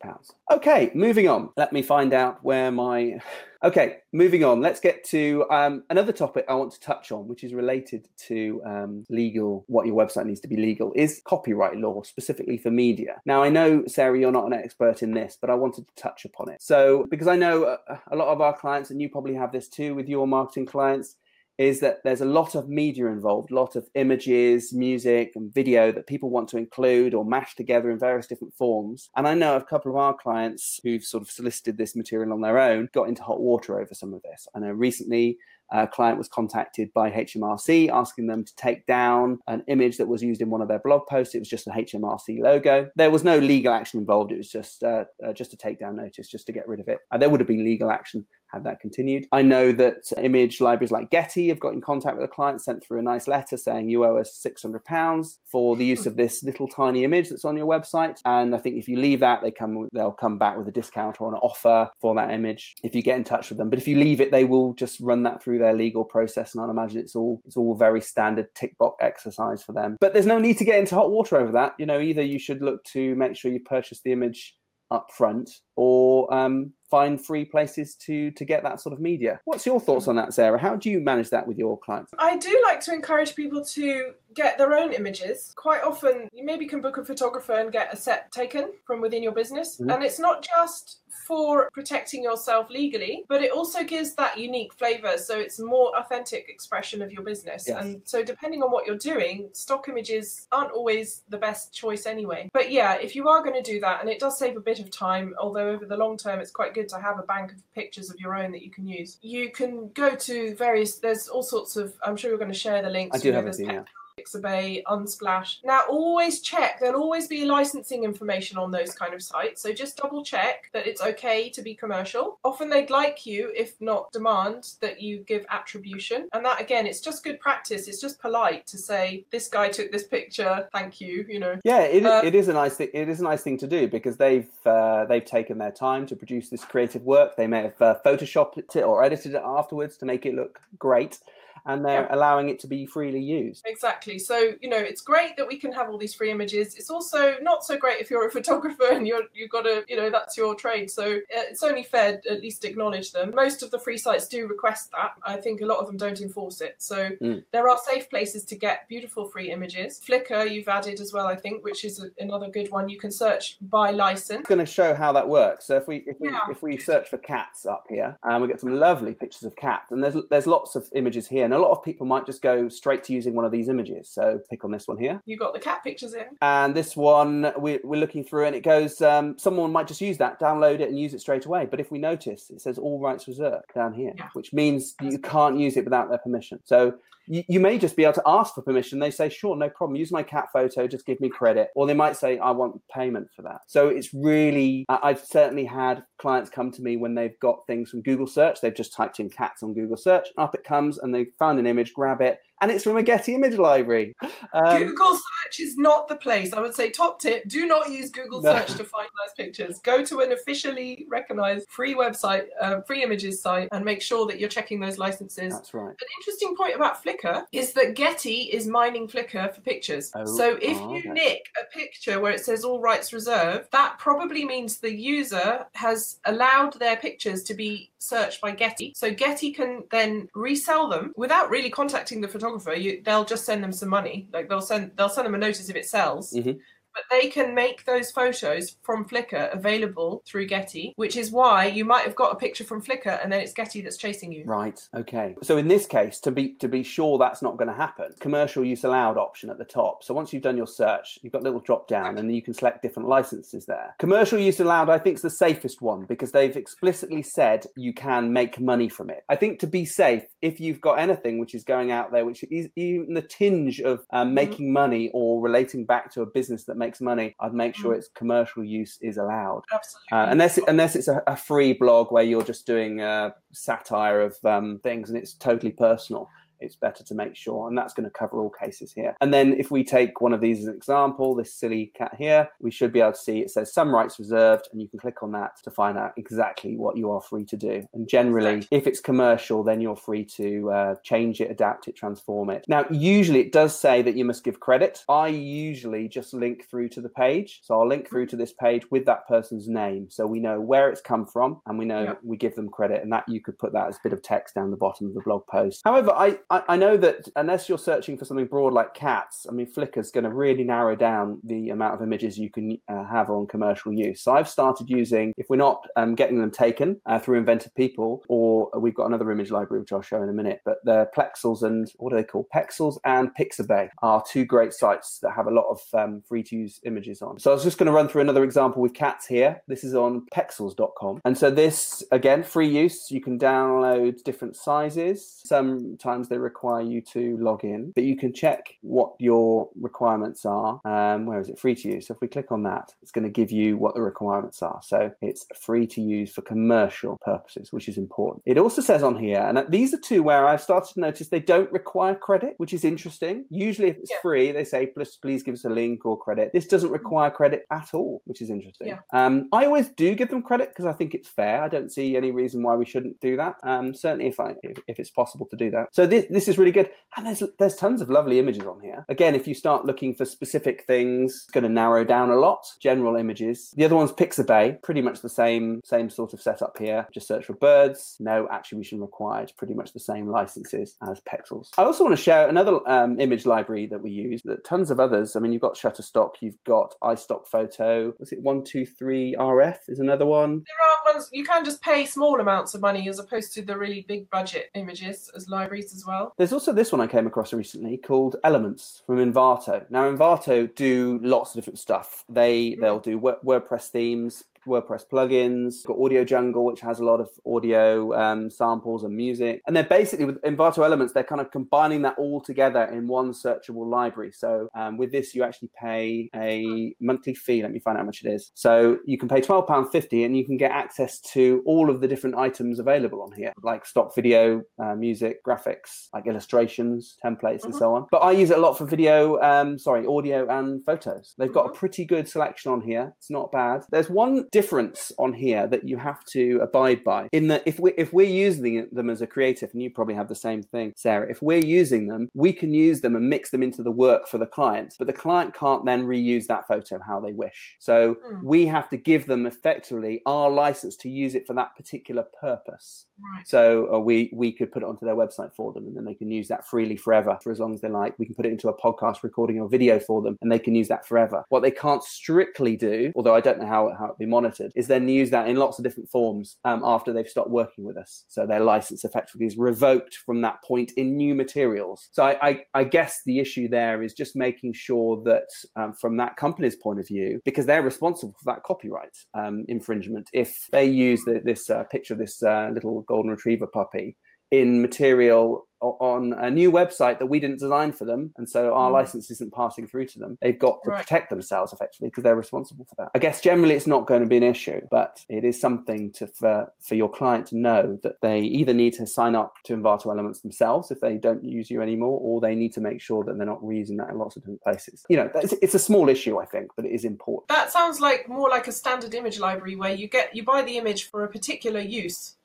Okay, 0.50 0.90
moving 0.94 1.28
on. 1.28 1.50
Let 1.56 1.72
me 1.72 1.82
find 1.82 2.12
out 2.12 2.42
where 2.42 2.70
my. 2.70 3.20
Okay, 3.64 3.98
moving 4.12 4.42
on. 4.42 4.60
Let's 4.60 4.80
get 4.80 5.04
to 5.10 5.46
um, 5.48 5.84
another 5.88 6.10
topic 6.10 6.46
I 6.48 6.54
want 6.54 6.72
to 6.72 6.80
touch 6.80 7.12
on, 7.12 7.28
which 7.28 7.44
is 7.44 7.54
related 7.54 8.08
to 8.26 8.60
um, 8.66 9.04
legal, 9.08 9.64
what 9.68 9.86
your 9.86 9.94
website 9.94 10.26
needs 10.26 10.40
to 10.40 10.48
be 10.48 10.56
legal, 10.56 10.92
is 10.96 11.22
copyright 11.24 11.76
law, 11.76 12.02
specifically 12.02 12.58
for 12.58 12.72
media. 12.72 13.20
Now, 13.24 13.44
I 13.44 13.50
know, 13.50 13.84
Sarah, 13.86 14.18
you're 14.18 14.32
not 14.32 14.46
an 14.46 14.52
expert 14.52 15.04
in 15.04 15.14
this, 15.14 15.38
but 15.40 15.48
I 15.48 15.54
wanted 15.54 15.86
to 15.86 15.94
touch 15.94 16.24
upon 16.24 16.48
it. 16.48 16.60
So, 16.60 17.06
because 17.08 17.28
I 17.28 17.36
know 17.36 17.78
a, 17.86 18.00
a 18.10 18.16
lot 18.16 18.32
of 18.32 18.40
our 18.40 18.52
clients, 18.52 18.90
and 18.90 19.00
you 19.00 19.08
probably 19.08 19.34
have 19.34 19.52
this 19.52 19.68
too 19.68 19.94
with 19.94 20.08
your 20.08 20.26
marketing 20.26 20.66
clients, 20.66 21.14
is 21.58 21.80
that 21.80 21.98
there's 22.04 22.20
a 22.20 22.26
lot 22.26 22.54
of 22.54 22.68
media 22.68 23.06
involved, 23.06 23.50
a 23.50 23.54
lot 23.54 23.76
of 23.76 23.88
images, 23.94 24.72
music, 24.72 25.32
and 25.34 25.52
video 25.52 25.92
that 25.92 26.06
people 26.06 26.30
want 26.30 26.48
to 26.48 26.56
include 26.56 27.14
or 27.14 27.24
mash 27.24 27.54
together 27.54 27.90
in 27.90 27.98
various 27.98 28.26
different 28.26 28.54
forms. 28.54 29.10
And 29.16 29.28
I 29.28 29.34
know 29.34 29.56
a 29.56 29.64
couple 29.64 29.90
of 29.90 29.96
our 29.96 30.14
clients 30.14 30.80
who've 30.82 31.04
sort 31.04 31.22
of 31.22 31.30
solicited 31.30 31.76
this 31.76 31.94
material 31.94 32.32
on 32.32 32.40
their 32.40 32.58
own 32.58 32.88
got 32.92 33.08
into 33.08 33.22
hot 33.22 33.40
water 33.40 33.80
over 33.80 33.94
some 33.94 34.14
of 34.14 34.22
this. 34.22 34.48
I 34.54 34.60
know 34.60 34.70
recently 34.70 35.38
a 35.72 35.86
client 35.86 36.18
was 36.18 36.28
contacted 36.28 36.92
by 36.92 37.10
HMRC 37.10 37.88
asking 37.88 38.26
them 38.26 38.44
to 38.44 38.54
take 38.56 38.86
down 38.86 39.38
an 39.46 39.64
image 39.68 39.96
that 39.96 40.06
was 40.06 40.22
used 40.22 40.42
in 40.42 40.50
one 40.50 40.60
of 40.60 40.68
their 40.68 40.80
blog 40.80 41.06
posts. 41.08 41.34
It 41.34 41.38
was 41.38 41.48
just 41.48 41.66
a 41.66 41.70
HMRC 41.70 42.40
logo. 42.40 42.90
There 42.94 43.10
was 43.10 43.24
no 43.24 43.38
legal 43.38 43.72
action 43.72 43.98
involved. 43.98 44.32
It 44.32 44.36
was 44.36 44.50
just 44.50 44.84
uh, 44.84 45.04
uh, 45.26 45.32
just 45.32 45.54
a 45.54 45.56
takedown 45.56 45.94
notice, 45.94 46.28
just 46.28 46.46
to 46.46 46.52
get 46.52 46.68
rid 46.68 46.80
of 46.80 46.88
it. 46.88 46.98
And 47.10 47.22
there 47.22 47.30
would 47.30 47.40
have 47.40 47.46
been 47.46 47.64
legal 47.64 47.90
action 47.90 48.26
had 48.52 48.64
that 48.64 48.80
continued. 48.80 49.26
I 49.32 49.42
know 49.42 49.72
that 49.72 50.12
image 50.18 50.60
libraries 50.60 50.90
like 50.90 51.10
Getty 51.10 51.48
have 51.48 51.60
got 51.60 51.72
in 51.72 51.80
contact 51.80 52.16
with 52.16 52.24
a 52.24 52.28
client, 52.28 52.62
sent 52.62 52.84
through 52.84 52.98
a 52.98 53.02
nice 53.02 53.26
letter 53.26 53.56
saying 53.56 53.88
you 53.88 54.04
owe 54.04 54.18
us 54.18 54.44
£600 54.44 55.38
for 55.46 55.76
the 55.76 55.84
use 55.84 56.06
of 56.06 56.16
this 56.16 56.42
little 56.42 56.68
tiny 56.68 57.04
image 57.04 57.30
that's 57.30 57.44
on 57.44 57.56
your 57.56 57.66
website. 57.66 58.20
And 58.24 58.54
I 58.54 58.58
think 58.58 58.76
if 58.76 58.88
you 58.88 58.98
leave 58.98 59.20
that, 59.20 59.42
they 59.42 59.50
come 59.50 59.88
they'll 59.92 60.12
come 60.12 60.38
back 60.38 60.56
with 60.56 60.68
a 60.68 60.72
discount 60.72 61.20
or 61.20 61.32
an 61.32 61.38
offer 61.42 61.90
for 62.00 62.14
that 62.14 62.30
image 62.30 62.74
if 62.82 62.94
you 62.94 63.02
get 63.02 63.16
in 63.16 63.24
touch 63.24 63.48
with 63.48 63.58
them. 63.58 63.70
But 63.70 63.78
if 63.78 63.88
you 63.88 63.96
leave 63.96 64.20
it, 64.20 64.30
they 64.30 64.44
will 64.44 64.74
just 64.74 65.00
run 65.00 65.22
that 65.24 65.42
through 65.42 65.58
their 65.58 65.74
legal 65.74 66.04
process. 66.04 66.54
And 66.54 66.62
I'd 66.62 66.70
imagine 66.70 67.00
it's 67.00 67.16
all 67.16 67.40
it's 67.46 67.56
all 67.56 67.74
very 67.74 68.00
standard 68.00 68.54
tick 68.54 68.76
box 68.78 68.96
exercise 69.00 69.62
for 69.62 69.72
them. 69.72 69.96
But 70.00 70.12
there's 70.12 70.26
no 70.26 70.38
need 70.38 70.58
to 70.58 70.64
get 70.64 70.78
into 70.78 70.94
hot 70.94 71.10
water 71.10 71.36
over 71.36 71.52
that. 71.52 71.74
You 71.78 71.86
know, 71.86 72.00
either 72.00 72.22
you 72.22 72.38
should 72.38 72.62
look 72.62 72.84
to 72.84 73.14
make 73.14 73.36
sure 73.36 73.50
you 73.50 73.60
purchase 73.60 74.00
the 74.04 74.12
image 74.12 74.56
up 74.90 75.10
front 75.10 75.50
or 75.74 76.32
um, 76.32 76.72
find 76.92 77.24
free 77.24 77.46
places 77.46 77.94
to 77.94 78.30
to 78.32 78.44
get 78.44 78.62
that 78.62 78.78
sort 78.78 78.92
of 78.92 79.00
media. 79.00 79.40
What's 79.46 79.64
your 79.64 79.80
thoughts 79.80 80.08
on 80.08 80.16
that, 80.16 80.34
Sarah? 80.34 80.58
How 80.58 80.76
do 80.76 80.90
you 80.90 81.00
manage 81.00 81.30
that 81.30 81.48
with 81.48 81.56
your 81.56 81.78
clients? 81.78 82.12
I 82.18 82.36
do 82.36 82.54
like 82.62 82.80
to 82.80 82.92
encourage 82.92 83.34
people 83.34 83.64
to 83.76 84.12
get 84.34 84.58
their 84.58 84.74
own 84.74 84.92
images. 84.92 85.52
Quite 85.56 85.82
often, 85.82 86.28
you 86.34 86.44
maybe 86.44 86.66
can 86.66 86.82
book 86.82 86.98
a 86.98 87.04
photographer 87.04 87.54
and 87.54 87.72
get 87.72 87.92
a 87.92 87.96
set 87.96 88.30
taken 88.30 88.72
from 88.86 89.00
within 89.00 89.22
your 89.22 89.32
business, 89.32 89.78
mm-hmm. 89.78 89.90
and 89.90 90.02
it's 90.02 90.18
not 90.18 90.46
just 90.54 90.98
for 91.26 91.70
protecting 91.72 92.22
yourself 92.22 92.68
legally, 92.70 93.24
but 93.28 93.42
it 93.42 93.52
also 93.52 93.84
gives 93.84 94.14
that 94.14 94.38
unique 94.38 94.72
flavor. 94.74 95.16
So 95.16 95.38
it's 95.38 95.58
more 95.60 95.96
authentic 95.96 96.48
expression 96.48 97.00
of 97.02 97.12
your 97.12 97.22
business. 97.22 97.64
Yes. 97.68 97.82
And 97.82 98.02
so, 98.04 98.22
depending 98.22 98.62
on 98.62 98.70
what 98.70 98.86
you're 98.86 98.96
doing, 98.96 99.48
stock 99.52 99.88
images 99.88 100.46
aren't 100.52 100.72
always 100.72 101.22
the 101.28 101.38
best 101.38 101.72
choice 101.72 102.06
anyway. 102.06 102.50
But 102.52 102.70
yeah, 102.70 102.94
if 102.94 103.14
you 103.14 103.28
are 103.28 103.42
going 103.42 103.62
to 103.62 103.72
do 103.72 103.80
that, 103.80 104.00
and 104.00 104.10
it 104.10 104.18
does 104.18 104.38
save 104.38 104.56
a 104.56 104.60
bit 104.60 104.78
of 104.80 104.90
time, 104.90 105.34
although 105.38 105.68
over 105.68 105.86
the 105.86 105.96
long 105.96 106.16
term, 106.16 106.40
it's 106.40 106.50
quite 106.50 106.74
good 106.74 106.81
to 106.84 107.00
have 107.00 107.18
a 107.18 107.22
bank 107.22 107.52
of 107.52 107.58
pictures 107.74 108.10
of 108.10 108.18
your 108.18 108.36
own 108.36 108.52
that 108.52 108.62
you 108.62 108.70
can 108.70 108.86
use. 108.86 109.18
You 109.22 109.50
can 109.50 109.88
go 109.90 110.14
to 110.14 110.54
various, 110.56 110.96
there's 110.98 111.28
all 111.28 111.42
sorts 111.42 111.76
of, 111.76 111.94
I'm 112.04 112.16
sure 112.16 112.30
you're 112.30 112.38
going 112.38 112.52
to 112.52 112.58
share 112.58 112.82
the 112.82 112.90
links. 112.90 113.16
I 113.16 113.20
do 113.20 113.32
have 113.32 113.46
a 113.46 113.52
yeah. 113.58 113.84
Pixabay, 114.22 114.82
Unsplash. 114.84 115.58
Now, 115.64 115.82
always 115.88 116.40
check. 116.40 116.80
There'll 116.80 117.00
always 117.00 117.26
be 117.26 117.44
licensing 117.44 118.04
information 118.04 118.58
on 118.58 118.70
those 118.70 118.94
kind 118.94 119.14
of 119.14 119.22
sites. 119.22 119.62
So 119.62 119.72
just 119.72 119.96
double 119.96 120.24
check 120.24 120.70
that 120.72 120.86
it's 120.86 121.02
okay 121.02 121.48
to 121.50 121.62
be 121.62 121.74
commercial. 121.74 122.38
Often 122.44 122.70
they'd 122.70 122.90
like 122.90 123.26
you, 123.26 123.52
if 123.56 123.80
not 123.80 124.12
demand, 124.12 124.72
that 124.80 125.00
you 125.00 125.18
give 125.20 125.44
attribution. 125.50 126.28
And 126.32 126.44
that, 126.44 126.60
again, 126.60 126.86
it's 126.86 127.00
just 127.00 127.24
good 127.24 127.40
practice. 127.40 127.88
It's 127.88 128.00
just 128.00 128.20
polite 128.20 128.66
to 128.68 128.78
say, 128.78 129.24
this 129.30 129.48
guy 129.48 129.68
took 129.68 129.90
this 129.92 130.04
picture. 130.04 130.68
Thank 130.72 131.00
you. 131.00 131.24
You 131.28 131.40
know. 131.40 131.58
Yeah, 131.64 131.82
it, 131.82 132.04
uh, 132.04 132.22
it 132.24 132.34
is 132.34 132.48
a 132.48 132.52
nice 132.52 132.76
thing. 132.76 132.88
It 132.92 133.08
is 133.08 133.20
a 133.20 133.24
nice 133.24 133.42
thing 133.42 133.58
to 133.58 133.66
do 133.66 133.88
because 133.88 134.16
they've 134.16 134.50
uh, 134.64 135.04
they've 135.06 135.24
taken 135.24 135.58
their 135.58 135.70
time 135.70 136.06
to 136.06 136.16
produce 136.16 136.48
this 136.48 136.64
creative 136.64 137.02
work. 137.02 137.36
They 137.36 137.46
may 137.46 137.62
have 137.62 137.80
uh, 137.80 137.96
photoshopped 138.04 138.58
it 138.58 138.82
or 138.82 139.02
edited 139.02 139.34
it 139.34 139.42
afterwards 139.44 139.96
to 139.98 140.06
make 140.06 140.26
it 140.26 140.34
look 140.34 140.60
great 140.78 141.18
and 141.66 141.84
they're 141.84 142.02
yeah. 142.02 142.14
allowing 142.14 142.48
it 142.48 142.58
to 142.60 142.66
be 142.66 142.86
freely 142.86 143.20
used. 143.20 143.62
Exactly. 143.66 144.18
So 144.18 144.52
you 144.60 144.68
know, 144.68 144.78
it's 144.78 145.00
great 145.00 145.36
that 145.36 145.46
we 145.46 145.56
can 145.56 145.72
have 145.72 145.88
all 145.88 145.98
these 145.98 146.14
free 146.14 146.30
images. 146.30 146.74
It's 146.74 146.90
also 146.90 147.36
not 147.40 147.64
so 147.64 147.76
great 147.76 148.00
if 148.00 148.10
you're 148.10 148.26
a 148.26 148.30
photographer 148.38 148.88
and 148.90 149.06
you're 149.06 149.22
you've 149.34 149.50
got 149.50 149.62
to 149.62 149.84
you 149.88 149.96
know 149.96 150.10
that's 150.10 150.36
your 150.36 150.54
trade. 150.54 150.90
So 150.90 151.16
uh, 151.16 151.44
it's 151.50 151.62
only 151.62 151.82
fair 151.82 152.20
at 152.30 152.40
least 152.40 152.64
acknowledge 152.64 153.12
them. 153.12 153.32
Most 153.34 153.62
of 153.62 153.70
the 153.70 153.78
free 153.78 153.98
sites 153.98 154.28
do 154.28 154.46
request 154.46 154.90
that. 154.92 155.12
I 155.24 155.36
think 155.36 155.60
a 155.60 155.66
lot 155.66 155.78
of 155.78 155.86
them 155.86 155.96
don't 155.96 156.20
enforce 156.20 156.60
it. 156.60 156.76
So 156.78 157.10
mm. 157.20 157.42
there 157.52 157.68
are 157.68 157.78
safe 157.78 158.08
places 158.10 158.44
to 158.46 158.56
get 158.56 158.88
beautiful 158.88 159.26
free 159.26 159.50
images. 159.50 160.00
Flickr 160.06 160.50
you've 160.50 160.68
added 160.68 161.00
as 161.00 161.12
well, 161.12 161.26
I 161.26 161.36
think, 161.36 161.64
which 161.64 161.84
is 161.84 162.02
a, 162.02 162.10
another 162.22 162.48
good 162.48 162.70
one. 162.70 162.88
You 162.88 162.98
can 162.98 163.10
search 163.10 163.56
by 163.62 163.90
license. 163.90 164.38
I'm 164.38 164.56
going 164.56 164.58
to 164.58 164.66
show 164.66 164.94
how 164.94 165.12
that 165.12 165.28
works. 165.28 165.66
So 165.66 165.76
if 165.76 165.86
we 165.86 165.98
if 166.06 166.20
we 166.20 166.28
yeah. 166.28 166.40
if 166.50 166.62
we 166.62 166.76
search 166.78 167.08
for 167.08 167.18
cats 167.18 167.66
up 167.66 167.86
here, 167.88 168.18
and 168.24 168.34
um, 168.34 168.42
we 168.42 168.48
get 168.48 168.60
some 168.60 168.78
lovely 168.78 169.14
pictures 169.14 169.44
of 169.44 169.56
cats, 169.56 169.92
and 169.92 170.02
there's 170.02 170.16
there's 170.30 170.46
lots 170.46 170.76
of 170.76 170.88
images 170.94 171.28
here 171.28 171.48
and 171.52 171.60
a 171.60 171.62
lot 171.62 171.70
of 171.70 171.84
people 171.84 172.06
might 172.06 172.24
just 172.24 172.40
go 172.40 172.66
straight 172.70 173.04
to 173.04 173.12
using 173.12 173.34
one 173.34 173.44
of 173.44 173.52
these 173.52 173.68
images. 173.68 174.08
So 174.08 174.40
pick 174.48 174.64
on 174.64 174.70
this 174.70 174.88
one 174.88 174.96
here. 174.96 175.20
You 175.26 175.36
got 175.36 175.52
the 175.52 175.60
cat 175.60 175.84
pictures 175.84 176.14
in. 176.14 176.24
And 176.40 176.74
this 176.74 176.96
one 176.96 177.52
we're, 177.58 177.80
we're 177.84 178.00
looking 178.00 178.24
through 178.24 178.46
and 178.46 178.56
it 178.56 178.62
goes, 178.62 179.02
um, 179.02 179.38
someone 179.38 179.70
might 179.70 179.86
just 179.86 180.00
use 180.00 180.16
that, 180.16 180.40
download 180.40 180.80
it 180.80 180.88
and 180.88 180.98
use 180.98 181.12
it 181.12 181.20
straight 181.20 181.44
away. 181.44 181.66
But 181.66 181.78
if 181.78 181.90
we 181.90 181.98
notice, 181.98 182.48
it 182.48 182.62
says 182.62 182.78
all 182.78 182.98
rights 182.98 183.28
reserved 183.28 183.66
down 183.74 183.92
here, 183.92 184.14
yeah. 184.16 184.28
which 184.32 184.54
means 184.54 184.94
you 185.02 185.18
can't 185.18 185.58
use 185.58 185.76
it 185.76 185.84
without 185.84 186.08
their 186.08 186.18
permission. 186.18 186.60
So 186.64 186.94
you, 187.26 187.42
you, 187.48 187.60
may 187.60 187.78
just 187.78 187.96
be 187.96 188.04
able 188.04 188.14
to 188.14 188.22
ask 188.26 188.54
for 188.54 188.62
permission. 188.62 188.98
They 188.98 189.10
say, 189.10 189.28
sure, 189.28 189.56
no 189.56 189.68
problem. 189.68 189.96
Use 189.96 190.12
my 190.12 190.22
cat 190.22 190.48
photo. 190.52 190.86
Just 190.86 191.06
give 191.06 191.20
me 191.20 191.28
credit. 191.28 191.68
Or 191.74 191.86
they 191.86 191.94
might 191.94 192.16
say, 192.16 192.38
I 192.38 192.50
want 192.50 192.80
payment 192.92 193.28
for 193.34 193.42
that. 193.42 193.60
So 193.66 193.88
it's 193.88 194.12
really, 194.12 194.84
I've 194.88 195.20
certainly 195.20 195.64
had 195.64 196.04
clients 196.18 196.50
come 196.50 196.70
to 196.72 196.82
me 196.82 196.96
when 196.96 197.14
they've 197.14 197.38
got 197.40 197.66
things 197.66 197.90
from 197.90 198.02
Google 198.02 198.26
search. 198.26 198.60
They've 198.60 198.74
just 198.74 198.94
typed 198.94 199.20
in 199.20 199.30
cats 199.30 199.62
on 199.62 199.74
Google 199.74 199.96
search. 199.96 200.28
Up 200.38 200.54
it 200.54 200.64
comes 200.64 200.98
and 200.98 201.14
they 201.14 201.26
found 201.38 201.58
an 201.58 201.66
image, 201.66 201.92
grab 201.92 202.20
it, 202.20 202.40
and 202.62 202.70
it's 202.70 202.84
from 202.84 202.96
a 202.96 203.02
Getty 203.02 203.34
image 203.34 203.58
library. 203.58 204.14
Um, 204.54 204.78
Google 204.78 205.14
search 205.14 205.60
is 205.60 205.76
not 205.76 206.08
the 206.08 206.16
place. 206.16 206.52
I 206.52 206.60
would 206.60 206.74
say 206.74 206.90
top 206.90 207.20
tip: 207.20 207.46
do 207.48 207.66
not 207.66 207.90
use 207.90 208.10
Google 208.10 208.40
No. 208.40 208.54
search 208.54 208.76
to 208.76 208.84
find 208.84 209.08
nice 209.20 209.34
pictures. 209.36 209.80
Go 209.80 210.04
to 210.04 210.20
an 210.20 210.32
officially 210.32 211.04
recognized 211.10 211.68
free 211.68 211.94
website, 211.94 212.46
uh, 212.60 212.80
free 212.82 213.02
images 213.02 213.42
site, 213.42 213.68
and 213.72 213.84
make 213.84 214.00
sure 214.00 214.26
that 214.26 214.38
you're 214.38 214.48
checking 214.48 214.78
those 214.78 214.96
licenses. 214.96 215.52
That's 215.52 215.74
right. 215.74 215.90
An 215.90 216.08
interesting 216.20 216.56
point 216.56 216.76
about 216.76 217.04
Flickr 217.04 217.44
is 217.50 217.72
that 217.72 217.96
Getty 217.96 218.42
is 218.52 218.66
mining 218.68 219.08
Flickr 219.08 219.52
for 219.52 219.60
pictures. 219.60 220.12
Oh, 220.14 220.24
so 220.24 220.56
if 220.62 220.78
oh, 220.78 220.94
you 220.94 221.00
okay. 221.00 221.10
nick 221.10 221.50
a 221.60 221.64
picture 221.76 222.20
where 222.20 222.32
it 222.32 222.44
says 222.44 222.64
all 222.64 222.80
rights 222.80 223.12
reserved, 223.12 223.68
that 223.72 223.98
probably 223.98 224.44
means 224.44 224.78
the 224.78 224.94
user 224.94 225.66
has 225.74 226.20
allowed 226.26 226.74
their 226.74 226.96
pictures 226.96 227.42
to 227.44 227.54
be 227.54 227.90
searched 227.98 228.40
by 228.40 228.52
Getty. 228.52 228.92
So 228.96 229.12
Getty 229.12 229.52
can 229.52 229.84
then 229.90 230.28
resell 230.34 230.88
them 230.88 231.12
without 231.16 231.50
really 231.50 231.70
contacting 231.70 232.20
the 232.20 232.28
photographer. 232.28 232.51
You, 232.76 233.02
they'll 233.04 233.24
just 233.24 233.44
send 233.44 233.62
them 233.62 233.72
some 233.72 233.88
money. 233.88 234.28
Like 234.32 234.48
they'll 234.48 234.60
send 234.60 234.92
they'll 234.96 235.08
send 235.08 235.26
them 235.26 235.34
a 235.34 235.38
notice 235.38 235.68
if 235.68 235.76
it 235.76 235.86
sells. 235.86 236.32
Mhm. 236.32 236.60
But 236.94 237.04
they 237.10 237.28
can 237.28 237.54
make 237.54 237.84
those 237.84 238.10
photos 238.10 238.76
from 238.82 239.04
Flickr 239.04 239.54
available 239.54 240.22
through 240.26 240.46
Getty, 240.46 240.92
which 240.96 241.16
is 241.16 241.30
why 241.30 241.66
you 241.66 241.84
might 241.84 242.04
have 242.04 242.14
got 242.14 242.32
a 242.32 242.36
picture 242.36 242.64
from 242.64 242.82
Flickr 242.82 243.22
and 243.22 243.32
then 243.32 243.40
it's 243.40 243.52
Getty 243.52 243.80
that's 243.80 243.96
chasing 243.96 244.32
you. 244.32 244.44
Right. 244.44 244.78
Okay. 244.94 245.34
So 245.42 245.56
in 245.56 245.68
this 245.68 245.86
case, 245.86 246.20
to 246.20 246.30
be 246.30 246.54
to 246.54 246.68
be 246.68 246.82
sure 246.82 247.18
that's 247.18 247.42
not 247.42 247.56
going 247.56 247.68
to 247.68 247.74
happen, 247.74 248.14
commercial 248.20 248.64
use 248.64 248.84
allowed 248.84 249.16
option 249.16 249.48
at 249.50 249.58
the 249.58 249.64
top. 249.64 250.04
So 250.04 250.12
once 250.14 250.32
you've 250.32 250.42
done 250.42 250.56
your 250.56 250.66
search, 250.66 251.18
you've 251.22 251.32
got 251.32 251.42
a 251.42 251.44
little 251.44 251.60
drop 251.60 251.88
down, 251.88 252.18
and 252.18 252.34
you 252.34 252.42
can 252.42 252.54
select 252.54 252.82
different 252.82 253.08
licenses 253.08 253.64
there. 253.66 253.94
Commercial 253.98 254.38
use 254.38 254.60
allowed, 254.60 254.90
I 254.90 254.98
think, 254.98 255.16
is 255.16 255.22
the 255.22 255.30
safest 255.30 255.80
one 255.80 256.04
because 256.04 256.32
they've 256.32 256.56
explicitly 256.56 257.22
said 257.22 257.66
you 257.76 257.92
can 257.92 258.32
make 258.32 258.60
money 258.60 258.88
from 258.88 259.10
it. 259.10 259.24
I 259.28 259.36
think 259.36 259.58
to 259.60 259.66
be 259.66 259.84
safe, 259.84 260.24
if 260.42 260.60
you've 260.60 260.80
got 260.80 260.98
anything 260.98 261.38
which 261.38 261.54
is 261.54 261.64
going 261.64 261.90
out 261.90 262.12
there, 262.12 262.24
which 262.24 262.44
is 262.50 262.68
even 262.76 263.14
the 263.14 263.22
tinge 263.22 263.80
of 263.80 264.04
um, 264.12 264.30
Mhm. 264.30 264.32
making 264.34 264.72
money 264.72 265.10
or 265.14 265.40
relating 265.40 265.84
back 265.84 266.12
to 266.12 266.22
a 266.22 266.26
business 266.26 266.64
that 266.64 266.76
makes 266.84 267.00
money, 267.00 267.28
I'd 267.42 267.54
make 267.64 267.74
sure 267.80 267.92
Mhm. 267.92 267.98
its 267.98 268.08
commercial 268.22 268.62
use 268.80 268.94
is 269.08 269.16
allowed. 269.24 269.62
Absolutely. 269.72 270.12
Uh, 270.16 270.26
unless 270.34 270.58
it, 270.58 270.64
unless 270.72 270.92
it's 270.98 271.08
a, 271.16 271.18
a 271.34 271.36
free 271.48 271.72
blog 271.82 272.04
where 272.12 272.26
you're 272.30 272.48
just 272.52 272.66
doing 272.74 272.92
uh, 273.00 273.30
satire 273.52 274.20
of 274.28 274.32
um, 274.54 274.78
things 274.86 275.04
and 275.08 275.16
it's 275.20 275.34
totally 275.48 275.72
personal 275.88 276.24
it's 276.62 276.76
better 276.76 277.04
to 277.04 277.14
make 277.14 277.36
sure 277.36 277.68
and 277.68 277.76
that's 277.76 277.94
going 277.94 278.04
to 278.04 278.10
cover 278.10 278.40
all 278.40 278.50
cases 278.50 278.92
here. 278.92 279.16
And 279.20 279.32
then 279.32 279.54
if 279.58 279.70
we 279.70 279.84
take 279.84 280.20
one 280.20 280.32
of 280.32 280.40
these 280.40 280.60
as 280.60 280.66
an 280.66 280.74
example 280.74 281.34
this 281.34 281.54
silly 281.54 281.92
cat 281.96 282.14
here 282.18 282.48
we 282.60 282.70
should 282.70 282.92
be 282.92 283.00
able 283.00 283.12
to 283.12 283.18
see 283.18 283.40
it 283.40 283.50
says 283.50 283.72
some 283.72 283.94
rights 283.94 284.18
reserved 284.18 284.68
and 284.72 284.80
you 284.80 284.88
can 284.88 284.98
click 284.98 285.22
on 285.22 285.32
that 285.32 285.62
to 285.64 285.70
find 285.70 285.98
out 285.98 286.12
exactly 286.16 286.76
what 286.76 286.96
you 286.96 287.10
are 287.10 287.20
free 287.20 287.44
to 287.46 287.56
do. 287.56 287.86
And 287.94 288.08
generally 288.08 288.66
if 288.70 288.86
it's 288.86 289.00
commercial 289.00 289.62
then 289.62 289.80
you're 289.80 289.96
free 289.96 290.24
to 290.36 290.70
uh, 290.70 290.94
change 291.02 291.40
it 291.40 291.50
adapt 291.50 291.88
it 291.88 291.96
transform 291.96 292.50
it. 292.50 292.64
Now 292.68 292.84
usually 292.90 293.40
it 293.40 293.52
does 293.52 293.78
say 293.78 294.02
that 294.02 294.16
you 294.16 294.24
must 294.24 294.44
give 294.44 294.60
credit. 294.60 295.04
I 295.08 295.28
usually 295.28 296.08
just 296.08 296.34
link 296.34 296.68
through 296.68 296.90
to 296.90 297.00
the 297.00 297.08
page. 297.08 297.60
So 297.62 297.78
i'll 297.78 297.88
link 297.88 298.08
through 298.08 298.26
to 298.26 298.36
this 298.36 298.52
page 298.52 298.90
with 298.90 299.06
that 299.06 299.26
person's 299.26 299.68
name. 299.68 300.08
So 300.10 300.26
we 300.26 300.40
know 300.40 300.60
where 300.60 300.90
it's 300.90 301.00
come 301.00 301.26
from 301.26 301.60
and 301.66 301.78
we 301.78 301.84
know 301.84 302.16
we 302.22 302.36
give 302.36 302.54
them 302.54 302.68
credit 302.68 303.02
and 303.02 303.12
that 303.12 303.24
you 303.28 303.40
could 303.40 303.58
put 303.58 303.72
that 303.72 303.88
as 303.88 303.96
a 303.96 304.00
bit 304.02 304.12
of 304.12 304.22
text 304.22 304.54
down 304.54 304.70
the 304.70 304.76
bottom 304.76 305.06
of 305.06 305.14
the 305.14 305.20
blog 305.20 305.46
post. 305.46 305.82
However 305.84 306.12
i 306.12 306.38
i, 306.68 306.76
know 306.76 306.96
that 306.96 307.28
unless 307.36 307.68
you're 307.68 307.78
searching 307.78 308.16
for 308.16 308.24
something 308.24 308.46
broad 308.46 308.72
like 308.72 308.94
cats 308.94 309.46
i 309.48 309.52
mean 309.52 309.66
flickr's 309.66 310.10
going 310.10 310.24
to 310.24 310.30
really 310.30 310.64
narrow 310.64 310.96
down 310.96 311.40
the 311.44 311.70
amount 311.70 311.94
of 311.94 312.02
images 312.02 312.38
you 312.38 312.50
can 312.50 312.78
uh, 312.88 313.04
have 313.04 313.30
on 313.30 313.46
commercial 313.46 313.92
use. 313.92 314.22
So 314.22 314.32
i've 314.32 314.48
started 314.48 314.88
using 314.90 315.32
if 315.36 315.46
we're 315.48 315.56
not 315.56 315.86
um, 315.96 316.14
getting 316.14 316.40
them 316.40 316.50
taken 316.50 317.00
uh, 317.06 317.18
through 317.18 317.38
inventive 317.38 317.74
people 317.74 318.22
or 318.28 318.70
we've 318.78 318.94
got 318.94 319.06
another 319.06 319.30
image 319.30 319.50
library 319.50 319.80
which 319.80 319.92
i'll 319.92 320.02
show 320.02 320.22
in 320.22 320.28
a 320.28 320.32
minute 320.32 320.60
but 320.64 320.78
the 320.84 321.08
plexels 321.16 321.62
and 321.62 321.92
what 321.96 322.12
are 322.12 322.16
they 322.16 322.24
called? 322.24 322.46
Pexels 322.54 322.98
and 323.04 323.30
pixabay 323.38 323.88
are 324.02 324.22
two 324.28 324.44
great 324.44 324.72
sites 324.72 325.18
that 325.20 325.32
have 325.32 325.46
a 325.46 325.50
lot 325.50 325.66
of 325.70 325.80
um, 325.94 326.22
free 326.26 326.42
to 326.44 326.56
use 326.56 326.80
images 326.84 327.22
on. 327.22 327.38
So 327.38 327.50
i 327.50 327.54
was 327.54 327.62
just 327.62 327.78
going 327.78 327.86
to 327.86 327.92
run 327.92 328.08
through 328.08 328.22
another 328.22 328.44
example 328.44 328.82
with 328.82 328.94
cats 328.94 329.26
here. 329.26 329.62
This 329.68 329.84
is 329.84 329.94
on 329.94 330.26
pexels.com 330.34 331.20
and 331.24 331.36
so 331.36 331.50
this 331.50 332.02
again 332.10 332.42
free 332.42 332.68
use. 332.68 333.10
You 333.10 333.20
can 333.20 333.38
download 333.38 334.22
different 334.24 334.56
sizes. 334.56 335.40
Sometimes 335.44 336.28
they 336.32 336.38
require 336.38 336.82
you 336.82 337.00
to 337.00 337.36
log 337.38 337.64
in 337.64 337.92
but 337.94 338.04
you 338.04 338.16
can 338.16 338.32
check 338.32 338.74
what 338.80 339.12
your 339.18 339.68
requirements 339.80 340.44
are 340.46 340.80
um, 340.84 341.26
where 341.26 341.40
is 341.40 341.48
it? 341.48 341.58
Free 341.58 341.74
to 341.74 341.88
use. 341.88 342.06
So 342.06 342.14
if 342.14 342.20
we 342.20 342.28
click 342.28 342.50
on 342.50 342.62
that 342.64 342.92
it's 343.02 343.12
going 343.12 343.24
to 343.24 343.30
give 343.30 343.50
you 343.52 343.76
what 343.76 343.94
the 343.94 344.00
requirements 344.02 344.62
are. 344.62 344.80
So 344.82 345.10
it's 345.20 345.46
free 345.60 345.86
to 345.88 346.00
use 346.00 346.32
for 346.32 346.42
commercial 346.42 347.18
purposes 347.22 347.72
which 347.72 347.88
is 347.88 347.98
important. 347.98 348.42
It 348.46 348.58
also 348.58 348.80
says 348.80 349.02
on 349.02 349.16
here 349.18 349.40
and 349.40 349.64
these 349.68 349.92
are 349.94 349.98
two 349.98 350.22
where 350.22 350.46
i've 350.46 350.62
started 350.62 350.92
to 350.94 351.00
notice 351.00 351.28
they 351.28 351.40
don't 351.40 351.70
require 351.72 352.14
credit 352.14 352.54
which 352.56 352.72
is 352.72 352.84
interesting. 352.84 353.44
Usually 353.50 353.88
if 353.88 353.98
it's 353.98 354.10
Yeah. 354.10 354.22
free 354.22 354.52
they 354.52 354.64
say 354.64 354.86
please 354.86 355.16
please 355.20 355.42
give 355.42 355.54
us 355.54 355.64
a 355.64 355.70
link 355.70 356.06
or 356.06 356.18
credit. 356.18 356.52
This 356.52 356.66
doesn't 356.66 356.90
require 356.90 357.30
credit 357.30 357.66
at 357.70 357.88
all 357.92 358.22
which 358.24 358.40
is 358.42 358.50
interesting. 358.50 358.88
Yeah. 358.88 359.00
um, 359.12 359.48
i 359.52 359.64
always 359.66 359.88
do 359.90 360.14
give 360.14 360.30
them 360.30 360.42
credit 360.42 360.68
because 360.70 360.86
i 360.86 360.92
think 360.92 361.14
it's 361.14 361.28
fair. 361.28 361.62
I 361.62 361.68
don't 361.68 361.90
see 361.92 362.16
any 362.16 362.30
reason 362.30 362.62
why 362.62 362.74
we 362.76 362.84
shouldn't 362.84 363.20
do 363.20 363.36
that. 363.36 363.56
Um, 363.62 363.94
certainly 363.94 364.26
if 364.28 364.38
i 364.40 364.54
if, 364.62 364.78
if 364.88 364.98
it's 364.98 365.10
possible 365.10 365.46
to 365.46 365.56
do 365.56 365.70
that. 365.70 365.88
So 365.92 366.06
this, 366.06 366.21
this 366.30 366.48
is 366.48 366.58
really 366.58 366.72
good. 366.72 366.90
And 367.16 367.26
there's 367.26 367.42
there's 367.58 367.76
tons 367.76 368.00
of 368.00 368.08
lovely 368.08 368.38
images 368.38 368.64
on 368.64 368.80
here. 368.80 369.04
Again 369.08 369.34
if 369.34 369.46
you 369.46 369.54
start 369.54 369.84
looking 369.84 370.14
for 370.14 370.24
specific 370.24 370.84
things 370.86 371.42
it's 371.44 371.52
going 371.52 371.64
to 371.64 371.70
narrow 371.70 372.04
down 372.04 372.30
a 372.30 372.36
lot. 372.36 372.66
General 372.80 373.16
images. 373.16 373.72
The 373.76 373.84
other 373.84 373.96
one's 373.96 374.12
pixabay. 374.12 374.82
Pretty 374.82 375.02
much 375.02 375.20
the 375.20 375.28
same 375.28 375.80
same 375.84 376.08
sort 376.08 376.32
of 376.32 376.40
setup 376.40 376.78
here. 376.78 377.06
Just 377.12 377.28
search 377.28 377.46
for 377.46 377.54
birds. 377.54 378.16
No 378.20 378.48
attribution 378.50 379.00
required. 379.00 379.52
Pretty 379.56 379.74
much 379.74 379.92
the 379.92 380.00
same 380.00 380.28
licenses 380.28 380.96
as 381.08 381.20
pexels. 381.20 381.70
I 381.76 381.82
also 381.84 382.04
want 382.04 382.16
to 382.16 382.22
share 382.22 382.48
another 382.48 382.78
um, 382.88 383.20
image 383.20 383.46
library 383.46 383.86
that 383.86 384.02
we 384.02 384.10
use 384.10 384.42
that 384.44 384.64
tons 384.64 384.90
of 384.90 385.00
others. 385.00 385.36
I 385.36 385.40
mean 385.40 385.52
you've 385.52 385.62
got 385.62 385.74
shutterstock 385.74 386.36
you've 386.40 386.62
got 386.64 386.94
istock 387.02 387.46
photo 387.46 388.14
was 388.18 388.32
it 388.32 388.40
123 388.42 389.36
rf 389.38 389.76
is 389.88 389.98
another 389.98 390.26
one. 390.26 390.64
There 390.66 390.88
are 390.88 391.14
ones 391.14 391.28
you 391.32 391.44
can 391.44 391.64
just 391.64 391.82
pay 391.82 392.06
small 392.06 392.40
amounts 392.40 392.74
of 392.74 392.80
money 392.80 393.08
as 393.08 393.18
opposed 393.18 393.52
to 393.54 393.62
the 393.62 393.76
really 393.76 394.04
big 394.08 394.30
budget 394.30 394.70
images 394.74 395.30
as 395.36 395.48
libraries 395.48 395.94
as 395.94 396.04
well. 396.06 396.11
There's 396.36 396.52
also 396.52 396.72
this 396.72 396.92
one 396.92 397.00
I 397.00 397.06
came 397.06 397.26
across 397.26 397.52
recently 397.52 397.96
called 397.96 398.36
Elements 398.44 399.02
from 399.06 399.16
Envato. 399.16 399.88
Now 399.90 400.10
Envato 400.10 400.72
do 400.74 401.20
lots 401.22 401.50
of 401.50 401.56
different 401.56 401.78
stuff. 401.78 402.24
They 402.28 402.72
hmm. 402.72 402.80
they'll 402.80 403.00
do 403.00 403.18
WordPress 403.20 403.88
themes, 403.88 404.44
WordPress 404.66 405.04
plugins, 405.10 405.84
got 405.86 405.98
Audio 405.98 406.24
Jungle, 406.24 406.64
which 406.64 406.80
has 406.80 407.00
a 407.00 407.04
lot 407.04 407.20
of 407.20 407.28
audio 407.46 408.12
um, 408.14 408.50
samples 408.50 409.04
and 409.04 409.14
music. 409.14 409.62
And 409.66 409.74
they're 409.76 409.84
basically 409.84 410.24
with 410.24 410.40
Envato 410.42 410.84
Elements, 410.84 411.12
they're 411.12 411.24
kind 411.24 411.40
of 411.40 411.50
combining 411.50 412.02
that 412.02 412.16
all 412.18 412.40
together 412.40 412.84
in 412.84 413.06
one 413.06 413.32
searchable 413.32 413.86
library. 413.88 414.32
So 414.32 414.68
um, 414.74 414.96
with 414.96 415.12
this, 415.12 415.34
you 415.34 415.42
actually 415.42 415.70
pay 415.80 416.30
a 416.34 416.94
monthly 417.00 417.34
fee. 417.34 417.62
Let 417.62 417.72
me 417.72 417.78
find 417.80 417.96
out 417.96 418.00
how 418.00 418.06
much 418.06 418.22
it 418.24 418.28
is. 418.30 418.50
So 418.54 418.98
you 419.04 419.18
can 419.18 419.28
pay 419.28 419.40
£12.50 419.40 420.24
and 420.24 420.36
you 420.36 420.44
can 420.44 420.56
get 420.56 420.70
access 420.70 421.20
to 421.32 421.62
all 421.66 421.90
of 421.90 422.00
the 422.00 422.08
different 422.08 422.36
items 422.36 422.78
available 422.78 423.22
on 423.22 423.32
here, 423.32 423.52
like 423.62 423.84
stock 423.86 424.14
video, 424.14 424.62
uh, 424.82 424.94
music, 424.94 425.44
graphics, 425.44 426.08
like 426.14 426.26
illustrations, 426.26 427.16
templates, 427.24 427.64
and 427.64 427.74
Mhm. 427.74 427.78
so 427.78 427.94
on. 427.94 428.06
But 428.10 428.18
I 428.18 428.32
use 428.32 428.50
it 428.50 428.58
a 428.58 428.60
lot 428.60 428.78
for 428.78 428.84
video, 428.86 429.40
um, 429.40 429.78
sorry, 429.78 430.06
audio 430.06 430.46
and 430.48 430.84
photos. 430.84 431.34
They've 431.38 431.52
got 431.52 431.66
a 431.66 431.68
Mhm. 431.70 431.74
pretty 431.74 432.04
good 432.04 432.28
selection 432.28 432.72
on 432.72 432.80
here. 432.80 433.14
It's 433.18 433.30
not 433.30 433.50
bad. 433.52 433.82
There's 433.90 434.10
one 434.10 434.46
difference 434.52 435.10
on 435.18 435.32
here 435.32 435.66
that 435.66 435.88
you 435.88 435.96
have 435.96 436.24
to 436.26 436.60
abide 436.62 437.02
by. 437.02 437.28
In 437.32 437.48
that, 437.48 437.62
if 437.66 437.80
we 437.80 437.92
if 437.98 438.12
we're 438.12 438.26
using 438.26 438.88
them 438.92 439.10
as 439.10 439.22
a 439.22 439.26
creative, 439.26 439.70
and 439.72 439.82
you 439.82 439.90
probably 439.90 440.14
have 440.14 440.28
the 440.28 440.34
same 440.34 440.62
thing, 440.62 440.92
Sarah. 440.96 441.28
If 441.30 441.42
we're 441.42 441.64
using 441.64 442.06
them, 442.06 442.28
we 442.34 442.52
can 442.52 442.72
use 442.72 443.00
them 443.00 443.16
and 443.16 443.28
mix 443.28 443.50
them 443.50 443.62
into 443.62 443.82
the 443.82 443.90
work 443.90 444.28
for 444.28 444.38
the 444.38 444.46
client, 444.46 444.94
but 444.98 445.06
the 445.06 445.12
client 445.12 445.54
can't 445.54 445.84
then 445.84 446.04
reuse 446.06 446.46
that 446.46 446.68
photo 446.68 447.00
how 447.06 447.18
they 447.20 447.32
wish. 447.32 447.76
So 447.80 448.16
Hmm. 448.22 448.46
we 448.46 448.66
have 448.66 448.88
to 448.90 448.96
give 448.96 449.26
them 449.26 449.46
effectively 449.46 450.20
our 450.26 450.50
license 450.50 450.96
to 450.98 451.08
use 451.08 451.34
it 451.34 451.46
for 451.46 451.54
that 451.54 451.74
particular 451.76 452.24
purpose. 452.40 453.06
Right. 453.22 453.46
So 453.46 453.92
uh, 453.94 453.98
we 453.98 454.30
we 454.32 454.52
could 454.52 454.72
put 454.72 454.82
it 454.82 454.88
onto 454.88 455.06
their 455.06 455.14
website 455.14 455.54
for 455.54 455.72
them, 455.72 455.86
and 455.86 455.96
then 455.96 456.04
they 456.04 456.14
can 456.14 456.30
use 456.30 456.48
that 456.48 456.66
freely 456.66 456.96
forever 456.96 457.38
for 457.42 457.52
as 457.52 457.60
long 457.60 457.74
as 457.74 457.80
they 457.80 457.88
like. 457.88 458.18
We 458.18 458.26
can 458.26 458.34
put 458.34 458.46
it 458.46 458.52
into 458.52 458.68
a 458.68 458.76
podcast 458.76 459.22
recording 459.22 459.60
or 459.60 459.68
video 459.68 460.00
for 460.00 460.22
them, 460.22 460.36
and 460.40 460.50
they 460.50 460.58
can 460.58 460.74
use 460.74 460.88
that 460.88 461.06
forever. 461.06 461.44
What 461.48 461.62
they 461.62 461.70
can't 461.70 462.02
strictly 462.02 462.76
do, 462.76 463.12
although 463.14 463.34
I 463.34 463.40
don't 463.40 463.60
know 463.60 463.66
how 463.66 463.94
how 463.98 464.06
it 464.06 464.18
be 464.18 464.26
monitored, 464.26 464.72
is 464.74 464.88
then 464.88 465.08
use 465.08 465.30
that 465.30 465.48
in 465.48 465.56
lots 465.56 465.78
of 465.78 465.84
different 465.84 466.10
forms 466.10 466.56
um, 466.64 466.82
after 466.84 467.12
they've 467.12 467.28
stopped 467.28 467.50
working 467.50 467.84
with 467.84 467.96
us. 467.96 468.24
So 468.28 468.46
their 468.46 468.60
license 468.60 469.04
effectively 469.04 469.46
is 469.46 469.56
revoked 469.56 470.16
from 470.16 470.40
that 470.42 470.62
point 470.64 470.92
in 470.96 471.16
new 471.16 471.34
materials. 471.34 472.08
So 472.12 472.24
I 472.24 472.38
I, 472.42 472.64
I 472.74 472.84
guess 472.84 473.20
the 473.24 473.38
issue 473.38 473.68
there 473.68 474.02
is 474.02 474.14
just 474.14 474.34
making 474.34 474.72
sure 474.72 475.22
that 475.24 475.48
um, 475.76 475.92
from 475.94 476.16
that 476.16 476.36
company's 476.36 476.76
point 476.76 476.98
of 476.98 477.06
view, 477.06 477.40
because 477.44 477.66
they're 477.66 477.82
responsible 477.82 478.34
for 478.42 478.52
that 478.52 478.62
copyright 478.64 479.16
um, 479.34 479.64
infringement, 479.68 480.28
if 480.32 480.66
they 480.72 480.84
use 480.84 481.22
the, 481.24 481.40
this 481.44 481.70
uh, 481.70 481.84
picture 481.84 482.14
this 482.14 482.42
uh, 482.42 482.70
little 482.72 483.02
golden 483.12 483.30
retriever 483.30 483.66
puppy 483.66 484.16
in 484.50 484.80
material 484.80 485.66
on 485.80 486.32
a 486.34 486.48
new 486.48 486.70
website 486.70 487.18
that 487.18 487.26
we 487.26 487.40
didn't 487.40 487.58
design 487.58 487.90
for 487.90 488.04
them 488.04 488.32
and 488.36 488.48
so 488.48 488.72
our 488.72 488.88
mm. 488.88 488.92
license 488.92 489.32
isn't 489.32 489.52
passing 489.52 489.84
through 489.84 490.06
to 490.06 490.20
them 490.20 490.38
they've 490.40 490.58
got 490.58 490.78
to 490.84 490.90
right. 490.90 491.00
protect 491.00 491.28
themselves 491.28 491.72
effectively 491.72 492.08
because 492.08 492.22
they're 492.22 492.36
responsible 492.36 492.84
for 492.84 492.94
that 492.96 493.10
i 493.16 493.18
guess 493.18 493.40
generally 493.40 493.74
it's 493.74 493.86
not 493.86 494.06
going 494.06 494.20
to 494.20 494.28
be 494.28 494.36
an 494.36 494.44
issue 494.44 494.80
but 494.92 495.18
it 495.28 495.44
is 495.44 495.60
something 495.60 496.12
to 496.12 496.28
for, 496.28 496.72
for 496.80 496.94
your 496.94 497.10
client 497.10 497.46
to 497.46 497.58
know 497.58 497.98
that 498.04 498.20
they 498.22 498.38
either 498.38 498.72
need 498.72 498.92
to 498.92 499.04
sign 499.08 499.34
up 499.34 499.54
to 499.64 499.76
envato 499.76 500.06
elements 500.06 500.40
themselves 500.40 500.92
if 500.92 501.00
they 501.00 501.16
don't 501.16 501.42
use 501.42 501.68
you 501.68 501.82
anymore 501.82 502.20
or 502.22 502.40
they 502.40 502.54
need 502.54 502.72
to 502.72 502.80
make 502.80 503.00
sure 503.00 503.24
that 503.24 503.36
they're 503.36 503.44
not 503.44 503.60
reusing 503.60 503.96
that 503.96 504.08
in 504.08 504.18
lots 504.18 504.36
of 504.36 504.42
different 504.42 504.62
places 504.62 505.04
you 505.08 505.16
know 505.16 505.28
it's 505.34 505.74
a 505.74 505.80
small 505.80 506.08
issue 506.08 506.38
i 506.38 506.44
think 506.44 506.70
but 506.76 506.84
it 506.84 506.92
is 506.92 507.04
important 507.04 507.48
that 507.48 507.72
sounds 507.72 508.00
like 508.00 508.28
more 508.28 508.48
like 508.48 508.68
a 508.68 508.72
standard 508.72 509.14
image 509.14 509.40
library 509.40 509.74
where 509.74 509.94
you 509.94 510.06
get 510.06 510.34
you 510.36 510.44
buy 510.44 510.62
the 510.62 510.78
image 510.78 511.10
for 511.10 511.24
a 511.24 511.28
particular 511.28 511.80
use 511.80 512.36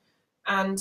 and 0.48 0.78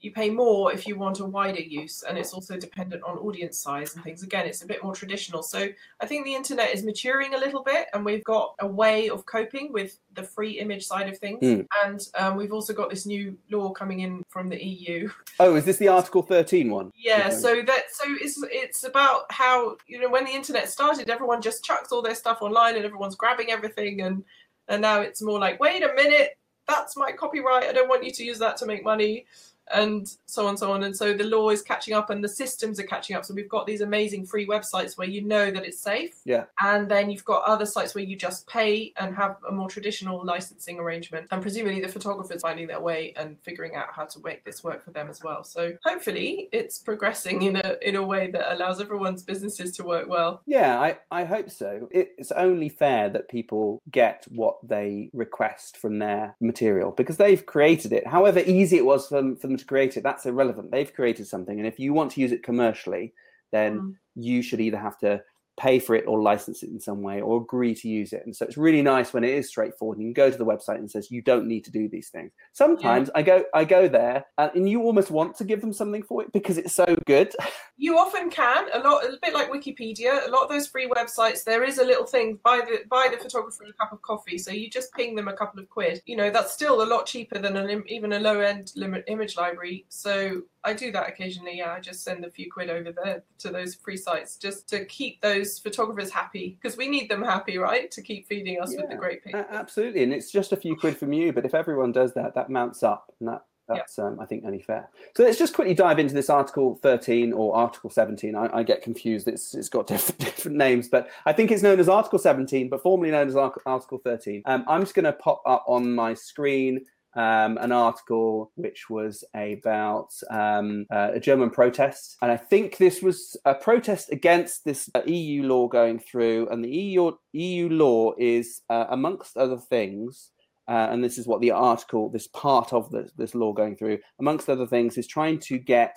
you 0.00 0.12
pay 0.12 0.30
more 0.30 0.72
if 0.72 0.86
you 0.86 0.96
want 0.96 1.20
a 1.20 1.24
wider 1.24 1.60
use 1.60 2.04
and 2.06 2.18
it's 2.18 2.32
also 2.32 2.56
dependent 2.56 3.02
on 3.02 3.16
audience 3.18 3.58
size 3.58 3.94
and 3.94 4.04
things. 4.04 4.22
Again 4.22 4.46
it's 4.46 4.62
a 4.62 4.66
bit 4.66 4.82
more 4.82 4.94
traditional. 4.94 5.42
So 5.42 5.68
i 6.00 6.06
think 6.06 6.24
the 6.24 6.34
internet 6.34 6.74
is 6.74 6.84
maturing 6.84 7.34
a 7.34 7.38
little 7.38 7.62
bit 7.62 7.86
and 7.92 8.04
we've 8.04 8.24
got 8.24 8.54
a 8.60 8.66
way 8.66 9.08
of 9.08 9.24
coping 9.26 9.72
with 9.72 9.98
the 10.14 10.22
free 10.22 10.52
image 10.60 10.86
side 10.86 11.08
of 11.08 11.18
things. 11.18 11.40
Mm. 11.42 11.66
and 11.84 12.00
um, 12.18 12.36
we've 12.36 12.52
also 12.52 12.72
got 12.72 12.90
this 12.90 13.06
new 13.06 13.36
law 13.50 13.70
coming 13.70 14.00
in 14.00 14.22
from 14.28 14.48
the 14.48 14.62
eu 14.62 15.10
oh 15.40 15.56
is 15.56 15.64
this 15.64 15.78
the 15.78 15.88
article 15.88 16.22
13 16.22 16.70
one? 16.70 16.92
Yeah 16.94 17.30
so 17.30 17.62
that 17.62 17.84
so 17.90 18.04
it's 18.20 18.42
it's 18.50 18.84
about 18.84 19.30
how 19.30 19.76
you 19.86 20.00
know 20.00 20.10
when 20.10 20.24
the 20.24 20.30
internet 20.30 20.68
started 20.68 21.10
everyone 21.10 21.40
just 21.42 21.64
chucks 21.64 21.90
all 21.90 22.02
their 22.02 22.14
stuff 22.14 22.38
online 22.40 22.76
and 22.76 22.84
everyone's 22.84 23.16
grabbing 23.16 23.50
everything 23.50 24.02
and 24.02 24.24
and 24.68 24.82
now 24.82 25.00
it's 25.00 25.22
more 25.22 25.38
like 25.38 25.58
wait 25.58 25.82
a 25.82 25.92
minute 25.94 26.38
that's 26.68 26.96
my 26.96 27.12
copyright. 27.12 27.64
I 27.64 27.72
don't 27.72 27.88
want 27.88 28.04
you 28.04 28.10
to 28.12 28.24
use 28.24 28.38
that 28.38 28.56
to 28.58 28.66
make 28.66 28.84
money 28.84 29.26
and 29.72 30.08
so 30.26 30.44
on 30.44 30.50
and 30.50 30.58
so 30.58 30.72
on. 30.72 30.82
And 30.84 30.96
so 30.96 31.12
the 31.12 31.24
law 31.24 31.50
is 31.50 31.62
catching 31.62 31.94
up 31.94 32.10
and 32.10 32.22
the 32.22 32.28
systems 32.28 32.78
are 32.78 32.84
catching 32.84 33.16
up. 33.16 33.24
So 33.24 33.34
we've 33.34 33.48
got 33.48 33.66
these 33.66 33.80
amazing 33.80 34.26
free 34.26 34.46
websites 34.46 34.96
where 34.96 35.08
you 35.08 35.22
know 35.22 35.50
that 35.50 35.64
it's 35.64 35.80
safe. 35.80 36.20
Yeah. 36.24 36.44
And 36.60 36.88
then 36.88 37.10
you've 37.10 37.24
got 37.24 37.44
other 37.44 37.66
sites 37.66 37.94
where 37.94 38.04
you 38.04 38.16
just 38.16 38.46
pay 38.46 38.92
and 38.98 39.14
have 39.16 39.36
a 39.48 39.52
more 39.52 39.68
traditional 39.68 40.24
licensing 40.24 40.78
arrangement. 40.78 41.28
And 41.30 41.42
presumably 41.42 41.80
the 41.80 41.88
photographers 41.88 42.42
finding 42.42 42.66
their 42.66 42.80
way 42.80 43.12
and 43.16 43.38
figuring 43.40 43.74
out 43.74 43.88
how 43.92 44.04
to 44.04 44.20
make 44.24 44.44
this 44.44 44.62
work 44.62 44.84
for 44.84 44.90
them 44.92 45.08
as 45.08 45.22
well. 45.22 45.42
So 45.44 45.72
hopefully 45.84 46.48
it's 46.52 46.78
progressing 46.78 47.42
in 47.42 47.56
a 47.56 47.76
in 47.82 47.96
a 47.96 48.02
way 48.02 48.30
that 48.30 48.54
allows 48.54 48.80
everyone's 48.80 49.22
businesses 49.22 49.72
to 49.76 49.84
work 49.84 50.08
well. 50.08 50.42
Yeah 50.46 50.80
i 50.80 50.98
i 51.10 51.24
hope 51.24 51.50
so. 51.50 51.88
It's 51.90 52.32
only 52.32 52.68
fair 52.68 53.08
that 53.10 53.28
people 53.28 53.82
get 53.90 54.26
what 54.30 54.56
they 54.66 55.10
request 55.12 55.76
from 55.76 55.98
their 55.98 56.36
material 56.40 56.92
because 56.92 57.16
they've 57.16 57.44
created 57.44 57.92
it 57.92 58.06
however 58.06 58.40
easy 58.40 58.76
it 58.76 58.84
was 58.84 59.08
for 59.08 59.16
them, 59.16 59.36
for 59.36 59.46
them 59.46 59.55
to 59.58 59.64
create 59.64 59.96
it, 59.96 60.02
that's 60.02 60.26
irrelevant. 60.26 60.70
They've 60.70 60.92
created 60.92 61.26
something, 61.26 61.58
and 61.58 61.66
if 61.66 61.78
you 61.78 61.92
want 61.92 62.12
to 62.12 62.20
use 62.20 62.32
it 62.32 62.42
commercially, 62.42 63.12
then 63.52 63.78
mm. 63.78 63.94
you 64.14 64.42
should 64.42 64.60
either 64.60 64.78
have 64.78 64.98
to 64.98 65.22
pay 65.56 65.78
for 65.78 65.94
it 65.94 66.04
or 66.06 66.20
license 66.20 66.62
it 66.62 66.70
in 66.70 66.78
some 66.78 67.02
way 67.02 67.20
or 67.20 67.40
agree 67.40 67.74
to 67.74 67.88
use 67.88 68.12
it. 68.12 68.22
And 68.24 68.34
so 68.34 68.44
it's 68.44 68.56
really 68.56 68.82
nice 68.82 69.12
when 69.12 69.24
it 69.24 69.30
is 69.30 69.48
straightforward 69.48 69.98
and 69.98 70.06
you 70.06 70.14
go 70.14 70.30
to 70.30 70.36
the 70.36 70.44
website 70.44 70.76
and 70.76 70.90
says 70.90 71.10
you 71.10 71.22
don't 71.22 71.46
need 71.46 71.64
to 71.64 71.70
do 71.70 71.88
these 71.88 72.10
things. 72.10 72.32
Sometimes 72.52 73.08
yeah. 73.08 73.18
I 73.20 73.22
go 73.22 73.44
I 73.54 73.64
go 73.64 73.88
there 73.88 74.26
and 74.38 74.68
you 74.68 74.82
almost 74.82 75.10
want 75.10 75.36
to 75.36 75.44
give 75.44 75.60
them 75.60 75.72
something 75.72 76.02
for 76.02 76.22
it 76.22 76.32
because 76.32 76.58
it's 76.58 76.74
so 76.74 76.96
good. 77.06 77.34
You 77.78 77.98
often 77.98 78.30
can. 78.30 78.68
A 78.72 78.78
lot 78.78 79.04
a 79.04 79.18
bit 79.20 79.34
like 79.34 79.50
Wikipedia, 79.50 80.26
a 80.26 80.30
lot 80.30 80.44
of 80.44 80.48
those 80.48 80.66
free 80.66 80.88
websites 80.88 81.44
there 81.44 81.62
is 81.62 81.76
a 81.76 81.84
little 81.84 82.06
thing 82.06 82.38
buy 82.42 82.62
the 82.66 82.78
buy 82.88 83.08
the 83.10 83.18
photographer 83.22 83.64
a 83.64 83.72
cup 83.74 83.92
of 83.92 84.00
coffee. 84.00 84.38
So 84.38 84.50
you 84.50 84.70
just 84.70 84.94
ping 84.94 85.14
them 85.14 85.28
a 85.28 85.36
couple 85.36 85.60
of 85.60 85.68
quid. 85.68 86.00
You 86.06 86.16
know, 86.16 86.30
that's 86.30 86.54
still 86.54 86.82
a 86.82 86.88
lot 86.88 87.04
cheaper 87.04 87.38
than 87.38 87.54
an 87.54 87.84
even 87.86 88.14
a 88.14 88.18
low 88.18 88.40
end 88.40 88.72
image 89.08 89.36
library. 89.36 89.84
So 89.90 90.40
I 90.64 90.72
do 90.72 90.90
that 90.92 91.08
occasionally. 91.08 91.58
Yeah, 91.58 91.72
I 91.72 91.80
just 91.80 92.02
send 92.02 92.24
a 92.24 92.30
few 92.30 92.50
quid 92.50 92.70
over 92.70 92.92
there 92.92 93.22
to 93.38 93.50
those 93.50 93.74
free 93.74 93.96
sites 93.96 94.36
just 94.36 94.68
to 94.70 94.84
keep 94.86 95.20
those 95.20 95.45
photographers 95.58 96.10
happy 96.10 96.58
because 96.60 96.76
we 96.76 96.88
need 96.88 97.10
them 97.10 97.22
happy, 97.22 97.58
right? 97.58 97.90
To 97.90 98.02
keep 98.02 98.26
feeding 98.28 98.60
us 98.60 98.72
yeah, 98.72 98.82
with 98.82 98.90
the 98.90 98.96
great 98.96 99.22
pictures. 99.24 99.44
Absolutely, 99.50 100.02
and 100.02 100.12
it's 100.12 100.30
just 100.30 100.52
a 100.52 100.56
few 100.56 100.76
quid 100.76 100.96
from 100.96 101.12
you, 101.12 101.32
but 101.32 101.44
if 101.44 101.54
everyone 101.54 101.92
does 101.92 102.14
that, 102.14 102.34
that 102.34 102.50
mounts 102.50 102.82
up, 102.82 103.12
and 103.20 103.28
that 103.28 103.42
that's 103.68 103.98
um, 103.98 104.20
I 104.20 104.26
think 104.26 104.44
only 104.44 104.60
fair. 104.60 104.88
So 105.16 105.24
let's 105.24 105.38
just 105.38 105.54
quickly 105.54 105.74
dive 105.74 105.98
into 105.98 106.14
this 106.14 106.30
Article 106.30 106.76
13 106.82 107.32
or 107.32 107.54
Article 107.56 107.90
17. 107.90 108.36
I, 108.36 108.58
I, 108.58 108.62
get 108.62 108.82
confused; 108.82 109.26
it's 109.26 109.54
it's 109.54 109.68
got 109.68 109.86
different 109.88 110.20
different 110.20 110.56
names, 110.56 110.88
but 110.88 111.10
I 111.24 111.32
think 111.32 111.50
it's 111.50 111.62
known 111.62 111.80
as 111.80 111.88
Article 111.88 112.18
17, 112.18 112.68
but 112.68 112.82
formerly 112.82 113.10
known 113.10 113.28
as 113.28 113.36
Article 113.36 113.98
13. 113.98 114.42
Um, 114.46 114.64
I'm 114.68 114.82
just 114.82 114.94
going 114.94 115.04
to 115.04 115.12
pop 115.12 115.42
up 115.46 115.64
on 115.66 115.94
my 115.94 116.14
screen 116.14 116.84
um, 117.16 117.56
an 117.58 117.72
article 117.72 118.52
which 118.56 118.90
was 118.90 119.24
about 119.34 120.10
um, 120.30 120.86
uh, 120.92 121.10
a 121.14 121.20
German 121.20 121.50
protest. 121.50 122.16
And 122.20 122.30
I 122.30 122.36
think 122.36 122.76
this 122.76 123.02
was 123.02 123.36
a 123.44 123.54
protest 123.54 124.12
against 124.12 124.64
this 124.64 124.90
uh, 124.94 125.02
EU 125.06 125.42
law 125.42 125.66
going 125.66 125.98
through. 125.98 126.48
And 126.50 126.62
the 126.62 126.70
EU, 126.70 127.12
EU 127.32 127.68
law 127.70 128.12
is, 128.18 128.60
uh, 128.68 128.84
amongst 128.90 129.36
other 129.36 129.56
things, 129.56 130.30
uh, 130.68 130.88
and 130.90 131.02
this 131.02 131.16
is 131.16 131.26
what 131.26 131.40
the 131.40 131.52
article, 131.52 132.10
this 132.10 132.28
part 132.28 132.72
of 132.72 132.90
this, 132.90 133.10
this 133.16 133.34
law 133.34 133.52
going 133.52 133.76
through, 133.76 133.98
amongst 134.20 134.50
other 134.50 134.66
things, 134.66 134.98
is 134.98 135.06
trying 135.06 135.38
to 135.38 135.58
get 135.58 135.96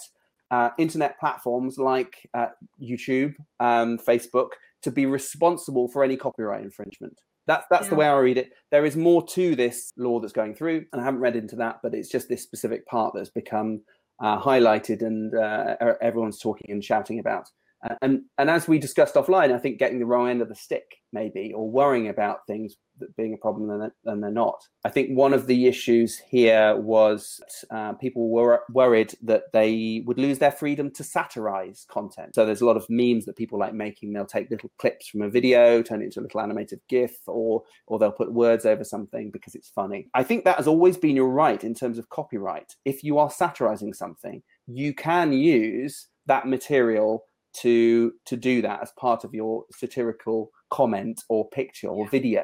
uh, 0.51 0.69
internet 0.77 1.19
platforms 1.19 1.77
like 1.77 2.15
uh, 2.33 2.47
YouTube, 2.81 3.35
um, 3.59 3.97
Facebook, 3.97 4.49
to 4.83 4.91
be 4.91 5.05
responsible 5.05 5.89
for 5.89 6.03
any 6.03 6.15
copyright 6.15 6.63
infringement. 6.63 7.19
That's 7.47 7.65
that's 7.69 7.85
yeah. 7.85 7.89
the 7.89 7.95
way 7.95 8.07
I 8.07 8.17
read 8.17 8.37
it. 8.37 8.51
There 8.71 8.85
is 8.85 8.95
more 8.95 9.25
to 9.27 9.55
this 9.55 9.91
law 9.97 10.19
that's 10.19 10.33
going 10.33 10.55
through, 10.55 10.85
and 10.91 11.01
I 11.01 11.05
haven't 11.05 11.21
read 11.21 11.35
into 11.35 11.55
that, 11.57 11.79
but 11.81 11.93
it's 11.93 12.09
just 12.09 12.29
this 12.29 12.43
specific 12.43 12.85
part 12.85 13.13
that's 13.15 13.29
become 13.29 13.81
uh, 14.21 14.39
highlighted 14.39 15.01
and 15.01 15.33
uh, 15.35 15.75
everyone's 16.01 16.39
talking 16.39 16.71
and 16.71 16.83
shouting 16.83 17.19
about. 17.19 17.49
Uh, 17.83 17.95
and 18.01 18.21
and 18.37 18.49
as 18.49 18.67
we 18.67 18.77
discussed 18.77 19.15
offline, 19.15 19.53
I 19.53 19.57
think 19.57 19.79
getting 19.79 19.99
the 19.99 20.05
wrong 20.05 20.29
end 20.29 20.41
of 20.41 20.49
the 20.49 20.55
stick 20.55 20.83
maybe, 21.11 21.53
or 21.55 21.69
worrying 21.69 22.07
about 22.07 22.45
things 22.45 22.75
being 23.17 23.33
a 23.33 23.37
problem 23.37 23.91
than 24.03 24.21
they're 24.21 24.31
not. 24.31 24.61
I 24.83 24.89
think 24.89 25.17
one 25.17 25.33
of 25.33 25.47
the 25.47 25.67
issues 25.67 26.21
here 26.29 26.75
was 26.75 27.39
uh, 27.71 27.93
people 27.93 28.29
were 28.29 28.61
worried 28.71 29.13
that 29.23 29.43
they 29.53 30.03
would 30.05 30.19
lose 30.19 30.39
their 30.39 30.51
freedom 30.51 30.91
to 30.95 31.03
satirize 31.03 31.85
content. 31.89 32.35
So 32.35 32.45
there's 32.45 32.61
a 32.61 32.65
lot 32.65 32.77
of 32.77 32.85
memes 32.89 33.25
that 33.25 33.37
people 33.37 33.57
like 33.57 33.73
making. 33.73 34.11
They'll 34.11 34.25
take 34.25 34.51
little 34.51 34.71
clips 34.77 35.07
from 35.07 35.21
a 35.21 35.29
video, 35.29 35.81
turn 35.81 36.01
it 36.01 36.05
into 36.05 36.19
a 36.19 36.23
little 36.23 36.41
animated 36.41 36.81
GIF, 36.89 37.17
or 37.27 37.63
or 37.87 37.97
they'll 37.97 38.11
put 38.11 38.33
words 38.33 38.65
over 38.65 38.83
something 38.83 39.31
because 39.31 39.55
it's 39.55 39.69
funny. 39.69 40.09
I 40.13 40.23
think 40.23 40.43
that 40.43 40.57
has 40.57 40.67
always 40.67 40.97
been 40.97 41.15
your 41.15 41.29
right 41.29 41.63
in 41.63 41.73
terms 41.73 41.97
of 41.97 42.09
copyright. 42.09 42.75
If 42.85 43.03
you 43.03 43.17
are 43.17 43.31
satirizing 43.31 43.93
something, 43.93 44.43
you 44.67 44.93
can 44.93 45.33
use 45.33 46.07
that 46.25 46.47
material 46.47 47.25
to 47.61 48.13
to 48.25 48.37
do 48.37 48.61
that 48.61 48.81
as 48.81 48.91
part 48.97 49.23
of 49.23 49.33
your 49.33 49.65
satirical 49.71 50.51
comment 50.69 51.23
or 51.29 51.49
picture 51.49 51.87
or 51.87 52.05
yeah. 52.05 52.09
video. 52.09 52.43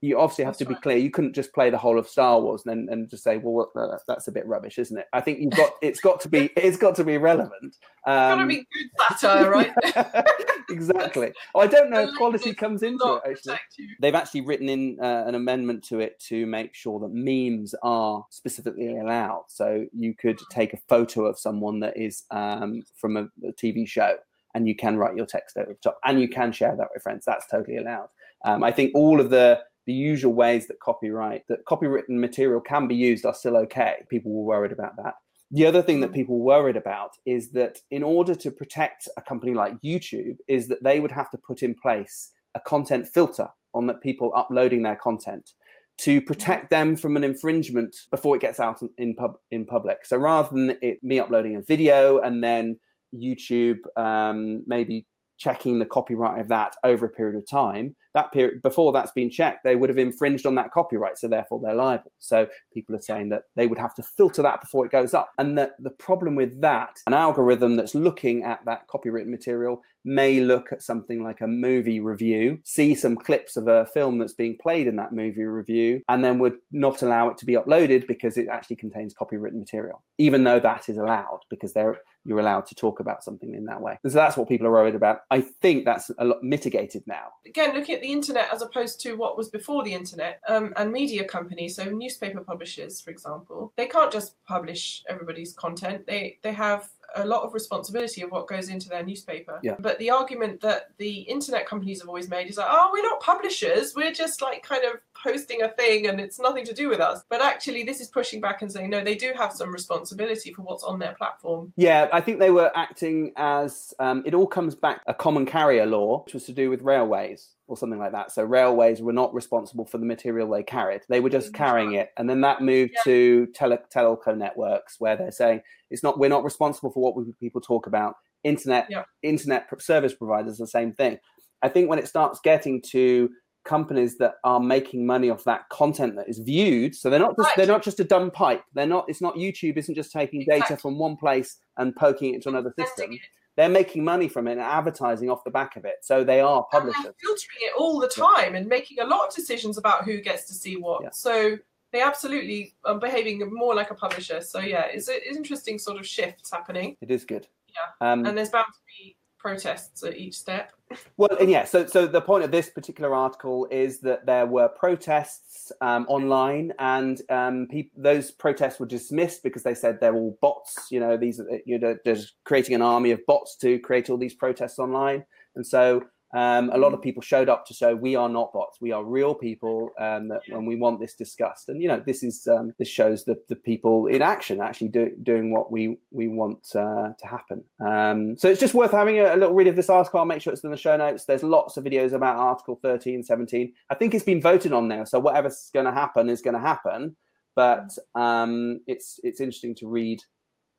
You 0.00 0.18
obviously 0.18 0.44
have 0.44 0.52
that's 0.52 0.58
to 0.58 0.64
be 0.66 0.74
right. 0.74 0.82
clear 0.82 0.96
you 0.98 1.10
couldn't 1.10 1.34
just 1.34 1.54
play 1.54 1.70
the 1.70 1.78
whole 1.78 1.98
of 1.98 2.06
star 2.06 2.38
wars 2.38 2.62
and 2.66 2.88
then 2.88 2.92
and 2.92 3.08
just 3.08 3.24
say 3.24 3.38
well 3.38 3.72
that's 4.06 4.28
a 4.28 4.32
bit 4.32 4.46
rubbish 4.46 4.78
isn't 4.78 4.98
it? 4.98 5.06
I 5.14 5.22
think 5.22 5.40
you've 5.40 5.52
got 5.52 5.72
it's 5.80 6.00
got 6.00 6.20
to 6.20 6.28
be 6.28 6.50
it's 6.56 6.76
got 6.76 6.94
to 6.96 7.04
be 7.04 7.16
relevant. 7.16 7.76
Um, 8.06 8.14
got 8.14 8.36
to 8.36 8.46
be 8.46 8.56
good 8.56 9.18
satire 9.18 9.50
right? 9.50 9.72
Exactly. 10.70 11.32
Oh, 11.54 11.60
i 11.60 11.66
don't 11.66 11.90
know 11.90 12.02
if 12.02 12.14
quality 12.16 12.54
comes 12.54 12.82
into 12.82 13.20
it 13.24 13.30
actually. 13.30 13.58
they've 14.00 14.14
actually 14.14 14.40
written 14.40 14.68
in 14.68 14.98
uh, 15.00 15.24
an 15.26 15.34
amendment 15.34 15.84
to 15.84 16.00
it 16.00 16.18
to 16.28 16.46
make 16.46 16.74
sure 16.74 16.98
that 17.00 17.10
memes 17.12 17.74
are 17.82 18.24
specifically 18.30 18.98
allowed. 18.98 19.44
So 19.48 19.86
you 19.92 20.14
could 20.14 20.40
take 20.50 20.72
a 20.72 20.78
photo 20.88 21.26
of 21.26 21.38
someone 21.38 21.80
that 21.80 21.96
is 21.96 22.24
um, 22.30 22.82
from 22.96 23.16
a, 23.16 23.24
a 23.46 23.52
tv 23.52 23.86
show 23.86 24.16
and 24.54 24.68
you 24.68 24.74
can 24.74 24.96
write 24.96 25.16
your 25.16 25.26
text 25.26 25.56
over 25.56 25.72
the 25.72 25.78
top 25.82 25.98
and 26.04 26.20
you 26.20 26.28
can 26.28 26.52
share 26.52 26.76
that 26.76 26.88
with 26.92 27.02
friends. 27.02 27.24
That's 27.24 27.46
totally 27.46 27.76
allowed. 27.76 28.08
Um, 28.44 28.62
i 28.62 28.70
think 28.70 28.92
all 28.94 29.20
of 29.20 29.30
the 29.30 29.60
the 29.86 29.92
usual 29.92 30.32
ways 30.32 30.66
that 30.68 30.80
copyright 30.80 31.46
that 31.48 31.64
copywritten 31.66 32.18
material 32.18 32.60
can 32.60 32.86
be 32.88 32.94
used 32.94 33.24
are 33.26 33.34
still 33.34 33.56
okay. 33.56 33.96
People 34.08 34.32
were 34.32 34.44
worried 34.44 34.72
about 34.72 34.96
that. 34.96 35.14
The 35.50 35.66
other 35.66 35.82
thing 35.82 36.00
that 36.00 36.10
mm. 36.10 36.14
people 36.14 36.38
were 36.38 36.44
worried 36.44 36.76
about 36.76 37.10
is 37.26 37.50
that 37.52 37.78
in 37.90 38.02
order 38.02 38.34
to 38.34 38.50
protect 38.50 39.08
a 39.16 39.22
company 39.22 39.54
like 39.54 39.80
youtube 39.82 40.36
is 40.48 40.68
that 40.68 40.82
they 40.82 41.00
would 41.00 41.12
have 41.12 41.30
to 41.30 41.38
put 41.38 41.62
in 41.62 41.74
place 41.74 42.32
a 42.54 42.60
content 42.60 43.06
filter 43.06 43.48
on 43.74 43.86
that 43.86 44.00
people 44.00 44.32
uploading 44.34 44.82
their 44.82 44.96
content 44.96 45.50
to 45.96 46.20
protect 46.20 46.70
them 46.70 46.96
from 46.96 47.16
an 47.16 47.24
infringement 47.24 47.94
before 48.10 48.36
it 48.36 48.40
gets 48.40 48.58
out 48.58 48.80
in 48.98 49.14
pub 49.14 49.36
in 49.50 49.64
public. 49.64 50.04
So 50.04 50.16
rather 50.16 50.48
than 50.50 50.76
it 50.82 51.02
me 51.02 51.20
uploading 51.20 51.56
a 51.56 51.62
video 51.62 52.18
and 52.18 52.42
then 52.42 52.78
YouTube 53.14 53.78
um, 53.96 54.62
maybe 54.66 55.06
checking 55.38 55.78
the 55.78 55.86
copyright 55.86 56.40
of 56.40 56.48
that 56.48 56.74
over 56.84 57.06
a 57.06 57.10
period 57.10 57.36
of 57.36 57.48
time, 57.48 57.94
that 58.14 58.32
period 58.32 58.62
before 58.62 58.92
that's 58.92 59.12
been 59.12 59.30
checked, 59.30 59.64
they 59.64 59.76
would 59.76 59.90
have 59.90 59.98
infringed 59.98 60.46
on 60.46 60.54
that 60.54 60.72
copyright, 60.72 61.18
so 61.18 61.28
therefore 61.28 61.60
they're 61.62 61.74
liable. 61.74 62.12
So 62.18 62.46
people 62.72 62.94
are 62.94 63.00
saying 63.00 63.28
that 63.30 63.42
they 63.56 63.66
would 63.66 63.78
have 63.78 63.94
to 63.96 64.02
filter 64.02 64.42
that 64.42 64.60
before 64.60 64.86
it 64.86 64.92
goes 64.92 65.14
up, 65.14 65.30
and 65.38 65.58
that 65.58 65.72
the 65.78 65.90
problem 65.90 66.34
with 66.34 66.60
that, 66.60 66.96
an 67.06 67.14
algorithm 67.14 67.76
that's 67.76 67.94
looking 67.94 68.44
at 68.44 68.64
that 68.64 68.88
copywritten 68.88 69.28
material 69.28 69.82
may 70.04 70.40
look 70.40 70.70
at 70.70 70.82
something 70.82 71.24
like 71.24 71.40
a 71.40 71.46
movie 71.46 71.98
review, 71.98 72.58
see 72.64 72.94
some 72.94 73.16
clips 73.16 73.56
of 73.56 73.68
a 73.68 73.86
film 73.86 74.18
that's 74.18 74.34
being 74.34 74.56
played 74.60 74.86
in 74.86 74.96
that 74.96 75.12
movie 75.12 75.44
review, 75.44 76.02
and 76.08 76.22
then 76.22 76.38
would 76.38 76.56
not 76.72 77.02
allow 77.02 77.28
it 77.28 77.38
to 77.38 77.46
be 77.46 77.54
uploaded 77.54 78.06
because 78.06 78.36
it 78.36 78.48
actually 78.48 78.76
contains 78.76 79.14
copywritten 79.14 79.58
material, 79.58 80.02
even 80.18 80.44
though 80.44 80.60
that 80.60 80.88
is 80.88 80.98
allowed 80.98 81.40
because 81.48 81.72
they're 81.72 81.98
you're 82.24 82.40
allowed 82.40 82.66
to 82.66 82.74
talk 82.74 83.00
about 83.00 83.22
something 83.22 83.54
in 83.54 83.66
that 83.66 83.80
way. 83.80 83.98
And 84.02 84.12
so 84.12 84.16
that's 84.16 84.36
what 84.36 84.48
people 84.48 84.66
are 84.66 84.72
worried 84.72 84.94
about. 84.94 85.20
I 85.30 85.40
think 85.40 85.84
that's 85.84 86.10
a 86.18 86.24
lot 86.24 86.42
mitigated 86.42 87.02
now. 87.06 87.26
Again, 87.46 87.74
looking 87.74 87.96
at 87.96 88.00
the 88.04 88.12
internet 88.12 88.52
as 88.52 88.60
opposed 88.60 89.00
to 89.00 89.14
what 89.14 89.38
was 89.38 89.48
before 89.48 89.82
the 89.82 89.94
internet, 89.94 90.40
um, 90.46 90.74
and 90.76 90.92
media 90.92 91.24
companies, 91.24 91.76
so 91.76 91.84
newspaper 91.84 92.40
publishers, 92.40 93.00
for 93.00 93.10
example, 93.10 93.72
they 93.76 93.86
can't 93.86 94.12
just 94.12 94.34
publish 94.44 95.02
everybody's 95.08 95.54
content. 95.54 96.06
They 96.06 96.38
they 96.42 96.52
have 96.52 96.90
a 97.16 97.24
lot 97.24 97.42
of 97.42 97.54
responsibility 97.54 98.22
of 98.22 98.30
what 98.30 98.46
goes 98.48 98.68
into 98.68 98.88
their 98.88 99.02
newspaper. 99.04 99.60
Yeah. 99.62 99.76
But 99.78 99.98
the 99.98 100.10
argument 100.10 100.60
that 100.62 100.90
the 100.98 101.20
internet 101.20 101.66
companies 101.66 102.00
have 102.00 102.08
always 102.08 102.28
made 102.28 102.48
is 102.48 102.56
like, 102.56 102.68
oh, 102.68 102.90
we're 102.92 103.02
not 103.02 103.20
publishers. 103.20 103.94
We're 103.94 104.12
just 104.12 104.42
like 104.42 104.62
kind 104.62 104.84
of 104.84 105.00
posting 105.14 105.62
a 105.62 105.68
thing 105.68 106.06
and 106.06 106.20
it's 106.20 106.38
nothing 106.38 106.64
to 106.66 106.74
do 106.74 106.88
with 106.88 107.00
us. 107.00 107.22
But 107.28 107.40
actually, 107.42 107.84
this 107.84 108.00
is 108.00 108.08
pushing 108.08 108.40
back 108.40 108.62
and 108.62 108.70
saying, 108.70 108.90
no, 108.90 109.02
they 109.02 109.14
do 109.14 109.32
have 109.36 109.52
some 109.52 109.72
responsibility 109.72 110.52
for 110.52 110.62
what's 110.62 110.84
on 110.84 110.98
their 110.98 111.14
platform. 111.14 111.72
Yeah, 111.76 112.08
I 112.12 112.20
think 112.20 112.38
they 112.38 112.50
were 112.50 112.70
acting 112.74 113.32
as 113.36 113.94
um, 113.98 114.22
it 114.26 114.34
all 114.34 114.46
comes 114.46 114.74
back 114.74 115.02
a 115.06 115.14
common 115.14 115.46
carrier 115.46 115.86
law, 115.86 116.24
which 116.24 116.34
was 116.34 116.44
to 116.44 116.52
do 116.52 116.70
with 116.70 116.82
railways 116.82 117.50
or 117.66 117.76
something 117.78 117.98
like 117.98 118.12
that. 118.12 118.30
So 118.30 118.44
railways 118.44 119.00
were 119.00 119.12
not 119.14 119.32
responsible 119.32 119.86
for 119.86 119.96
the 119.96 120.04
material 120.04 120.50
they 120.50 120.62
carried; 120.62 121.00
they 121.08 121.20
were 121.20 121.30
just 121.30 121.54
carrying 121.54 121.94
it. 121.94 122.10
And 122.18 122.28
then 122.28 122.42
that 122.42 122.60
moved 122.60 122.92
Yeah. 122.94 123.00
to 123.04 123.46
tele- 123.54 123.78
telco 123.94 124.36
networks, 124.36 125.00
where 125.00 125.16
they're 125.16 125.30
saying 125.32 125.62
it's 125.90 126.02
not 126.02 126.18
we're 126.18 126.28
not 126.28 126.44
responsible 126.44 126.90
for 126.90 127.02
what 127.02 127.16
we, 127.16 127.32
people 127.40 127.60
talk 127.60 127.86
about. 127.86 128.14
Internet 128.42 128.86
Yeah. 128.90 129.04
internet 129.22 129.68
service 129.80 130.14
providers 130.14 130.58
the 130.58 130.66
same 130.66 130.92
thing. 130.92 131.18
I 131.62 131.68
think 131.68 131.88
when 131.88 131.98
it 131.98 132.08
starts 132.08 132.40
getting 132.42 132.82
to 132.90 133.30
companies 133.64 134.18
that 134.18 134.34
are 134.44 134.60
making 134.60 135.06
money 135.06 135.30
off 135.30 135.42
that 135.44 135.66
content 135.70 136.16
that 136.16 136.28
is 136.28 136.38
viewed 136.40 136.94
so 136.94 137.08
they're 137.08 137.18
not 137.18 137.34
just 137.34 137.46
Right. 137.46 137.56
they're 137.56 137.66
not 137.66 137.82
just 137.82 137.98
a 137.98 138.04
dumb 138.04 138.30
pipe 138.30 138.62
they're 138.74 138.86
not 138.86 139.06
it's 139.08 139.22
not 139.22 139.36
youtube 139.36 139.78
isn't 139.78 139.94
just 139.94 140.12
taking 140.12 140.44
data 140.46 140.76
from 140.76 140.98
one 140.98 141.16
place 141.16 141.56
and 141.78 141.96
poking 141.96 142.34
it 142.34 142.42
to 142.42 142.50
another 142.50 142.74
system 142.78 143.18
they're 143.56 143.70
making 143.70 144.04
money 144.04 144.28
from 144.28 144.48
it 144.48 144.52
and 144.52 144.60
advertising 144.60 145.30
off 145.30 145.42
the 145.44 145.50
back 145.50 145.76
of 145.76 145.86
it 145.86 145.94
so 146.02 146.22
they 146.22 146.40
are 146.40 146.66
publishers 146.70 147.14
filtering 147.22 147.60
it 147.62 147.72
all 147.78 147.98
the 147.98 148.08
time 148.08 148.54
and 148.54 148.66
making 148.66 148.98
a 149.00 149.06
lot 149.06 149.28
of 149.28 149.34
decisions 149.34 149.78
about 149.78 150.04
who 150.04 150.20
gets 150.20 150.44
to 150.44 150.52
see 150.52 150.76
what. 150.76 151.02
Yeah. 151.02 151.08
So 151.12 151.56
they 151.94 152.02
absolutely 152.02 152.74
are 152.84 152.98
behaving 152.98 153.48
more 153.52 153.74
like 153.74 153.90
a 153.90 153.94
publisher. 153.94 154.40
So 154.40 154.58
yeah, 154.60 154.86
it's 154.92 155.08
an 155.08 155.20
interesting 155.28 155.78
sort 155.78 155.98
of 155.98 156.06
shifts 156.06 156.50
happening, 156.50 156.96
it 157.00 157.10
is 157.10 157.24
good 157.24 157.46
Yeah. 157.68 158.12
um, 158.12 158.26
and 158.26 158.36
there's 158.36 158.50
bound 158.50 158.66
to 158.72 158.80
be 158.98 159.16
protests 159.44 160.02
at 160.02 160.16
each 160.16 160.36
step. 160.38 160.72
Well, 161.16 161.36
and 161.40 161.50
yeah. 161.50 161.64
So, 161.64 161.86
so 161.86 162.06
the 162.06 162.20
point 162.20 162.44
of 162.44 162.50
this 162.50 162.70
particular 162.70 163.14
article 163.14 163.66
is 163.70 164.00
that 164.00 164.26
there 164.26 164.46
were 164.46 164.68
protests 164.68 165.72
um, 165.80 166.06
online, 166.08 166.72
and 166.78 167.20
um, 167.30 167.66
peop 167.70 167.90
those 167.96 168.30
protests 168.30 168.78
were 168.78 168.86
dismissed 168.86 169.42
because 169.42 169.62
they 169.62 169.74
said 169.74 169.98
they're 170.00 170.14
all 170.14 170.38
bots. 170.40 170.88
You 170.90 171.00
know, 171.00 171.16
these 171.16 171.40
are 171.40 171.46
you 171.66 171.78
know, 171.78 171.96
there's 172.04 172.34
creating 172.44 172.74
an 172.74 172.82
army 172.82 173.10
of 173.10 173.20
bots 173.26 173.56
to 173.58 173.78
create 173.80 174.08
all 174.08 174.18
these 174.18 174.34
protests 174.34 174.78
online, 174.78 175.24
and 175.56 175.66
so. 175.66 176.04
Um, 176.34 176.70
a 176.72 176.78
lot 176.78 176.92
of 176.92 177.00
people 177.00 177.22
showed 177.22 177.48
up 177.48 177.64
to 177.66 177.74
show 177.74 177.94
we 177.94 178.16
are 178.16 178.28
not 178.28 178.52
bots. 178.52 178.80
We 178.80 178.90
are 178.90 179.04
real 179.04 179.34
people, 179.34 179.90
um, 180.00 180.32
when 180.48 180.66
we 180.66 180.74
want 180.74 180.98
this 180.98 181.14
discussed, 181.14 181.68
and 181.68 181.80
you 181.80 181.86
know 181.86 182.02
this 182.04 182.24
is 182.24 182.48
um, 182.48 182.72
this 182.76 182.88
shows 182.88 183.24
the, 183.24 183.36
the 183.48 183.54
people 183.54 184.08
in 184.08 184.20
action 184.20 184.60
actually 184.60 184.88
do, 184.88 185.12
doing 185.22 185.52
what 185.52 185.70
we 185.70 185.96
we 186.10 186.26
want 186.26 186.66
uh, 186.74 187.12
to 187.16 187.26
happen. 187.26 187.62
Um, 187.78 188.36
so 188.36 188.48
it's 188.48 188.60
just 188.60 188.74
worth 188.74 188.90
having 188.90 189.20
a, 189.20 189.34
a 189.34 189.36
little 189.36 189.54
read 189.54 189.68
of 189.68 189.76
this 189.76 189.88
article. 189.88 190.18
I'll 190.18 190.26
make 190.26 190.42
sure 190.42 190.52
it's 190.52 190.64
in 190.64 190.72
the 190.72 190.76
show 190.76 190.96
notes. 190.96 191.24
There's 191.24 191.44
lots 191.44 191.76
of 191.76 191.84
videos 191.84 192.12
about 192.12 192.36
Article 192.36 192.80
13, 192.82 193.22
17. 193.22 193.72
I 193.90 193.94
think 193.94 194.12
it's 194.12 194.24
been 194.24 194.40
voted 194.40 194.72
on 194.72 194.88
now, 194.88 195.04
so 195.04 195.20
whatever's 195.20 195.70
going 195.72 195.86
to 195.86 195.92
happen 195.92 196.28
is 196.28 196.42
going 196.42 196.54
to 196.54 196.60
happen. 196.60 197.14
But 197.54 197.96
um, 198.16 198.80
it's 198.88 199.20
it's 199.22 199.40
interesting 199.40 199.76
to 199.76 199.86
read 199.86 200.20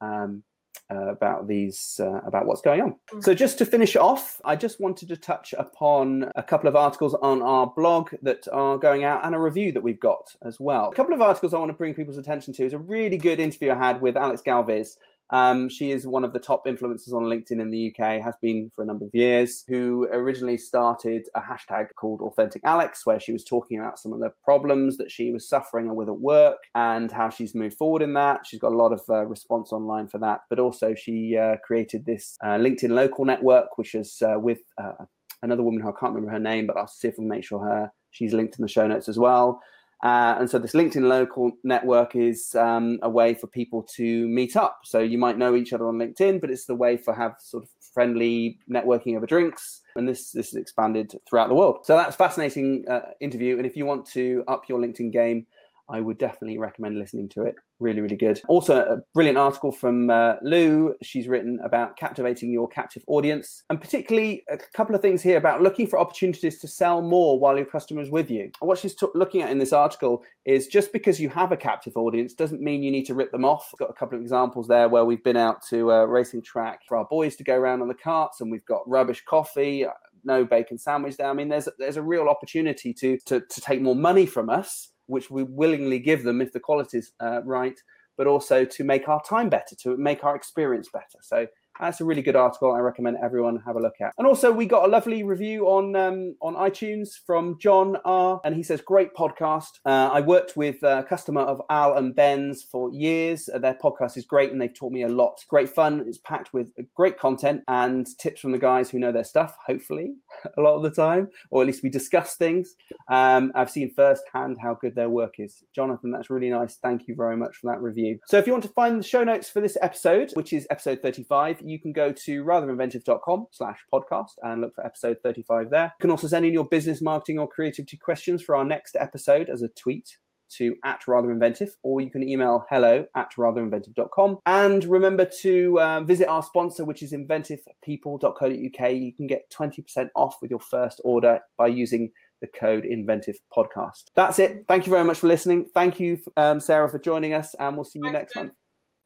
um, 0.02 0.44
uh, 0.92 1.08
about 1.08 1.48
these 1.48 2.00
uh, 2.04 2.22
about 2.26 2.46
what's 2.46 2.62
going 2.62 2.82
on. 2.82 2.96
So 3.22 3.34
just 3.34 3.58
to 3.58 3.66
finish 3.66 3.96
off, 3.96 4.40
I 4.46 4.56
just 4.56 4.80
wanted 4.80 5.10
to 5.10 5.18
touch 5.18 5.54
upon 5.58 6.32
a 6.36 6.44
couple 6.44 6.68
of 6.68 6.76
articles 6.76 7.16
on 7.16 7.42
our 7.42 7.68
blog 7.68 8.10
that 8.22 8.48
are 8.52 8.78
going 8.78 9.04
out 9.04 9.26
and 9.26 9.34
a 9.34 9.40
review 9.40 9.72
that 9.72 9.82
we've 9.82 10.00
got 10.00 10.36
as 10.44 10.60
well. 10.60 10.90
A 10.90 10.96
couple 10.96 11.14
of 11.14 11.22
articles 11.22 11.54
I 11.54 11.58
want 11.58 11.70
to 11.70 11.74
bring 11.74 11.94
people's 11.94 12.18
attention 12.18 12.54
to 12.56 12.66
is 12.66 12.74
a 12.74 12.78
really 12.78 13.18
good 13.18 13.40
interview 13.40 13.72
I 13.72 13.76
had 13.76 14.02
with 14.02 14.16
Alex 14.16 14.42
Galvez. 14.42 14.98
Um, 15.32 15.70
she 15.70 15.92
is 15.92 16.06
one 16.06 16.24
of 16.24 16.34
the 16.34 16.40
top 16.40 16.66
influencers 16.66 17.14
on 17.14 17.24
LinkedIn 17.24 17.60
in 17.60 17.72
the 17.72 17.94
UK, 17.94 18.22
has 18.22 18.36
been 18.42 18.72
for 18.76 18.84
a 18.84 18.86
number 18.86 19.06
of 19.06 19.12
years, 19.14 19.64
who 19.68 20.08
originally 20.12 20.58
started 20.58 21.28
a 21.36 21.42
hashtag 21.42 21.88
called 21.96 22.22
Authentic 22.22 22.62
Alex, 22.64 23.06
where 23.06 23.20
she 23.20 23.34
was 23.34 23.44
talking 23.44 23.80
about 23.80 24.00
some 24.00 24.14
of 24.14 24.20
the 24.20 24.32
problems 24.44 24.98
that 24.98 25.12
she 25.12 25.32
was 25.32 25.50
suffering 25.50 25.94
with 25.96 26.10
at 26.10 26.20
work 26.20 26.58
and 26.76 27.12
how 27.12 27.30
she's 27.30 27.56
moved 27.56 27.78
forward 27.78 28.02
in 28.02 28.14
that. 28.14 28.46
She's 28.46 28.60
got 28.60 28.72
a 28.72 28.78
lot 28.78 28.92
of 28.92 29.02
uh, 29.10 29.26
response 29.26 29.72
online 29.72 30.08
for 30.08 30.20
that, 30.20 30.42
but 30.50 30.60
also 30.60 30.94
she 30.94 31.38
uh, 31.38 31.58
created 31.66 32.06
this 32.06 32.38
uh, 32.44 32.58
LinkedIn 32.58 32.92
local 32.92 33.26
network, 33.26 33.78
which 33.78 33.96
is 33.96 34.22
uh, 34.22 34.40
with 34.40 34.60
uh, 34.78 35.06
another 35.42 35.64
woman 35.64 35.82
who 35.82 35.90
I 35.90 36.00
can't 36.00 36.14
remember 36.14 36.32
her 36.32 36.40
name, 36.40 36.68
but 36.68 36.78
I'll 36.78 36.88
see 36.88 37.08
if 37.08 37.16
can 37.16 37.28
make 37.28 37.44
sure 37.44 37.60
her 37.60 37.92
she's 38.12 38.34
linked 38.34 38.58
in 38.58 38.62
the 38.62 38.70
show 38.70 38.88
notes 38.88 39.10
as 39.10 39.20
well. 39.20 39.62
Uh, 40.06 40.36
and 40.38 40.48
so 40.48 40.60
this 40.60 40.74
LinkedIn 40.74 41.08
local 41.08 41.54
network 41.64 42.16
is 42.16 42.54
um, 42.54 43.00
a 43.02 43.10
way 43.10 43.34
for 43.34 43.48
people 43.48 43.82
to 43.96 44.28
meet 44.28 44.56
up. 44.56 44.82
So 44.84 45.00
you 45.00 45.18
might 45.18 45.36
know 45.36 45.56
each 45.56 45.74
other 45.74 45.88
on 45.88 45.96
LinkedIn, 45.96 46.42
but 46.42 46.52
it's 46.52 46.68
the 46.68 46.76
way 46.76 46.96
for 46.96 47.12
have 47.16 47.34
sort 47.40 47.64
of 47.64 47.70
friendly 47.92 48.60
networking 48.70 49.18
over 49.18 49.26
drinks. 49.26 49.82
And 49.96 50.08
this 50.08 50.30
this 50.30 50.50
is 50.50 50.56
expanded 50.56 51.20
throughout 51.28 51.50
the 51.50 51.56
world. 51.56 51.88
So 51.88 51.96
that's 51.96 52.16
fascinating 52.16 52.86
uh, 52.88 53.14
interview. 53.20 53.58
And 53.58 53.66
if 53.66 53.76
you 53.76 53.88
want 53.88 54.06
to 54.12 54.44
up 54.48 54.70
your 54.70 54.80
LinkedIn 54.80 55.12
game, 55.12 55.48
I 55.90 56.02
would 56.02 56.18
definitely 56.18 56.58
recommend 56.58 56.98
listening 56.98 57.30
to 57.30 57.44
it. 57.44 57.56
Really, 57.80 58.02
really 58.02 58.16
good. 58.16 58.42
Also, 58.48 58.78
a 58.78 58.98
brilliant 59.14 59.38
article 59.38 59.72
from 59.72 60.10
uh, 60.10 60.36
Lou. 60.42 60.96
She's 61.04 61.28
written 61.28 61.60
about 61.64 61.98
captivating 61.98 62.52
your 62.52 62.68
captive 62.68 63.04
audience, 63.08 63.64
and 63.70 63.80
particularly 63.80 64.44
a 64.50 64.58
couple 64.74 64.96
of 64.96 65.02
things 65.02 65.22
here 65.22 65.38
about 65.38 65.62
looking 65.62 65.86
for 65.86 66.00
opportunities 66.00 66.60
to 66.60 66.68
sell 66.68 67.02
more 67.02 67.40
while 67.40 67.56
your 67.56 67.66
customer 67.66 68.02
is 68.02 68.10
with 68.10 68.32
you. 68.32 68.50
What 68.60 68.80
she's 68.80 68.96
t- 68.96 69.08
looking 69.14 69.42
at 69.42 69.52
in 69.52 69.60
this 69.60 69.74
article 69.74 70.24
is 70.46 70.68
just 70.68 70.92
because 70.92 71.20
you 71.20 71.30
have 71.30 71.52
a 71.52 71.58
captive 71.58 71.98
audience 71.98 72.34
doesn't 72.34 72.62
mean 72.62 72.82
you 72.82 72.92
need 72.92 73.06
to 73.06 73.16
rip 73.16 73.32
them 73.32 73.46
off. 73.46 73.72
Got 73.78 73.90
a 73.90 73.94
couple 73.94 74.18
of 74.18 74.22
examples 74.22 74.68
there 74.68 74.90
where 74.90 75.06
we've 75.06 75.24
been 75.24 75.38
out 75.38 75.62
to 75.70 75.92
a 75.92 76.08
racing 76.08 76.42
track 76.42 76.82
for 76.88 76.98
our 76.98 77.06
boys 77.06 77.36
to 77.36 77.44
go 77.44 77.56
around 77.56 77.82
on 77.82 77.88
the 77.88 77.94
karts, 77.94 78.42
and 78.42 78.50
we've 78.50 78.66
got 78.66 78.88
rubbish 78.90 79.24
coffee. 79.28 79.86
No 80.24 80.44
bacon 80.44 80.80
sandwich 80.80 81.18
there. 81.18 81.30
I 81.30 81.34
mean, 81.34 81.50
there's 81.50 81.70
there's 81.78 81.98
a 81.98 82.02
real 82.02 82.28
opportunity 82.30 82.92
to 82.94 83.20
to, 83.26 83.42
to 83.42 83.62
take 83.62 83.82
more 83.82 83.96
money 83.96 84.26
from 84.26 84.50
us 84.50 84.90
which 85.08 85.30
we 85.30 85.44
willingly 85.44 86.00
give 86.00 86.24
them 86.24 86.42
if 86.42 86.52
the 86.52 86.60
quality's 86.60 87.14
uh, 87.20 87.42
right, 87.44 87.80
but 88.18 88.28
also 88.28 88.66
to 88.66 88.84
make 88.84 89.08
our 89.08 89.22
time 89.24 89.50
better, 89.50 89.76
to 89.76 89.98
make 89.98 90.24
our 90.24 90.36
experience 90.36 90.90
better. 90.92 91.20
So 91.22 91.48
that's 91.80 92.02
a 92.02 92.06
really 92.06 92.22
good 92.22 92.36
article. 92.36 92.74
I 92.74 92.80
recommend 92.80 93.18
everyone 93.24 93.62
have 93.66 93.76
a 93.76 93.80
look 93.80 93.96
at. 94.02 94.14
And 94.18 94.28
also, 94.28 94.52
we 94.52 94.66
got 94.66 94.86
a 94.86 94.88
lovely 94.88 95.24
review 95.24 95.68
on 95.68 95.96
um, 95.96 96.36
on 96.42 96.56
iTunes 96.56 97.10
from 97.26 97.58
John 97.60 97.98
R. 98.06 98.42
And 98.44 98.56
he 98.56 98.64
says, 98.64 98.82
"Great 98.82 99.14
podcast. 99.14 99.80
Uh, 99.86 100.10
I 100.12 100.22
worked 100.22 100.56
with 100.56 100.84
a 100.84 101.04
customer 101.08 101.42
of 101.42 101.62
Al 101.70 101.98
and 101.98 102.16
Ben's 102.16 102.64
for 102.64 102.92
years. 102.92 103.50
Uh, 103.54 103.60
their 103.60 103.76
podcast 103.76 104.18
is 104.18 104.26
great, 104.26 104.52
and 104.52 104.62
they've 104.62 104.74
taught 104.74 104.92
me 104.92 105.04
a 105.04 105.10
lot. 105.10 105.44
Great 105.50 105.70
fun. 105.70 106.04
It's 106.08 106.18
packed 106.20 106.54
with 106.54 106.72
great 106.96 107.20
content 107.20 107.64
and 107.68 108.08
tips 108.20 108.42
from 108.42 108.52
the 108.52 108.60
guys 108.60 108.90
who 108.90 109.00
know 109.00 109.12
their 109.12 109.24
stuff. 109.24 109.58
Hopefully, 109.66 110.14
a 110.58 110.62
lot 110.62 110.76
of 110.76 110.84
the 110.84 110.92
time, 110.92 111.30
or 111.50 111.62
at 111.62 111.68
least 111.68 111.84
we 111.84 111.90
discuss 111.90 112.36
things. 112.36 112.76
Um, 113.10 113.52
I've 113.56 113.70
seen 113.70 113.94
firsthand 113.94 114.58
how 114.62 114.76
good 114.76 114.96
their 114.96 115.10
work 115.10 115.36
is. 115.40 115.64
Jonathan, 115.74 116.12
that's 116.12 116.30
really 116.30 116.50
nice. 116.50 116.78
Thank 116.78 117.08
you 117.08 117.16
very 117.16 117.38
much 117.38 117.58
for 117.58 117.72
that 117.72 117.82
review. 117.82 118.20
So, 118.28 118.38
if 118.38 118.48
you 118.48 118.54
want 118.54 118.64
to 118.64 118.70
find 118.70 119.00
the 119.00 119.04
show 119.04 119.24
notes 119.24 119.50
for 119.50 119.62
this 119.62 119.78
episode, 119.82 120.32
which 120.34 120.54
is 120.54 120.68
episode 120.70 121.02
35, 121.02 121.62
you 121.66 121.80
can 121.80 121.92
go 121.92 122.12
to 122.12 122.44
ratherinventive.com 122.44 123.48
slash 123.52 123.80
podcast 123.94 124.32
and 124.44 124.62
look 124.62 124.76
for 124.76 124.86
episode 124.86 125.18
35 125.24 125.70
there. 125.70 125.94
You 126.00 126.02
can 126.02 126.12
also 126.12 126.28
send 126.28 126.46
in 126.46 126.54
your 126.54 126.66
business, 126.66 127.02
marketing, 127.02 127.40
or 127.40 127.48
creativity 127.48 127.98
questions 127.98 128.42
for 128.42 128.56
our 128.56 128.66
next 128.66 128.96
episode 129.00 129.50
as 129.50 129.62
a 129.62 129.70
tweet 129.70 130.18
to 130.48 130.76
at 130.84 131.08
rather 131.08 131.32
inventive 131.32 131.76
or 131.84 132.02
you 132.02 132.10
can 132.10 132.28
email 132.28 132.66
hello 132.70 133.06
at 133.16 133.32
ratherinventive.com 133.38 134.38
and 134.46 134.86
remember 134.86 135.26
to 135.26 135.80
uh, 135.80 136.02
visit 136.02 136.28
our 136.28 136.44
sponsor 136.44 136.86
which 136.86 137.02
is 137.02 137.14
inventivepeople.co.uk 137.14 138.92
you 138.92 139.14
can 139.14 139.28
get 139.28 139.52
20% 139.52 140.10
off 140.16 140.38
with 140.42 140.52
your 140.52 140.60
first 140.60 141.02
order 141.04 141.40
by 141.58 141.68
using 141.68 142.12
the 142.42 142.48
code 142.48 142.86
inventive 142.86 143.38
podcast. 143.56 144.04
That's 144.16 144.40
it. 144.40 144.66
Thank 144.68 144.86
you 144.86 144.92
very 144.92 145.06
much 145.06 145.20
for 145.20 145.28
listening. 145.28 145.66
Thank 145.74 146.00
you 146.00 146.20
um, 146.38 146.60
sarah 146.60 146.90
for 146.90 147.00
joining 147.00 147.34
us 147.34 147.56
and 147.60 147.76
we'll 147.76 147.86
see 147.86 148.00
you 148.02 148.12
next 148.12 148.36
month 148.36 148.52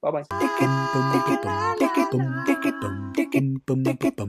bye 0.01 0.11
bye 0.11 0.23